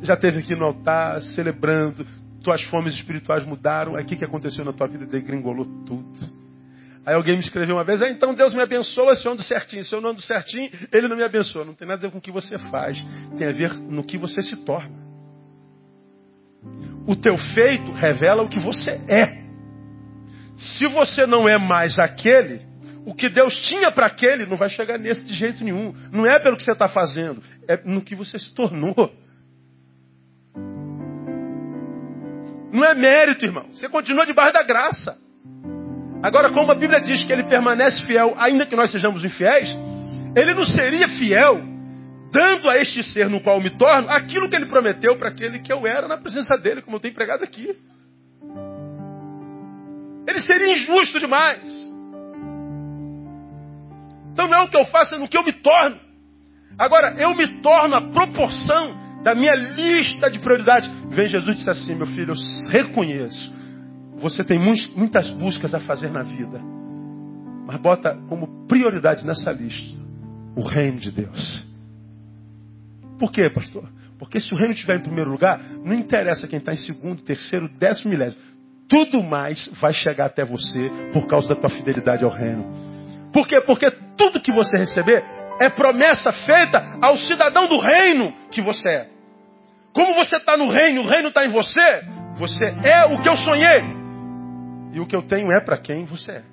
já 0.01 0.15
esteve 0.15 0.39
aqui 0.39 0.55
no 0.55 0.65
altar 0.65 1.21
celebrando, 1.21 2.05
tuas 2.43 2.61
fomes 2.63 2.95
espirituais 2.95 3.45
mudaram, 3.45 3.95
aí 3.95 4.03
o 4.03 4.07
que, 4.07 4.15
que 4.15 4.25
aconteceu 4.25 4.65
na 4.65 4.73
tua 4.73 4.87
vida? 4.87 5.05
Degringolou 5.05 5.65
tudo. 5.85 6.40
Aí 7.05 7.15
alguém 7.15 7.35
me 7.35 7.41
escreveu 7.41 7.75
uma 7.75 7.83
vez, 7.83 8.01
ah, 8.01 8.09
então 8.09 8.33
Deus 8.33 8.53
me 8.53 8.61
abençoa 8.61 9.15
se 9.15 9.25
eu 9.25 9.31
ando 9.31 9.41
certinho. 9.41 9.83
Se 9.83 9.93
eu 9.93 10.01
não 10.01 10.11
ando 10.11 10.21
certinho, 10.21 10.69
Ele 10.91 11.07
não 11.07 11.15
me 11.15 11.23
abençoa. 11.23 11.65
Não 11.65 11.73
tem 11.73 11.87
nada 11.87 11.99
a 11.99 12.03
ver 12.03 12.11
com 12.11 12.19
o 12.19 12.21
que 12.21 12.31
você 12.31 12.57
faz, 12.57 12.97
tem 13.37 13.47
a 13.47 13.51
ver 13.51 13.73
no 13.73 14.03
que 14.03 14.17
você 14.17 14.41
se 14.41 14.55
torna. 14.57 15.01
O 17.07 17.15
teu 17.15 17.37
feito 17.37 17.91
revela 17.91 18.43
o 18.43 18.49
que 18.49 18.59
você 18.59 18.91
é. 19.07 19.41
Se 20.55 20.87
você 20.87 21.25
não 21.25 21.49
é 21.49 21.57
mais 21.57 21.97
aquele, 21.97 22.61
o 23.03 23.15
que 23.15 23.29
Deus 23.29 23.59
tinha 23.67 23.91
para 23.91 24.05
aquele 24.05 24.45
não 24.45 24.57
vai 24.57 24.69
chegar 24.69 24.99
nesse 24.99 25.25
de 25.25 25.33
jeito 25.33 25.63
nenhum. 25.63 25.93
Não 26.11 26.25
é 26.25 26.39
pelo 26.39 26.55
que 26.55 26.63
você 26.63 26.73
está 26.73 26.87
fazendo, 26.87 27.41
é 27.67 27.77
no 27.83 28.01
que 28.03 28.15
você 28.15 28.37
se 28.37 28.53
tornou. 28.53 29.11
Não 32.71 32.85
é 32.85 32.93
mérito, 32.93 33.43
irmão. 33.43 33.67
Você 33.73 33.89
continua 33.89 34.25
debaixo 34.25 34.53
da 34.53 34.63
graça. 34.63 35.17
Agora, 36.23 36.53
como 36.53 36.71
a 36.71 36.75
Bíblia 36.75 37.01
diz 37.01 37.23
que 37.23 37.33
ele 37.33 37.43
permanece 37.43 38.03
fiel, 38.03 38.35
ainda 38.37 38.65
que 38.65 38.75
nós 38.75 38.91
sejamos 38.91 39.23
infiéis, 39.23 39.69
ele 40.35 40.53
não 40.53 40.65
seria 40.65 41.09
fiel 41.09 41.61
dando 42.31 42.69
a 42.69 42.77
este 42.77 43.03
ser 43.03 43.29
no 43.29 43.41
qual 43.41 43.59
me 43.59 43.69
torno 43.71 44.09
aquilo 44.09 44.49
que 44.49 44.55
ele 44.55 44.67
prometeu 44.67 45.17
para 45.17 45.29
aquele 45.29 45.59
que 45.59 45.71
eu 45.71 45.85
era 45.85 46.07
na 46.07 46.17
presença 46.17 46.55
dele, 46.57 46.81
como 46.81 46.97
eu 46.97 46.99
tenho 47.01 47.13
pregado 47.13 47.43
aqui. 47.43 47.75
Ele 50.27 50.39
seria 50.41 50.71
injusto 50.71 51.19
demais. 51.19 51.91
Então 54.31 54.47
não 54.47 54.59
é 54.59 54.61
o 54.61 54.69
que 54.69 54.77
eu 54.77 54.85
faço, 54.85 55.15
é 55.15 55.17
no 55.17 55.27
que 55.27 55.37
eu 55.37 55.43
me 55.43 55.51
torno. 55.51 55.99
Agora, 56.77 57.15
eu 57.17 57.35
me 57.35 57.61
torno 57.61 57.95
a 57.95 58.01
proporção 58.01 59.21
da 59.23 59.35
minha 59.35 59.53
lista 59.53 60.31
de 60.31 60.39
prioridades. 60.39 60.89
Vem 61.09 61.27
Jesus 61.27 61.57
disse 61.57 61.69
assim: 61.69 61.95
Meu 61.95 62.07
filho, 62.07 62.33
eu 62.33 62.69
reconheço. 62.69 63.60
Você 64.21 64.43
tem 64.43 64.59
muitas 64.59 65.31
buscas 65.31 65.73
a 65.73 65.79
fazer 65.79 66.09
na 66.11 66.23
vida. 66.23 66.61
Mas 67.65 67.77
bota 67.77 68.15
como 68.29 68.67
prioridade 68.67 69.25
nessa 69.25 69.51
lista 69.51 69.99
o 70.55 70.61
reino 70.61 70.97
de 70.97 71.11
Deus. 71.11 71.65
Por 73.17 73.31
quê, 73.31 73.49
pastor? 73.49 73.87
Porque 74.19 74.39
se 74.39 74.53
o 74.53 74.57
reino 74.57 74.73
estiver 74.73 74.97
em 74.97 75.01
primeiro 75.01 75.31
lugar, 75.31 75.59
não 75.83 75.93
interessa 75.93 76.47
quem 76.47 76.59
está 76.59 76.71
em 76.73 76.77
segundo, 76.77 77.23
terceiro, 77.23 77.67
décimo, 77.79 78.11
milésimo. 78.11 78.41
Tudo 78.87 79.23
mais 79.23 79.67
vai 79.79 79.93
chegar 79.93 80.25
até 80.25 80.43
você 80.43 80.91
por 81.13 81.25
causa 81.27 81.49
da 81.49 81.55
tua 81.55 81.69
fidelidade 81.69 82.23
ao 82.23 82.31
reino. 82.31 82.65
Por 83.31 83.47
quê? 83.47 83.61
Porque 83.61 83.89
tudo 84.17 84.41
que 84.41 84.51
você 84.51 84.77
receber 84.77 85.23
é 85.59 85.69
promessa 85.69 86.31
feita 86.31 86.97
ao 87.01 87.17
cidadão 87.17 87.67
do 87.67 87.79
reino 87.79 88.33
que 88.51 88.61
você 88.61 88.89
é. 88.89 89.09
Como 89.93 90.13
você 90.15 90.35
está 90.37 90.57
no 90.57 90.69
reino, 90.69 91.01
o 91.01 91.07
reino 91.07 91.29
está 91.29 91.45
em 91.45 91.49
você, 91.49 92.03
você 92.35 92.65
é 92.83 93.05
o 93.05 93.21
que 93.21 93.29
eu 93.29 93.37
sonhei. 93.37 94.00
E 94.93 94.99
o 94.99 95.07
que 95.07 95.15
eu 95.15 95.23
tenho 95.23 95.51
é 95.51 95.59
para 95.59 95.77
quem 95.77 96.05
você 96.05 96.31
é. 96.31 96.43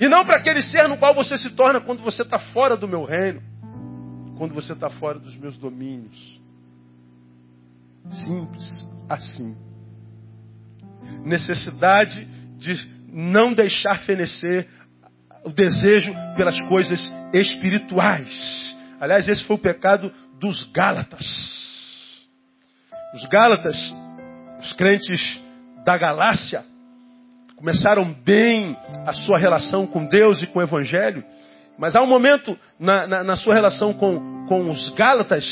E 0.00 0.08
não 0.08 0.24
para 0.24 0.36
aquele 0.36 0.62
ser 0.62 0.88
no 0.88 0.96
qual 0.96 1.14
você 1.14 1.36
se 1.36 1.50
torna 1.50 1.80
quando 1.80 2.02
você 2.02 2.22
está 2.22 2.38
fora 2.38 2.76
do 2.76 2.86
meu 2.86 3.04
reino, 3.04 3.42
quando 4.36 4.54
você 4.54 4.72
está 4.72 4.88
fora 4.90 5.18
dos 5.18 5.36
meus 5.36 5.56
domínios. 5.56 6.40
Simples 8.10 8.86
assim. 9.08 9.56
Necessidade 11.24 12.24
de 12.58 12.98
não 13.08 13.52
deixar 13.52 13.98
fenecer 14.00 14.68
o 15.44 15.50
desejo 15.50 16.12
pelas 16.36 16.60
coisas 16.68 17.00
espirituais. 17.32 18.30
Aliás, 19.00 19.28
esse 19.28 19.44
foi 19.44 19.56
o 19.56 19.60
pecado 19.60 20.12
dos 20.38 20.64
Gálatas. 20.72 21.26
Os 23.14 23.24
Gálatas, 23.26 23.76
os 24.60 24.72
crentes 24.74 25.40
da 25.84 25.96
Galácia, 25.96 26.64
começaram 27.58 28.14
bem 28.24 28.76
a 29.04 29.12
sua 29.12 29.36
relação 29.36 29.84
com 29.84 30.06
Deus 30.06 30.40
e 30.40 30.46
com 30.46 30.60
o 30.60 30.62
Evangelho, 30.62 31.24
Mas 31.76 31.94
há 31.94 32.02
um 32.02 32.06
momento 32.06 32.58
na, 32.78 33.06
na, 33.06 33.24
na 33.24 33.36
sua 33.36 33.54
relação 33.54 33.92
com, 33.92 34.46
com 34.46 34.70
os 34.70 34.92
Gálatas 34.94 35.44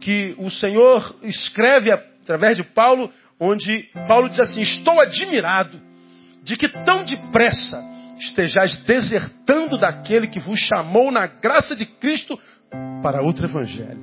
que 0.00 0.34
o 0.38 0.50
Senhor 0.50 1.16
escreve 1.22 1.90
através 1.90 2.56
de 2.56 2.64
Paulo, 2.64 3.10
onde 3.38 3.88
Paulo 4.08 4.28
diz 4.28 4.40
assim: 4.40 4.60
Estou 4.60 5.00
admirado 5.00 5.80
de 6.42 6.56
que 6.56 6.68
tão 6.84 7.04
depressa 7.04 7.82
estejais 8.18 8.76
desertando 8.84 9.78
daquele 9.78 10.28
que 10.28 10.40
vos 10.40 10.58
chamou 10.58 11.10
na 11.10 11.26
graça 11.26 11.74
de 11.74 11.86
Cristo 11.86 12.38
para 13.02 13.22
outro 13.22 13.46
evangelho. 13.46 14.00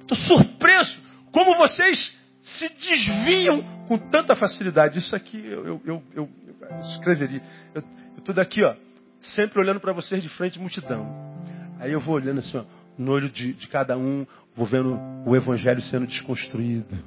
Estou 0.00 0.16
surpreso 0.16 0.98
como 1.32 1.54
vocês 1.56 2.16
se 2.40 2.68
desviam 2.68 3.62
com 3.86 3.98
tanta 3.98 4.34
facilidade. 4.36 4.98
Isso 4.98 5.14
aqui 5.14 5.42
eu, 5.46 5.66
eu, 5.66 5.82
eu, 5.84 6.02
eu 6.14 6.28
escreveria. 6.80 7.42
Eu 7.74 7.82
estou 8.18 8.34
daqui, 8.34 8.62
ó, 8.62 8.74
sempre 9.20 9.60
olhando 9.60 9.80
para 9.80 9.92
vocês 9.92 10.22
de 10.22 10.28
frente, 10.30 10.58
multidão. 10.58 11.06
Aí 11.78 11.92
eu 11.92 12.00
vou 12.00 12.14
olhando 12.14 12.38
assim, 12.38 12.58
ó, 12.58 12.64
no 12.96 13.12
olho 13.12 13.30
de, 13.30 13.52
de 13.52 13.68
cada 13.68 13.96
um, 13.96 14.26
vou 14.56 14.66
vendo 14.66 14.98
o 15.24 15.36
evangelho 15.36 15.80
sendo 15.82 16.06
desconstruído. 16.06 16.98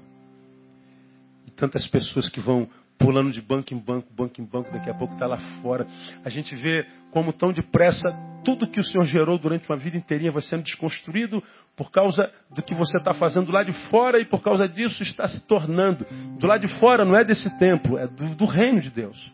E 1.46 1.52
tantas 1.52 1.86
pessoas 1.88 2.30
que 2.30 2.40
vão 2.40 2.70
pulando 2.98 3.32
de 3.32 3.42
banco 3.42 3.74
em 3.74 3.78
banco, 3.78 4.08
banco 4.14 4.40
em 4.40 4.46
banco, 4.46 4.72
daqui 4.72 4.90
a 4.90 4.94
pouco 4.94 5.16
está 5.16 5.26
lá 5.26 5.38
fora. 5.62 5.88
A 6.24 6.30
gente 6.30 6.56
vê 6.56 6.86
como 7.12 7.34
tão 7.34 7.52
depressa 7.52 8.10
tudo 8.44 8.68
que 8.68 8.80
o 8.80 8.84
Senhor 8.84 9.06
gerou 9.06 9.38
durante 9.38 9.70
uma 9.70 9.78
vida 9.78 9.98
inteirinha 9.98 10.32
vai 10.32 10.42
sendo 10.42 10.64
desconstruído 10.64 11.44
por 11.76 11.92
causa 11.92 12.32
do 12.50 12.62
que 12.62 12.74
você 12.74 12.98
está 12.98 13.14
fazendo 13.14 13.52
lá 13.52 13.64
de 13.64 13.74
fora 13.90 14.20
e 14.20 14.26
por 14.26 14.42
causa 14.42 14.68
disso 14.68 15.04
está 15.04 15.28
se 15.28 15.46
tornando. 15.48 16.06
Do 16.40 16.48
lado 16.48 16.66
de 16.66 16.80
fora 16.80 17.04
não 17.04 17.16
é 17.16 17.24
desse 17.24 17.50
templo, 17.58 17.98
é 17.98 18.08
do, 18.08 18.36
do 18.36 18.46
reino 18.46 18.80
de 18.80 18.90
Deus. 18.90 19.32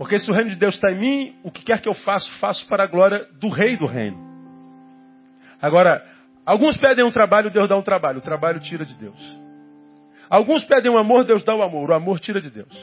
Porque 0.00 0.18
se 0.18 0.30
o 0.30 0.32
reino 0.32 0.48
de 0.48 0.56
Deus 0.56 0.76
está 0.76 0.90
em 0.90 0.98
mim, 0.98 1.36
o 1.42 1.50
que 1.50 1.62
quer 1.62 1.78
que 1.78 1.86
eu 1.86 1.92
faça, 1.92 2.26
faço 2.40 2.66
para 2.66 2.84
a 2.84 2.86
glória 2.86 3.26
do 3.38 3.50
rei 3.50 3.76
do 3.76 3.84
reino. 3.84 4.16
Agora, 5.60 6.02
alguns 6.46 6.78
pedem 6.78 7.04
um 7.04 7.10
trabalho, 7.10 7.50
Deus 7.50 7.68
dá 7.68 7.76
um 7.76 7.82
trabalho. 7.82 8.16
O 8.16 8.22
trabalho 8.22 8.58
tira 8.60 8.86
de 8.86 8.94
Deus. 8.94 9.38
Alguns 10.30 10.64
pedem 10.64 10.90
um 10.90 10.96
amor, 10.96 11.24
Deus 11.24 11.44
dá 11.44 11.54
o 11.54 11.60
amor. 11.60 11.90
O 11.90 11.92
amor 11.92 12.18
tira 12.18 12.40
de 12.40 12.48
Deus. 12.48 12.74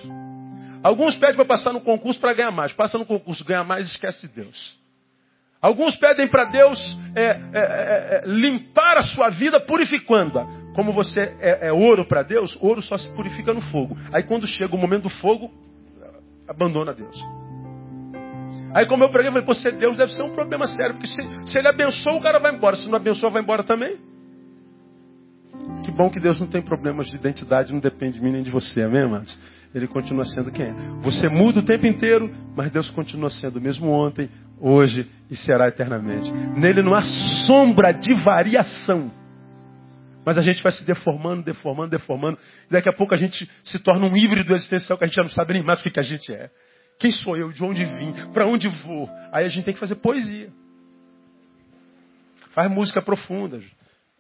Alguns 0.84 1.16
pedem 1.16 1.36
para 1.36 1.46
passar 1.46 1.74
no 1.74 1.82
concurso 1.82 2.20
para 2.20 2.34
ganhar 2.34 2.52
mais. 2.52 2.72
Passa 2.72 3.00
no 3.00 3.06
concurso, 3.06 3.44
ganha 3.44 3.64
mais, 3.64 3.88
esquece 3.88 4.28
de 4.28 4.36
Deus. 4.36 4.78
Alguns 5.60 5.96
pedem 5.98 6.30
para 6.30 6.46
Deus 6.46 6.80
é, 7.16 7.24
é, 7.24 7.32
é, 7.32 8.22
é, 8.22 8.24
limpar 8.28 8.96
a 8.96 9.02
sua 9.02 9.32
vida 9.32 9.60
purificando-a. 9.60 10.46
Como 10.76 10.94
você 10.94 11.36
é, 11.40 11.70
é 11.70 11.74
ouro 11.74 12.06
para 12.06 12.22
Deus, 12.22 12.56
ouro 12.62 12.80
só 12.84 12.96
se 12.96 13.10
purifica 13.16 13.56
no 13.56 13.62
fogo. 13.72 13.98
Aí 14.14 14.22
quando 14.22 14.46
chega 14.46 14.76
o 14.76 14.78
momento 14.78 15.06
do 15.06 15.10
fogo, 15.10 15.66
abandona 16.48 16.94
Deus. 16.94 17.18
Aí 18.74 18.86
como 18.86 19.04
eu 19.04 19.10
preguei, 19.10 19.30
eu 19.30 19.34
falei, 19.34 19.46
pô, 19.46 19.56
ser 19.56 19.74
Deus 19.74 19.98
deve 19.98 20.14
ser 20.14 20.24
um 20.24 20.34
problema 20.34 20.68
sério, 20.68 20.96
porque 20.96 21.08
se, 21.08 21.52
se 21.52 21.58
ele 21.58 21.68
abençoa, 21.68 22.16
o 22.16 22.22
cara 22.22 22.40
vai 22.40 22.54
embora. 22.54 22.76
Se 22.76 22.88
não 22.88 22.96
abençoa, 22.96 23.30
vai 23.30 23.42
embora 23.42 23.64
também. 23.64 23.98
Que 25.84 25.92
bom 25.92 26.10
que 26.10 26.20
Deus 26.20 26.40
não 26.40 26.48
tem 26.48 26.62
problemas 26.62 27.08
de 27.08 27.16
identidade, 27.16 27.72
não 27.72 27.80
depende 27.80 28.20
de 28.20 28.24
mim 28.24 28.32
nem 28.32 28.44
de 28.44 28.52
você, 28.52 28.82
amém, 28.82 29.04
amados? 29.04 29.38
Ele 29.74 29.88
continua 29.88 30.26
sendo 30.26 30.52
quem 30.52 30.66
é. 30.66 30.74
Você 31.02 31.28
muda 31.30 31.60
o 31.60 31.64
tempo 31.64 31.86
inteiro, 31.86 32.34
mas 32.56 32.72
Deus 32.72 32.90
continua 32.90 33.30
sendo 33.30 33.58
o 33.58 33.62
mesmo 33.62 33.90
ontem, 33.90 34.30
hoje 34.60 35.10
e 35.30 35.36
será 35.36 35.68
eternamente. 35.68 36.32
Nele 36.32 36.82
não 36.82 36.94
há 36.94 37.04
sombra 37.46 37.92
de 37.92 38.14
variação. 38.16 39.12
Mas 40.28 40.38
a 40.38 40.42
gente 40.42 40.62
vai 40.62 40.74
se 40.74 40.84
deformando, 40.84 41.42
deformando, 41.42 41.90
deformando. 41.90 42.38
E 42.70 42.74
daqui 42.74 42.90
a 42.90 42.92
pouco 42.92 43.14
a 43.14 43.18
gente 43.18 43.50
se 43.64 43.80
torna 43.80 44.06
um 44.08 44.18
híbrido 44.18 44.54
existencial 44.54 44.98
que 44.98 45.06
a 45.06 45.08
gente 45.08 45.16
já 45.16 45.24
não 45.24 45.30
sabe 45.30 45.54
nem 45.54 45.64
mais 45.64 45.80
o 45.80 45.84
que, 45.84 45.90
que 45.90 46.02
a 46.02 46.04
gente 46.04 46.34
é. 46.34 46.50
Quem 47.00 47.14
sou 47.14 47.38
eu? 47.38 47.50
De 47.50 47.64
onde 47.64 47.86
vim? 47.86 48.14
Para 48.34 48.46
onde 48.46 48.68
vou? 48.68 49.10
Aí 49.32 49.46
a 49.46 49.48
gente 49.48 49.64
tem 49.64 49.74
que 49.74 49.80
fazer 49.80 49.96
poesia. 49.96 50.52
Faz 52.50 52.70
música 52.70 53.02
profunda. 53.02 53.62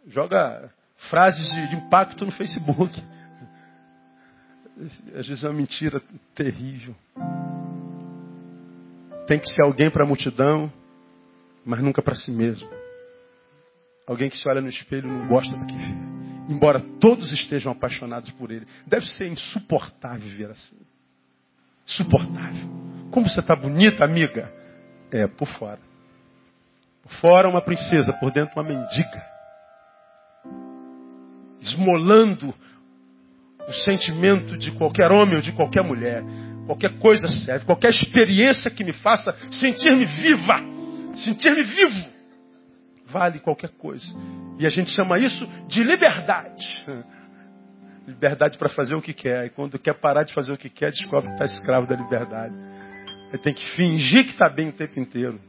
Joga 0.08 0.72
frases 1.10 1.46
de, 1.46 1.72
de 1.72 1.76
impacto 1.76 2.26
no 2.26 2.32
Facebook. 2.32 3.04
Às 5.14 5.28
vezes 5.28 5.44
é 5.44 5.50
uma 5.50 5.56
mentira 5.56 6.02
terrível. 6.34 6.96
Tem 9.28 9.42
que 9.42 9.50
ser 9.50 9.62
alguém 9.62 9.92
para 9.92 10.06
a 10.06 10.08
multidão, 10.08 10.72
mas 11.66 11.82
nunca 11.82 12.02
para 12.02 12.16
si 12.16 12.32
mesmo. 12.32 12.77
Alguém 14.08 14.30
que 14.30 14.38
se 14.38 14.48
olha 14.48 14.62
no 14.62 14.70
espelho 14.70 15.10
não 15.10 15.28
gosta 15.28 15.56
do 15.56 15.66
que 15.66 15.76
vê. 15.76 15.94
Embora 16.50 16.80
todos 17.02 17.34
estejam 17.34 17.74
apaixonados 17.74 18.32
por 18.32 18.52
ele. 18.52 18.66
Deve 18.88 19.06
ser 19.06 19.28
insuportável 19.28 20.22
viver 20.22 20.50
assim. 20.50 20.78
Suportável. 21.86 22.70
Como 23.12 23.28
você 23.28 23.42
está 23.42 23.54
bonita, 23.54 24.06
amiga? 24.06 24.50
É, 25.12 25.28
por 25.28 25.48
fora. 25.50 25.80
Por 27.04 27.12
fora 27.20 27.50
uma 27.50 27.62
princesa, 27.62 28.14
por 28.14 28.32
dentro 28.32 28.54
uma 28.56 28.64
mendiga. 28.64 29.26
Esmolando 31.60 32.54
o 33.68 33.74
sentimento 33.84 34.58
de 34.58 34.72
qualquer 34.72 35.12
homem 35.12 35.36
ou 35.36 35.42
de 35.42 35.52
qualquer 35.52 35.84
mulher. 35.84 36.24
Qualquer 36.66 36.98
coisa 37.00 37.28
serve, 37.28 37.66
qualquer 37.66 37.90
experiência 37.90 38.72
que 38.72 38.84
me 38.84 38.94
faça 38.94 39.34
sentir-me 39.52 40.06
viva, 40.06 40.62
sentir-me 41.16 41.64
vivo 41.64 42.17
vale 43.18 43.40
qualquer 43.40 43.70
coisa. 43.72 44.06
E 44.60 44.66
a 44.66 44.70
gente 44.70 44.92
chama 44.92 45.18
isso 45.18 45.48
de 45.68 45.84
liberdade. 45.84 46.66
Liberdade 48.08 48.58
para 48.58 48.70
fazer 48.70 48.96
o 48.96 49.02
que 49.02 49.14
quer. 49.14 49.48
E 49.48 49.50
quando 49.50 49.78
quer 49.78 49.94
parar 49.94 50.24
de 50.24 50.34
fazer 50.34 50.54
o 50.54 50.58
que 50.58 50.70
quer, 50.70 50.92
descobre 50.92 51.28
que 51.28 51.34
está 51.34 51.46
escravo 51.46 51.86
da 51.86 51.96
liberdade. 51.96 52.56
Ele 53.28 53.42
tem 53.42 53.54
que 53.54 53.76
fingir 53.76 54.24
que 54.24 54.32
está 54.32 54.48
bem 54.48 54.70
o 54.70 54.72
tempo 54.72 54.98
inteiro. 54.98 55.42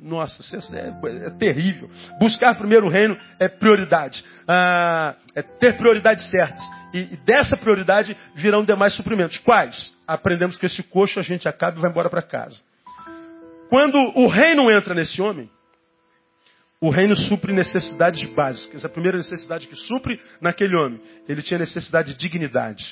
Nossa, 0.00 0.40
isso 0.40 0.74
é, 0.74 0.94
é, 1.26 1.30
terrível. 1.30 1.90
Buscar 2.18 2.54
primeiro 2.54 2.86
o 2.86 2.88
reino 2.88 3.18
é 3.38 3.48
prioridade. 3.48 4.24
Ah, 4.48 5.14
é 5.34 5.42
ter 5.42 5.76
prioridades 5.76 6.28
certas. 6.30 6.62
E, 6.94 7.00
e, 7.00 7.16
dessa 7.18 7.56
prioridade 7.56 8.16
virão 8.34 8.64
demais 8.64 8.94
suprimentos. 8.94 9.36
Quais? 9.38 9.94
Aprendemos 10.06 10.56
que 10.56 10.64
esse 10.64 10.82
coxo 10.82 11.18
a 11.18 11.22
gente 11.22 11.46
acaba 11.46 11.76
e 11.76 11.80
vai 11.82 11.90
embora 11.90 12.08
para 12.08 12.22
casa. 12.22 12.58
Quando 13.68 13.98
o 14.14 14.26
reino 14.26 14.70
entra 14.70 14.94
nesse 14.94 15.20
homem, 15.20 15.50
o 16.86 16.90
reino 16.90 17.16
supre 17.16 17.52
necessidades 17.52 18.22
básicas. 18.32 18.84
A 18.84 18.88
primeira 18.88 19.18
necessidade 19.18 19.66
que 19.66 19.74
supre 19.74 20.20
naquele 20.40 20.76
homem, 20.76 21.00
ele 21.28 21.42
tinha 21.42 21.58
necessidade 21.58 22.12
de 22.12 22.18
dignidade. 22.18 22.84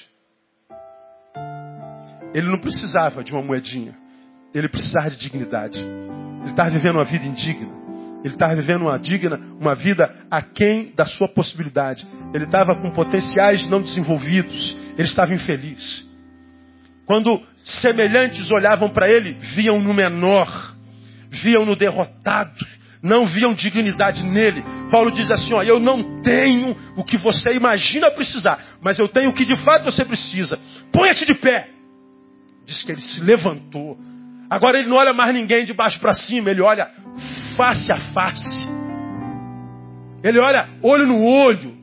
Ele 2.34 2.48
não 2.48 2.58
precisava 2.58 3.22
de 3.22 3.32
uma 3.32 3.40
moedinha. 3.40 3.94
Ele 4.52 4.68
precisava 4.68 5.10
de 5.10 5.18
dignidade. 5.18 5.78
Ele 5.78 6.50
estava 6.50 6.70
vivendo 6.70 6.96
uma 6.96 7.04
vida 7.04 7.24
indigna. 7.24 7.72
Ele 8.24 8.34
estava 8.34 8.56
vivendo 8.56 8.82
uma 8.82 8.98
digna, 8.98 9.38
uma 9.60 9.76
vida 9.76 10.12
aquém 10.28 10.92
da 10.96 11.06
sua 11.06 11.28
possibilidade. 11.28 12.04
Ele 12.34 12.46
estava 12.46 12.74
com 12.74 12.90
potenciais 12.90 13.64
não 13.68 13.80
desenvolvidos. 13.80 14.76
Ele 14.98 15.06
estava 15.06 15.32
infeliz. 15.32 16.04
Quando 17.06 17.40
semelhantes 17.62 18.50
olhavam 18.50 18.88
para 18.88 19.08
ele, 19.08 19.34
viam 19.54 19.80
no 19.80 19.94
menor, 19.94 20.74
viam 21.30 21.64
no 21.64 21.76
derrotado, 21.76 22.58
não 23.04 23.26
viam 23.26 23.52
dignidade 23.52 24.24
nele. 24.24 24.64
Paulo 24.90 25.10
diz 25.10 25.30
assim: 25.30 25.52
ó, 25.52 25.62
eu 25.62 25.78
não 25.78 26.22
tenho 26.22 26.74
o 26.96 27.04
que 27.04 27.18
você 27.18 27.50
imagina 27.52 28.10
precisar, 28.10 28.58
mas 28.80 28.98
eu 28.98 29.06
tenho 29.06 29.30
o 29.30 29.34
que 29.34 29.44
de 29.44 29.56
fato 29.62 29.84
você 29.84 30.04
precisa. 30.06 30.58
Ponha-te 30.90 31.26
de 31.26 31.34
pé. 31.34 31.68
Diz 32.64 32.82
que 32.82 32.92
ele 32.92 33.02
se 33.02 33.20
levantou. 33.20 33.98
Agora 34.48 34.78
ele 34.78 34.88
não 34.88 34.96
olha 34.96 35.12
mais 35.12 35.34
ninguém 35.34 35.66
de 35.66 35.74
baixo 35.74 36.00
para 36.00 36.14
cima, 36.14 36.50
ele 36.50 36.62
olha 36.62 36.90
face 37.56 37.92
a 37.92 37.98
face. 38.12 38.64
Ele 40.22 40.38
olha 40.40 40.70
olho 40.82 41.06
no 41.06 41.22
olho. 41.22 41.74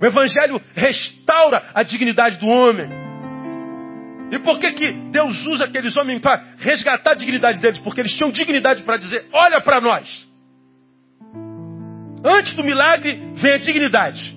O 0.00 0.06
Evangelho 0.06 0.62
restaura 0.76 1.70
a 1.74 1.82
dignidade 1.82 2.38
do 2.38 2.46
homem. 2.46 3.07
E 4.30 4.38
por 4.40 4.58
que, 4.58 4.72
que 4.72 4.92
Deus 5.10 5.46
usa 5.46 5.64
aqueles 5.64 5.96
homens 5.96 6.20
para 6.20 6.42
resgatar 6.58 7.12
a 7.12 7.14
dignidade 7.14 7.60
deles? 7.60 7.78
Porque 7.80 8.00
eles 8.00 8.12
tinham 8.12 8.30
dignidade 8.30 8.82
para 8.82 8.96
dizer: 8.96 9.26
olha 9.32 9.60
para 9.60 9.80
nós. 9.80 10.28
Antes 12.24 12.54
do 12.54 12.64
milagre 12.64 13.18
vem 13.36 13.52
a 13.52 13.58
dignidade. 13.58 14.36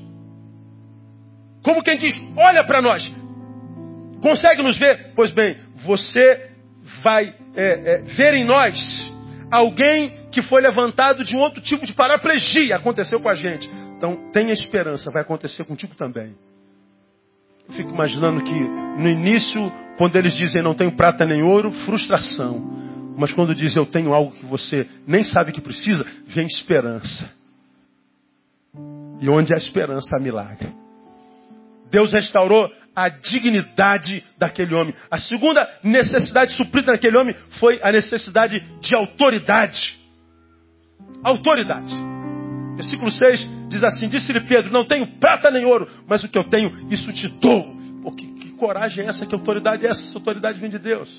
Como 1.64 1.84
quem 1.84 1.98
diz: 1.98 2.14
olha 2.38 2.64
para 2.64 2.82
nós. 2.82 3.12
Consegue 4.22 4.62
nos 4.62 4.78
ver? 4.78 5.14
Pois 5.16 5.32
bem, 5.32 5.58
você 5.84 6.52
vai 7.04 7.34
é, 7.56 7.66
é, 7.66 8.02
ver 8.04 8.36
em 8.36 8.46
nós 8.46 9.12
alguém 9.52 10.30
que 10.32 10.42
foi 10.42 10.62
levantado 10.62 11.26
de 11.26 11.36
um 11.36 11.39
outro 11.39 11.62
tipo 11.62 11.86
de 11.86 11.94
paraplegia. 11.94 12.78
Aconteceu 12.78 13.20
com 13.20 13.28
a 13.28 13.36
gente. 13.36 13.70
Então 13.98 14.32
tenha 14.32 14.54
esperança, 14.54 15.12
vai 15.12 15.22
acontecer 15.22 15.66
contigo 15.66 15.96
também. 15.96 16.36
Fico 17.72 17.89
imaginando 17.89 18.43
que 18.43 18.53
no 18.53 19.07
início, 19.07 19.72
quando 19.97 20.15
eles 20.15 20.36
dizem 20.36 20.61
não 20.61 20.74
tenho 20.74 20.95
prata 20.95 21.26
nem 21.26 21.41
ouro, 21.41 21.72
frustração. 21.86 22.59
Mas 23.17 23.32
quando 23.34 23.53
dizem 23.53 23.82
eu 23.82 23.86
tenho 23.86 24.13
algo 24.13 24.32
que 24.32 24.45
você 24.45 24.89
nem 25.05 25.24
sabe 25.24 25.51
que 25.51 25.61
precisa, 25.61 26.05
vem 26.28 26.47
esperança. 26.47 27.32
E 29.19 29.30
onde 29.30 29.53
há 29.53 29.57
esperança 29.57 30.15
há 30.15 30.19
milagre. 30.19 30.74
Deus 31.91 32.11
restaurou 32.11 32.72
a 32.95 33.09
dignidade 33.09 34.24
daquele 34.38 34.74
homem. 34.74 34.93
A 35.09 35.17
segunda 35.17 35.67
necessidade 35.84 36.53
suprida 36.53 36.91
naquele 36.91 37.17
homem 37.17 37.36
foi 37.59 37.80
a 37.84 37.91
necessidade 37.91 38.59
de 38.82 38.95
autoridade. 38.95 39.97
Autoridade. 41.24 42.11
Versículo 42.76 43.11
6 43.11 43.49
diz 43.69 43.84
assim: 43.84 44.07
Disse-lhe 44.07 44.41
Pedro: 44.41 44.72
Não 44.72 44.86
tenho 44.86 45.07
prata 45.19 45.51
nem 45.51 45.65
ouro, 45.65 45.88
mas 46.07 46.24
o 46.24 46.30
que 46.30 46.38
eu 46.38 46.43
tenho, 46.43 46.72
isso 46.91 47.11
te 47.13 47.28
dou. 47.28 47.76
Pô, 48.01 48.11
que, 48.11 48.32
coragem 48.61 49.03
é 49.03 49.07
essa? 49.09 49.26
Que 49.26 49.34
autoridade 49.34 49.88
é 49.88 49.89
essa? 49.89 50.07
Essa 50.07 50.19
autoridade 50.19 50.59
vem 50.59 50.69
de 50.69 50.78
Deus. 50.78 51.09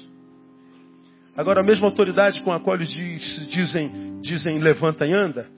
Agora, 1.36 1.60
a 1.60 1.64
mesma 1.64 1.88
autoridade 1.88 2.40
com 2.42 2.52
a 2.52 2.60
qual 2.60 2.76
eles 2.76 2.88
diz, 2.88 3.48
dizem, 3.48 4.20
dizem 4.20 4.60
levanta 4.60 5.04
e 5.04 5.12
anda, 5.12 5.48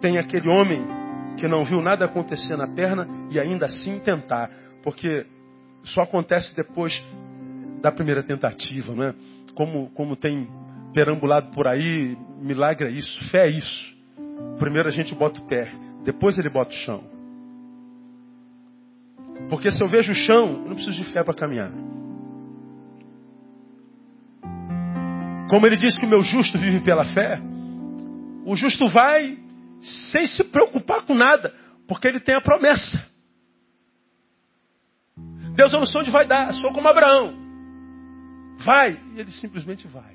tem 0.00 0.18
aquele 0.18 0.48
homem 0.48 0.82
que 1.38 1.46
não 1.46 1.64
viu 1.64 1.80
nada 1.80 2.04
acontecer 2.04 2.56
na 2.56 2.66
perna 2.66 3.06
e 3.30 3.38
ainda 3.38 3.66
assim 3.66 4.00
tentar. 4.00 4.50
Porque 4.82 5.24
só 5.84 6.02
acontece 6.02 6.54
depois 6.56 7.00
da 7.80 7.92
primeira 7.92 8.22
tentativa, 8.22 8.92
não 8.92 9.04
é? 9.04 9.14
Como, 9.54 9.90
como 9.90 10.16
tem 10.16 10.48
perambulado 10.92 11.52
por 11.52 11.68
aí, 11.68 12.16
milagre 12.40 12.88
é 12.88 12.90
isso, 12.90 13.30
fé 13.30 13.46
é 13.46 13.50
isso. 13.50 13.93
Primeiro 14.58 14.88
a 14.88 14.92
gente 14.92 15.14
bota 15.14 15.40
o 15.40 15.46
pé, 15.46 15.72
depois 16.04 16.38
ele 16.38 16.48
bota 16.48 16.70
o 16.70 16.76
chão. 16.76 17.04
Porque 19.48 19.70
se 19.70 19.82
eu 19.82 19.88
vejo 19.88 20.12
o 20.12 20.14
chão, 20.14 20.62
eu 20.62 20.68
não 20.68 20.74
preciso 20.74 20.98
de 20.98 21.12
fé 21.12 21.22
para 21.22 21.34
caminhar. 21.34 21.70
Como 25.50 25.66
ele 25.66 25.76
disse 25.76 25.98
que 25.98 26.06
o 26.06 26.08
meu 26.08 26.20
justo 26.20 26.58
vive 26.58 26.80
pela 26.80 27.04
fé, 27.04 27.40
o 28.46 28.56
justo 28.56 28.86
vai 28.88 29.38
sem 30.12 30.26
se 30.26 30.44
preocupar 30.44 31.02
com 31.02 31.14
nada, 31.14 31.54
porque 31.86 32.08
ele 32.08 32.20
tem 32.20 32.34
a 32.34 32.40
promessa. 32.40 33.04
Deus, 35.54 35.72
eu 35.72 35.78
não 35.78 35.86
sei 35.86 36.00
onde 36.00 36.10
vai 36.10 36.26
dar, 36.26 36.52
sou 36.54 36.72
como 36.72 36.88
Abraão. 36.88 37.34
Vai, 38.64 38.98
e 39.14 39.20
ele 39.20 39.30
simplesmente 39.30 39.86
vai. 39.86 40.13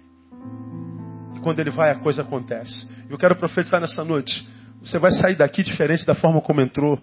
Quando 1.41 1.59
ele 1.59 1.69
vai, 1.69 1.91
a 1.91 1.99
coisa 1.99 2.21
acontece. 2.21 2.87
Eu 3.09 3.17
quero 3.17 3.35
profetizar 3.35 3.79
nessa 3.79 4.03
noite. 4.03 4.47
Você 4.81 4.97
vai 4.97 5.11
sair 5.11 5.35
daqui 5.35 5.63
diferente 5.63 6.05
da 6.05 6.15
forma 6.15 6.41
como 6.41 6.61
entrou. 6.61 7.01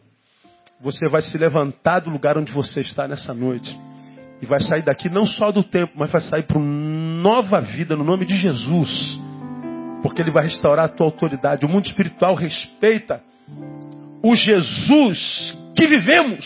Você 0.80 1.08
vai 1.08 1.22
se 1.22 1.36
levantar 1.36 2.00
do 2.00 2.10
lugar 2.10 2.36
onde 2.36 2.52
você 2.52 2.80
está 2.80 3.08
nessa 3.08 3.32
noite. 3.32 3.76
E 4.40 4.46
vai 4.46 4.60
sair 4.60 4.82
daqui 4.82 5.08
não 5.08 5.24
só 5.24 5.50
do 5.50 5.62
tempo, 5.62 5.92
mas 5.96 6.10
vai 6.10 6.20
sair 6.20 6.42
para 6.42 6.58
uma 6.58 6.66
nova 6.66 7.60
vida 7.60 7.96
no 7.96 8.04
nome 8.04 8.26
de 8.26 8.36
Jesus. 8.36 9.18
Porque 10.02 10.20
Ele 10.20 10.30
vai 10.30 10.44
restaurar 10.44 10.84
a 10.84 10.88
tua 10.88 11.06
autoridade. 11.06 11.64
O 11.64 11.68
mundo 11.68 11.86
espiritual 11.86 12.34
respeita 12.34 13.22
o 14.22 14.34
Jesus 14.34 15.56
que 15.74 15.86
vivemos. 15.86 16.44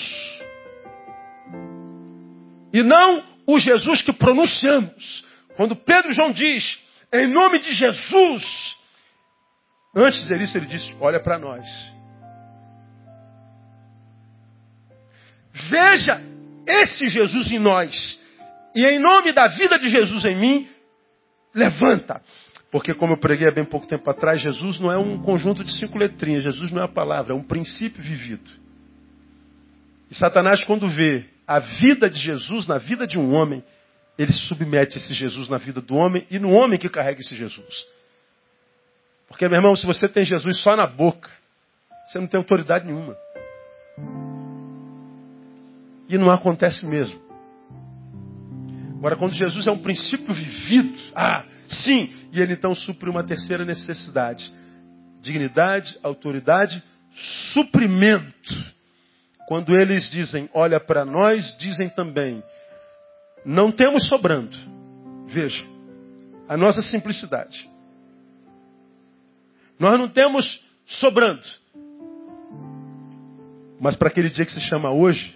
E 2.72 2.82
não 2.82 3.22
o 3.46 3.58
Jesus 3.58 4.02
que 4.02 4.12
pronunciamos. 4.12 5.24
Quando 5.56 5.74
Pedro 5.74 6.12
João 6.12 6.32
diz, 6.32 6.78
em 7.12 7.26
nome 7.32 7.58
de 7.58 7.72
Jesus, 7.72 8.76
antes 9.94 10.18
de 10.18 10.22
dizer 10.24 10.40
isso, 10.40 10.56
ele 10.56 10.66
disse, 10.66 10.94
olha 11.00 11.20
para 11.20 11.38
nós. 11.38 11.66
Veja 15.68 16.20
esse 16.66 17.08
Jesus 17.08 17.50
em 17.50 17.58
nós. 17.58 18.18
E 18.74 18.86
em 18.86 19.00
nome 19.00 19.32
da 19.32 19.48
vida 19.48 19.78
de 19.78 19.88
Jesus 19.88 20.24
em 20.24 20.36
mim, 20.36 20.68
levanta. 21.54 22.22
Porque, 22.70 22.94
como 22.94 23.14
eu 23.14 23.18
preguei 23.18 23.48
há 23.48 23.52
bem 23.52 23.64
pouco 23.64 23.86
tempo 23.86 24.08
atrás, 24.08 24.40
Jesus 24.40 24.78
não 24.78 24.92
é 24.92 24.96
um 24.96 25.20
conjunto 25.20 25.64
de 25.64 25.76
cinco 25.76 25.98
letrinhas. 25.98 26.44
Jesus 26.44 26.70
não 26.70 26.82
é 26.82 26.84
a 26.84 26.88
palavra, 26.88 27.32
é 27.32 27.36
um 27.36 27.42
princípio 27.42 28.00
vivido. 28.00 28.48
E 30.08 30.14
Satanás, 30.14 30.62
quando 30.64 30.88
vê 30.88 31.24
a 31.46 31.58
vida 31.58 32.08
de 32.08 32.20
Jesus 32.20 32.68
na 32.68 32.78
vida 32.78 33.08
de 33.08 33.18
um 33.18 33.34
homem, 33.34 33.64
ele 34.22 34.32
submete 34.32 34.98
esse 34.98 35.14
Jesus 35.14 35.48
na 35.48 35.56
vida 35.56 35.80
do 35.80 35.96
homem 35.96 36.26
e 36.30 36.38
no 36.38 36.50
homem 36.50 36.78
que 36.78 36.90
carrega 36.90 37.20
esse 37.20 37.34
Jesus. 37.34 37.86
Porque, 39.26 39.48
meu 39.48 39.56
irmão, 39.56 39.74
se 39.74 39.86
você 39.86 40.06
tem 40.08 40.24
Jesus 40.24 40.60
só 40.60 40.76
na 40.76 40.86
boca, 40.86 41.30
você 42.06 42.18
não 42.18 42.26
tem 42.26 42.36
autoridade 42.36 42.84
nenhuma. 42.84 43.16
E 46.06 46.18
não 46.18 46.30
acontece 46.30 46.84
mesmo. 46.84 47.18
Agora, 48.98 49.16
quando 49.16 49.32
Jesus 49.32 49.66
é 49.66 49.70
um 49.70 49.78
princípio 49.78 50.34
vivido, 50.34 50.98
ah, 51.14 51.46
sim, 51.66 52.12
e 52.30 52.42
ele 52.42 52.52
então 52.52 52.74
supre 52.74 53.08
uma 53.08 53.24
terceira 53.24 53.64
necessidade: 53.64 54.52
dignidade, 55.22 55.96
autoridade, 56.02 56.82
suprimento. 57.54 58.74
Quando 59.48 59.74
eles 59.74 60.10
dizem, 60.10 60.50
olha 60.52 60.78
para 60.78 61.06
nós, 61.06 61.56
dizem 61.58 61.88
também, 61.88 62.42
não 63.44 63.72
temos 63.72 64.06
sobrando. 64.08 64.56
Veja, 65.26 65.64
a 66.48 66.56
nossa 66.56 66.82
simplicidade. 66.82 67.68
Nós 69.78 69.98
não 69.98 70.08
temos 70.08 70.62
sobrando. 70.84 71.42
Mas 73.80 73.96
para 73.96 74.08
aquele 74.08 74.28
dia 74.28 74.44
que 74.44 74.52
se 74.52 74.60
chama 74.60 74.92
hoje, 74.92 75.34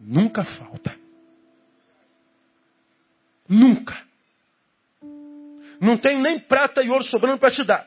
nunca 0.00 0.42
falta. 0.44 0.94
Nunca. 3.48 3.96
Não 5.80 5.98
tem 5.98 6.20
nem 6.20 6.38
prata 6.38 6.82
e 6.82 6.88
ouro 6.88 7.04
sobrando 7.04 7.38
para 7.38 7.50
te 7.50 7.62
dar. 7.64 7.86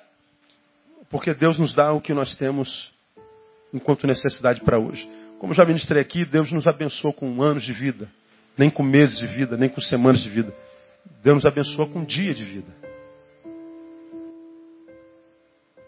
Porque 1.10 1.34
Deus 1.34 1.58
nos 1.58 1.74
dá 1.74 1.92
o 1.92 2.00
que 2.00 2.14
nós 2.14 2.36
temos 2.38 2.92
enquanto 3.74 4.06
necessidade 4.06 4.62
para 4.62 4.80
hoje. 4.80 5.10
Como 5.40 5.54
já 5.54 5.66
ministrei 5.66 6.02
aqui, 6.02 6.26
Deus 6.26 6.52
nos 6.52 6.68
abençoou 6.68 7.14
com 7.14 7.42
anos 7.42 7.64
de 7.64 7.74
vida, 7.74 8.10
nem 8.60 8.70
com 8.70 8.84
meses 8.84 9.18
de 9.18 9.26
vida, 9.26 9.56
nem 9.56 9.70
com 9.70 9.80
semanas 9.80 10.22
de 10.22 10.30
vida. 10.30 10.54
Deus 11.24 11.36
nos 11.36 11.46
abençoou 11.46 11.88
com 11.88 12.00
um 12.00 12.06
dia 12.06 12.34
de 12.34 12.44
vida. 12.44 12.68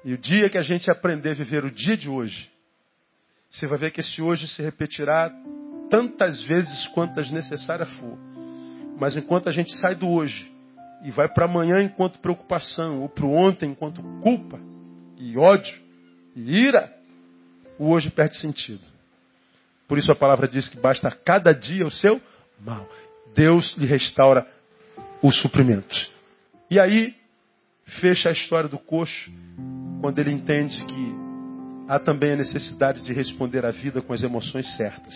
E 0.06 0.14
o 0.14 0.18
dia 0.18 0.50
que 0.50 0.58
a 0.58 0.62
gente 0.62 0.90
aprender 0.90 1.32
a 1.32 1.34
viver 1.34 1.66
o 1.66 1.70
dia 1.70 1.98
de 1.98 2.10
hoje, 2.10 2.50
você 3.50 3.68
vai 3.68 3.78
ver 3.78 3.92
que 3.92 4.00
esse 4.00 4.22
hoje 4.22 4.48
se 4.48 4.64
repetirá 4.64 5.30
tantas 5.90 6.42
vezes 6.44 6.88
quantas 6.94 7.30
necessárias 7.30 7.92
for. 7.96 8.18
Mas 8.98 9.18
enquanto 9.18 9.50
a 9.50 9.52
gente 9.52 9.76
sai 9.76 9.94
do 9.94 10.08
hoje 10.08 10.50
e 11.04 11.12
vai 11.12 11.28
para 11.28 11.46
amanhã 11.46 11.84
enquanto 11.84 12.20
preocupação, 12.20 13.02
ou 13.02 13.10
para 13.10 13.26
o 13.26 13.34
ontem 13.34 13.72
enquanto 13.72 14.02
culpa 14.22 14.58
e 15.18 15.38
ódio 15.38 15.78
e 16.38 16.58
ira, 16.58 16.90
o 17.78 17.90
hoje 17.90 18.10
perde 18.10 18.38
sentido. 18.38 18.82
Por 19.90 19.98
isso 19.98 20.10
a 20.10 20.16
palavra 20.16 20.48
diz 20.48 20.70
que 20.70 20.80
basta 20.80 21.12
cada 21.12 21.52
dia 21.52 21.86
o 21.86 21.92
seu 21.92 22.22
mal. 22.64 22.88
Deus 23.36 23.76
lhe 23.78 23.86
restaura 23.86 24.48
o 25.22 25.32
suprimento. 25.32 25.96
E 26.70 26.80
aí, 26.80 27.16
fecha 28.00 28.30
a 28.30 28.32
história 28.32 28.70
do 28.70 28.80
coxo, 28.80 29.32
quando 30.02 30.20
ele 30.20 30.32
entende 30.32 30.84
que 30.86 31.16
há 31.88 32.00
também 32.00 32.34
a 32.34 32.38
necessidade 32.38 33.02
de 33.02 33.14
responder 33.14 33.66
à 33.66 33.72
vida 33.72 34.02
com 34.02 34.14
as 34.14 34.24
emoções 34.24 34.76
certas. 34.76 35.14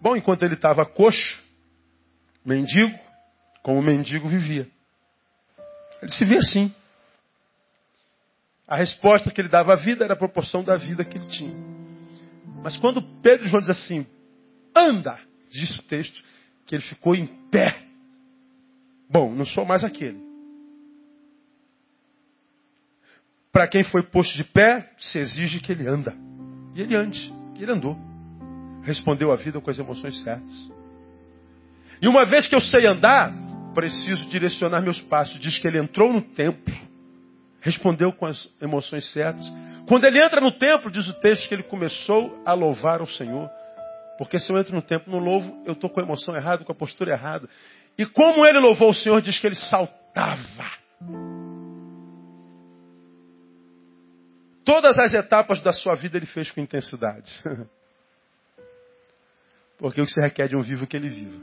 Bom, 0.00 0.16
enquanto 0.16 0.44
ele 0.44 0.54
estava 0.54 0.86
coxo, 0.86 1.42
mendigo, 2.44 2.96
como 3.62 3.82
mendigo 3.82 4.28
vivia. 4.28 4.68
Ele 6.00 6.12
se 6.12 6.24
via 6.24 6.38
assim. 6.38 6.72
A 8.66 8.76
resposta 8.76 9.30
que 9.30 9.40
ele 9.40 9.48
dava 9.48 9.72
à 9.72 9.76
vida 9.76 10.04
era 10.04 10.14
a 10.14 10.18
proporção 10.18 10.62
da 10.62 10.76
vida 10.76 11.04
que 11.04 11.18
ele 11.18 11.26
tinha. 11.26 11.56
Mas 12.62 12.76
quando 12.76 13.02
Pedro 13.20 13.48
João 13.48 13.60
dizem 13.60 13.74
assim, 13.74 14.06
anda, 14.74 15.18
diz 15.50 15.74
o 15.76 15.82
texto, 15.82 16.22
que 16.66 16.74
ele 16.74 16.82
ficou 16.82 17.14
em 17.14 17.26
pé. 17.50 17.82
Bom, 19.10 19.34
não 19.34 19.44
sou 19.44 19.64
mais 19.64 19.84
aquele. 19.84 20.20
Para 23.50 23.66
quem 23.66 23.82
foi 23.82 24.02
posto 24.02 24.36
de 24.36 24.44
pé, 24.44 24.92
se 24.98 25.18
exige 25.18 25.60
que 25.60 25.72
ele 25.72 25.88
anda. 25.88 26.14
E 26.74 26.82
ele 26.82 26.94
ande. 26.94 27.32
E 27.56 27.62
ele 27.62 27.72
andou. 27.72 27.96
Respondeu 28.82 29.32
à 29.32 29.36
vida 29.36 29.60
com 29.60 29.70
as 29.70 29.78
emoções 29.78 30.22
certas. 30.22 30.70
E 32.00 32.06
uma 32.06 32.24
vez 32.24 32.46
que 32.46 32.54
eu 32.54 32.60
sei 32.60 32.86
andar, 32.86 33.32
preciso 33.74 34.26
direcionar 34.26 34.82
meus 34.82 35.00
passos. 35.00 35.40
Diz 35.40 35.58
que 35.58 35.66
ele 35.66 35.80
entrou 35.80 36.12
no 36.12 36.22
templo, 36.22 36.74
respondeu 37.60 38.12
com 38.12 38.26
as 38.26 38.48
emoções 38.60 39.10
certas, 39.12 39.50
quando 39.88 40.04
ele 40.04 40.22
entra 40.22 40.38
no 40.38 40.52
templo, 40.52 40.90
diz 40.90 41.08
o 41.08 41.14
texto 41.14 41.48
que 41.48 41.54
ele 41.54 41.62
começou 41.62 42.42
a 42.44 42.52
louvar 42.52 43.00
o 43.00 43.06
Senhor. 43.06 43.48
Porque 44.18 44.40
se 44.40 44.52
eu 44.52 44.58
entro 44.58 44.74
no 44.74 44.82
templo 44.82 45.12
não 45.12 45.20
louvo, 45.20 45.62
eu 45.64 45.74
estou 45.74 45.88
com 45.88 46.00
a 46.00 46.02
emoção 46.02 46.34
errada, 46.34 46.64
com 46.64 46.72
a 46.72 46.74
postura 46.74 47.12
errada. 47.12 47.48
E 47.96 48.04
como 48.04 48.44
ele 48.44 48.58
louvou 48.58 48.90
o 48.90 48.94
Senhor, 48.94 49.22
diz 49.22 49.38
que 49.38 49.46
ele 49.46 49.54
saltava. 49.54 50.66
Todas 54.64 54.98
as 54.98 55.14
etapas 55.14 55.62
da 55.62 55.72
sua 55.72 55.94
vida 55.94 56.16
ele 56.16 56.26
fez 56.26 56.50
com 56.50 56.60
intensidade. 56.60 57.32
Porque 59.78 60.00
o 60.00 60.04
que 60.04 60.10
se 60.10 60.20
requer 60.20 60.48
de 60.48 60.56
um 60.56 60.62
vivo 60.62 60.82
é 60.82 60.86
que 60.88 60.96
ele 60.96 61.08
viva. 61.08 61.40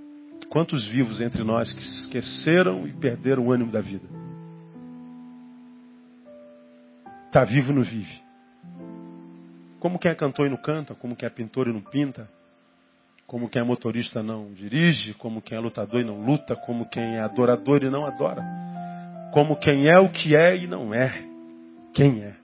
Quantos 0.50 0.86
vivos 0.86 1.22
entre 1.22 1.46
nós 1.46 1.72
que 1.72 1.82
se 1.82 2.04
esqueceram 2.04 2.86
e 2.86 2.92
perderam 2.92 3.48
o 3.48 3.52
ânimo 3.54 3.72
da 3.72 3.80
vida? 3.80 4.06
Está 7.28 7.46
vivo 7.46 7.72
e 7.72 7.76
não 7.76 7.84
vive. 7.84 8.22
Como 9.80 9.98
quem 9.98 10.12
é 10.12 10.16
cantor 10.16 10.48
e 10.48 10.50
não 10.50 10.58
canta, 10.58 10.94
como 10.94 11.16
quem 11.16 11.26
é 11.26 11.30
pintor 11.30 11.68
e 11.68 11.74
não 11.74 11.82
pinta, 11.82 12.30
como 13.28 13.50
quem 13.50 13.62
é 13.62 13.66
motorista 13.66 14.22
não 14.22 14.54
dirige, 14.54 15.14
como 15.16 15.42
quem 15.42 15.58
é 15.58 15.62
lutador 15.62 16.02
e 16.02 16.04
não 16.04 16.24
luta, 16.24 16.56
como 16.56 16.88
quem 16.88 17.18
é 17.18 17.22
adorador 17.22 17.84
e 17.84 17.90
não 17.90 18.06
adora, 18.06 18.44
como 19.34 19.58
quem 19.58 19.88
é 19.88 20.00
o 20.00 20.10
que 20.10 20.36
é 20.36 20.56
e 20.58 20.68
não 20.68 20.94
é 20.94 21.26
quem 21.94 22.24
é. 22.24 22.36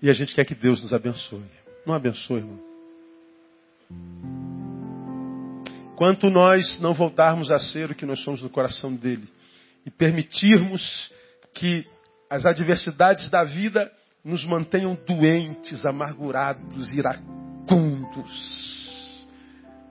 E 0.00 0.08
a 0.08 0.12
gente 0.12 0.34
quer 0.34 0.44
que 0.44 0.54
Deus 0.54 0.82
nos 0.82 0.92
abençoe. 0.92 1.44
Não 1.86 1.94
abençoe, 1.94 2.38
irmão. 2.38 2.58
Quanto 5.96 6.30
nós 6.30 6.80
não 6.80 6.94
voltarmos 6.94 7.52
a 7.52 7.58
ser 7.58 7.90
o 7.90 7.94
que 7.94 8.06
nós 8.06 8.20
somos 8.20 8.42
no 8.42 8.50
coração 8.50 8.94
dele 8.94 9.28
e 9.86 9.90
permitirmos 9.90 11.12
que 11.54 11.86
as 12.30 12.46
adversidades 12.46 13.28
da 13.30 13.44
vida 13.44 13.92
nos 14.24 14.44
mantenham 14.44 14.96
doentes, 15.06 15.84
amargurados, 15.84 16.92
iracundos, 16.92 18.81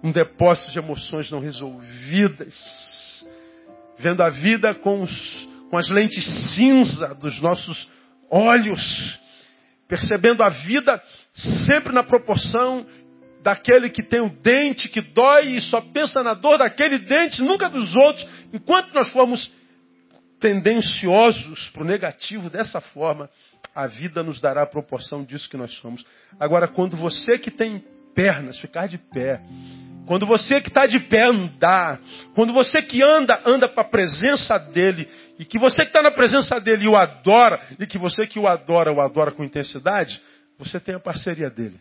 um 0.03 0.11
depósito 0.11 0.71
de 0.71 0.79
emoções 0.79 1.29
não 1.31 1.39
resolvidas, 1.39 2.55
vendo 3.99 4.21
a 4.21 4.29
vida 4.29 4.73
com, 4.73 5.03
os, 5.03 5.47
com 5.69 5.77
as 5.77 5.89
lentes 5.89 6.25
cinza 6.55 7.13
dos 7.15 7.39
nossos 7.41 7.89
olhos, 8.29 9.19
percebendo 9.87 10.41
a 10.41 10.49
vida 10.49 11.01
sempre 11.67 11.93
na 11.93 12.03
proporção 12.03 12.85
daquele 13.43 13.89
que 13.89 14.03
tem 14.03 14.21
o 14.21 14.29
dente 14.29 14.87
que 14.87 15.01
dói 15.01 15.55
e 15.55 15.61
só 15.61 15.81
pensa 15.81 16.21
na 16.23 16.33
dor 16.33 16.57
daquele 16.57 16.99
dente, 16.99 17.41
nunca 17.41 17.69
dos 17.69 17.95
outros. 17.95 18.27
Enquanto 18.53 18.93
nós 18.93 19.09
formos 19.09 19.51
tendenciosos 20.39 21.69
para 21.69 21.83
o 21.83 21.85
negativo 21.85 22.49
dessa 22.49 22.81
forma, 22.81 23.29
a 23.75 23.87
vida 23.87 24.23
nos 24.23 24.41
dará 24.41 24.63
a 24.63 24.67
proporção 24.67 25.23
disso 25.23 25.49
que 25.49 25.57
nós 25.57 25.73
somos. 25.75 26.05
Agora, 26.39 26.67
quando 26.67 26.97
você 26.97 27.37
que 27.37 27.51
tem 27.51 27.83
pernas 28.13 28.59
ficar 28.59 28.87
de 28.87 28.97
pé, 28.97 29.41
quando 30.05 30.25
você 30.25 30.59
que 30.59 30.69
está 30.69 30.85
de 30.85 30.99
pé 30.99 31.23
andar, 31.23 31.99
quando 32.33 32.53
você 32.53 32.81
que 32.81 33.03
anda, 33.03 33.41
anda 33.45 33.69
para 33.69 33.81
a 33.81 33.89
presença 33.89 34.57
dele, 34.57 35.07
e 35.39 35.45
que 35.45 35.59
você 35.59 35.81
que 35.81 35.87
está 35.87 36.01
na 36.01 36.11
presença 36.11 36.59
dele 36.59 36.87
o 36.87 36.95
adora, 36.95 37.61
e 37.79 37.85
que 37.85 37.97
você 37.97 38.25
que 38.25 38.39
o 38.39 38.47
adora, 38.47 38.91
o 38.91 39.01
adora 39.01 39.31
com 39.31 39.43
intensidade, 39.43 40.21
você 40.57 40.79
tem 40.79 40.95
a 40.95 40.99
parceria 40.99 41.49
dele. 41.49 41.79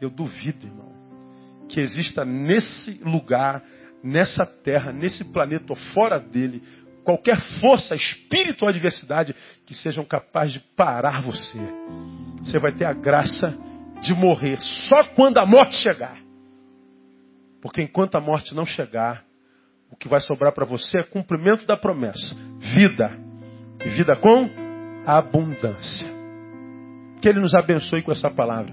Eu 0.00 0.10
duvido, 0.10 0.66
irmão, 0.66 0.92
que 1.68 1.80
exista 1.80 2.24
nesse 2.24 2.92
lugar, 3.04 3.62
nessa 4.02 4.44
terra, 4.44 4.92
nesse 4.92 5.24
planeta 5.32 5.66
ou 5.70 5.76
fora 5.76 6.18
dele, 6.18 6.62
qualquer 7.04 7.40
força, 7.60 7.94
espírito 7.94 8.62
ou 8.62 8.68
adversidade 8.68 9.34
que 9.66 9.74
sejam 9.74 10.04
capazes 10.04 10.54
de 10.54 10.60
parar 10.76 11.22
você. 11.22 11.58
Você 12.38 12.58
vai 12.58 12.72
ter 12.72 12.84
a 12.84 12.92
graça 12.92 13.56
de 14.02 14.14
morrer 14.14 14.60
só 14.60 15.04
quando 15.14 15.38
a 15.38 15.46
morte 15.46 15.76
chegar. 15.76 16.21
Porque 17.62 17.80
enquanto 17.80 18.16
a 18.16 18.20
morte 18.20 18.54
não 18.54 18.66
chegar, 18.66 19.22
o 19.88 19.96
que 19.96 20.08
vai 20.08 20.20
sobrar 20.20 20.52
para 20.52 20.66
você 20.66 20.98
é 20.98 21.02
cumprimento 21.04 21.64
da 21.64 21.76
promessa: 21.76 22.34
vida. 22.74 23.10
E 23.84 23.88
vida 23.90 24.16
com 24.16 24.50
abundância. 25.06 26.06
Que 27.20 27.28
Ele 27.28 27.40
nos 27.40 27.54
abençoe 27.54 28.02
com 28.02 28.12
essa 28.12 28.30
palavra, 28.30 28.72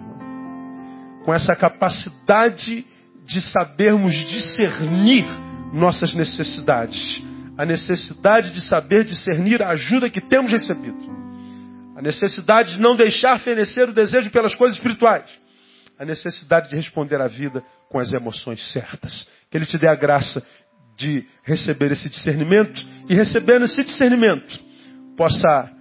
com 1.23 1.33
essa 1.33 1.55
capacidade 1.55 2.85
de 3.25 3.41
sabermos 3.41 4.13
discernir 4.27 5.25
nossas 5.71 6.13
necessidades. 6.15 7.21
A 7.57 7.65
necessidade 7.65 8.51
de 8.51 8.61
saber 8.61 9.03
discernir 9.03 9.61
a 9.61 9.69
ajuda 9.69 10.09
que 10.09 10.21
temos 10.21 10.51
recebido. 10.51 11.09
A 11.95 12.01
necessidade 12.01 12.75
de 12.75 12.79
não 12.79 12.95
deixar 12.95 13.39
fenecer 13.39 13.89
o 13.89 13.93
desejo 13.93 14.31
pelas 14.31 14.55
coisas 14.55 14.77
espirituais. 14.77 15.29
A 15.97 16.05
necessidade 16.05 16.69
de 16.69 16.75
responder 16.75 17.19
à 17.19 17.27
vida 17.27 17.63
com 17.89 17.99
as 17.99 18.13
emoções 18.13 18.71
certas. 18.71 19.27
Que 19.49 19.57
Ele 19.57 19.65
te 19.65 19.77
dê 19.77 19.87
a 19.87 19.95
graça 19.95 20.45
de 20.97 21.25
receber 21.43 21.91
esse 21.91 22.09
discernimento 22.09 22.85
e 23.09 23.15
recebendo 23.15 23.65
esse 23.65 23.83
discernimento 23.83 24.59
possa 25.17 25.71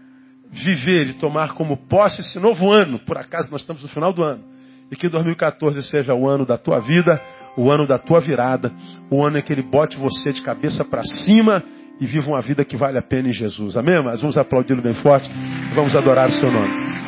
viver 0.50 1.09
e 1.09 1.14
tomar 1.14 1.54
como 1.54 1.76
posse 1.88 2.20
esse 2.20 2.38
novo 2.38 2.70
ano. 2.70 2.98
Por 3.00 3.18
acaso 3.18 3.50
nós 3.50 3.61
estamos 3.61 3.82
no 3.82 3.88
final 3.88 4.12
do 4.12 4.22
ano. 4.22 4.44
E 4.90 4.96
que 4.96 5.09
2014 5.09 5.82
seja 5.82 6.14
o 6.14 6.26
ano 6.28 6.46
da 6.46 6.56
tua 6.56 6.80
vida, 6.80 7.20
o 7.56 7.70
ano 7.70 7.86
da 7.86 7.98
tua 7.98 8.20
virada, 8.20 8.72
o 9.11 9.22
ano 9.22 9.38
em 9.38 9.42
que 9.42 9.52
Ele 9.52 9.62
bote 9.62 9.98
você 9.98 10.32
de 10.32 10.40
cabeça 10.40 10.84
para 10.84 11.02
cima 11.04 11.62
e 12.00 12.06
viva 12.06 12.28
uma 12.28 12.40
vida 12.40 12.64
que 12.64 12.76
vale 12.76 12.96
a 12.96 13.02
pena 13.02 13.28
em 13.28 13.32
Jesus. 13.32 13.76
Amém? 13.76 14.02
Mas 14.02 14.20
vamos 14.20 14.38
aplaudi-lo 14.38 14.80
bem 14.80 14.94
forte 14.94 15.28
vamos 15.74 15.94
adorar 15.94 16.28
o 16.28 16.32
seu 16.32 16.50
nome. 16.50 17.07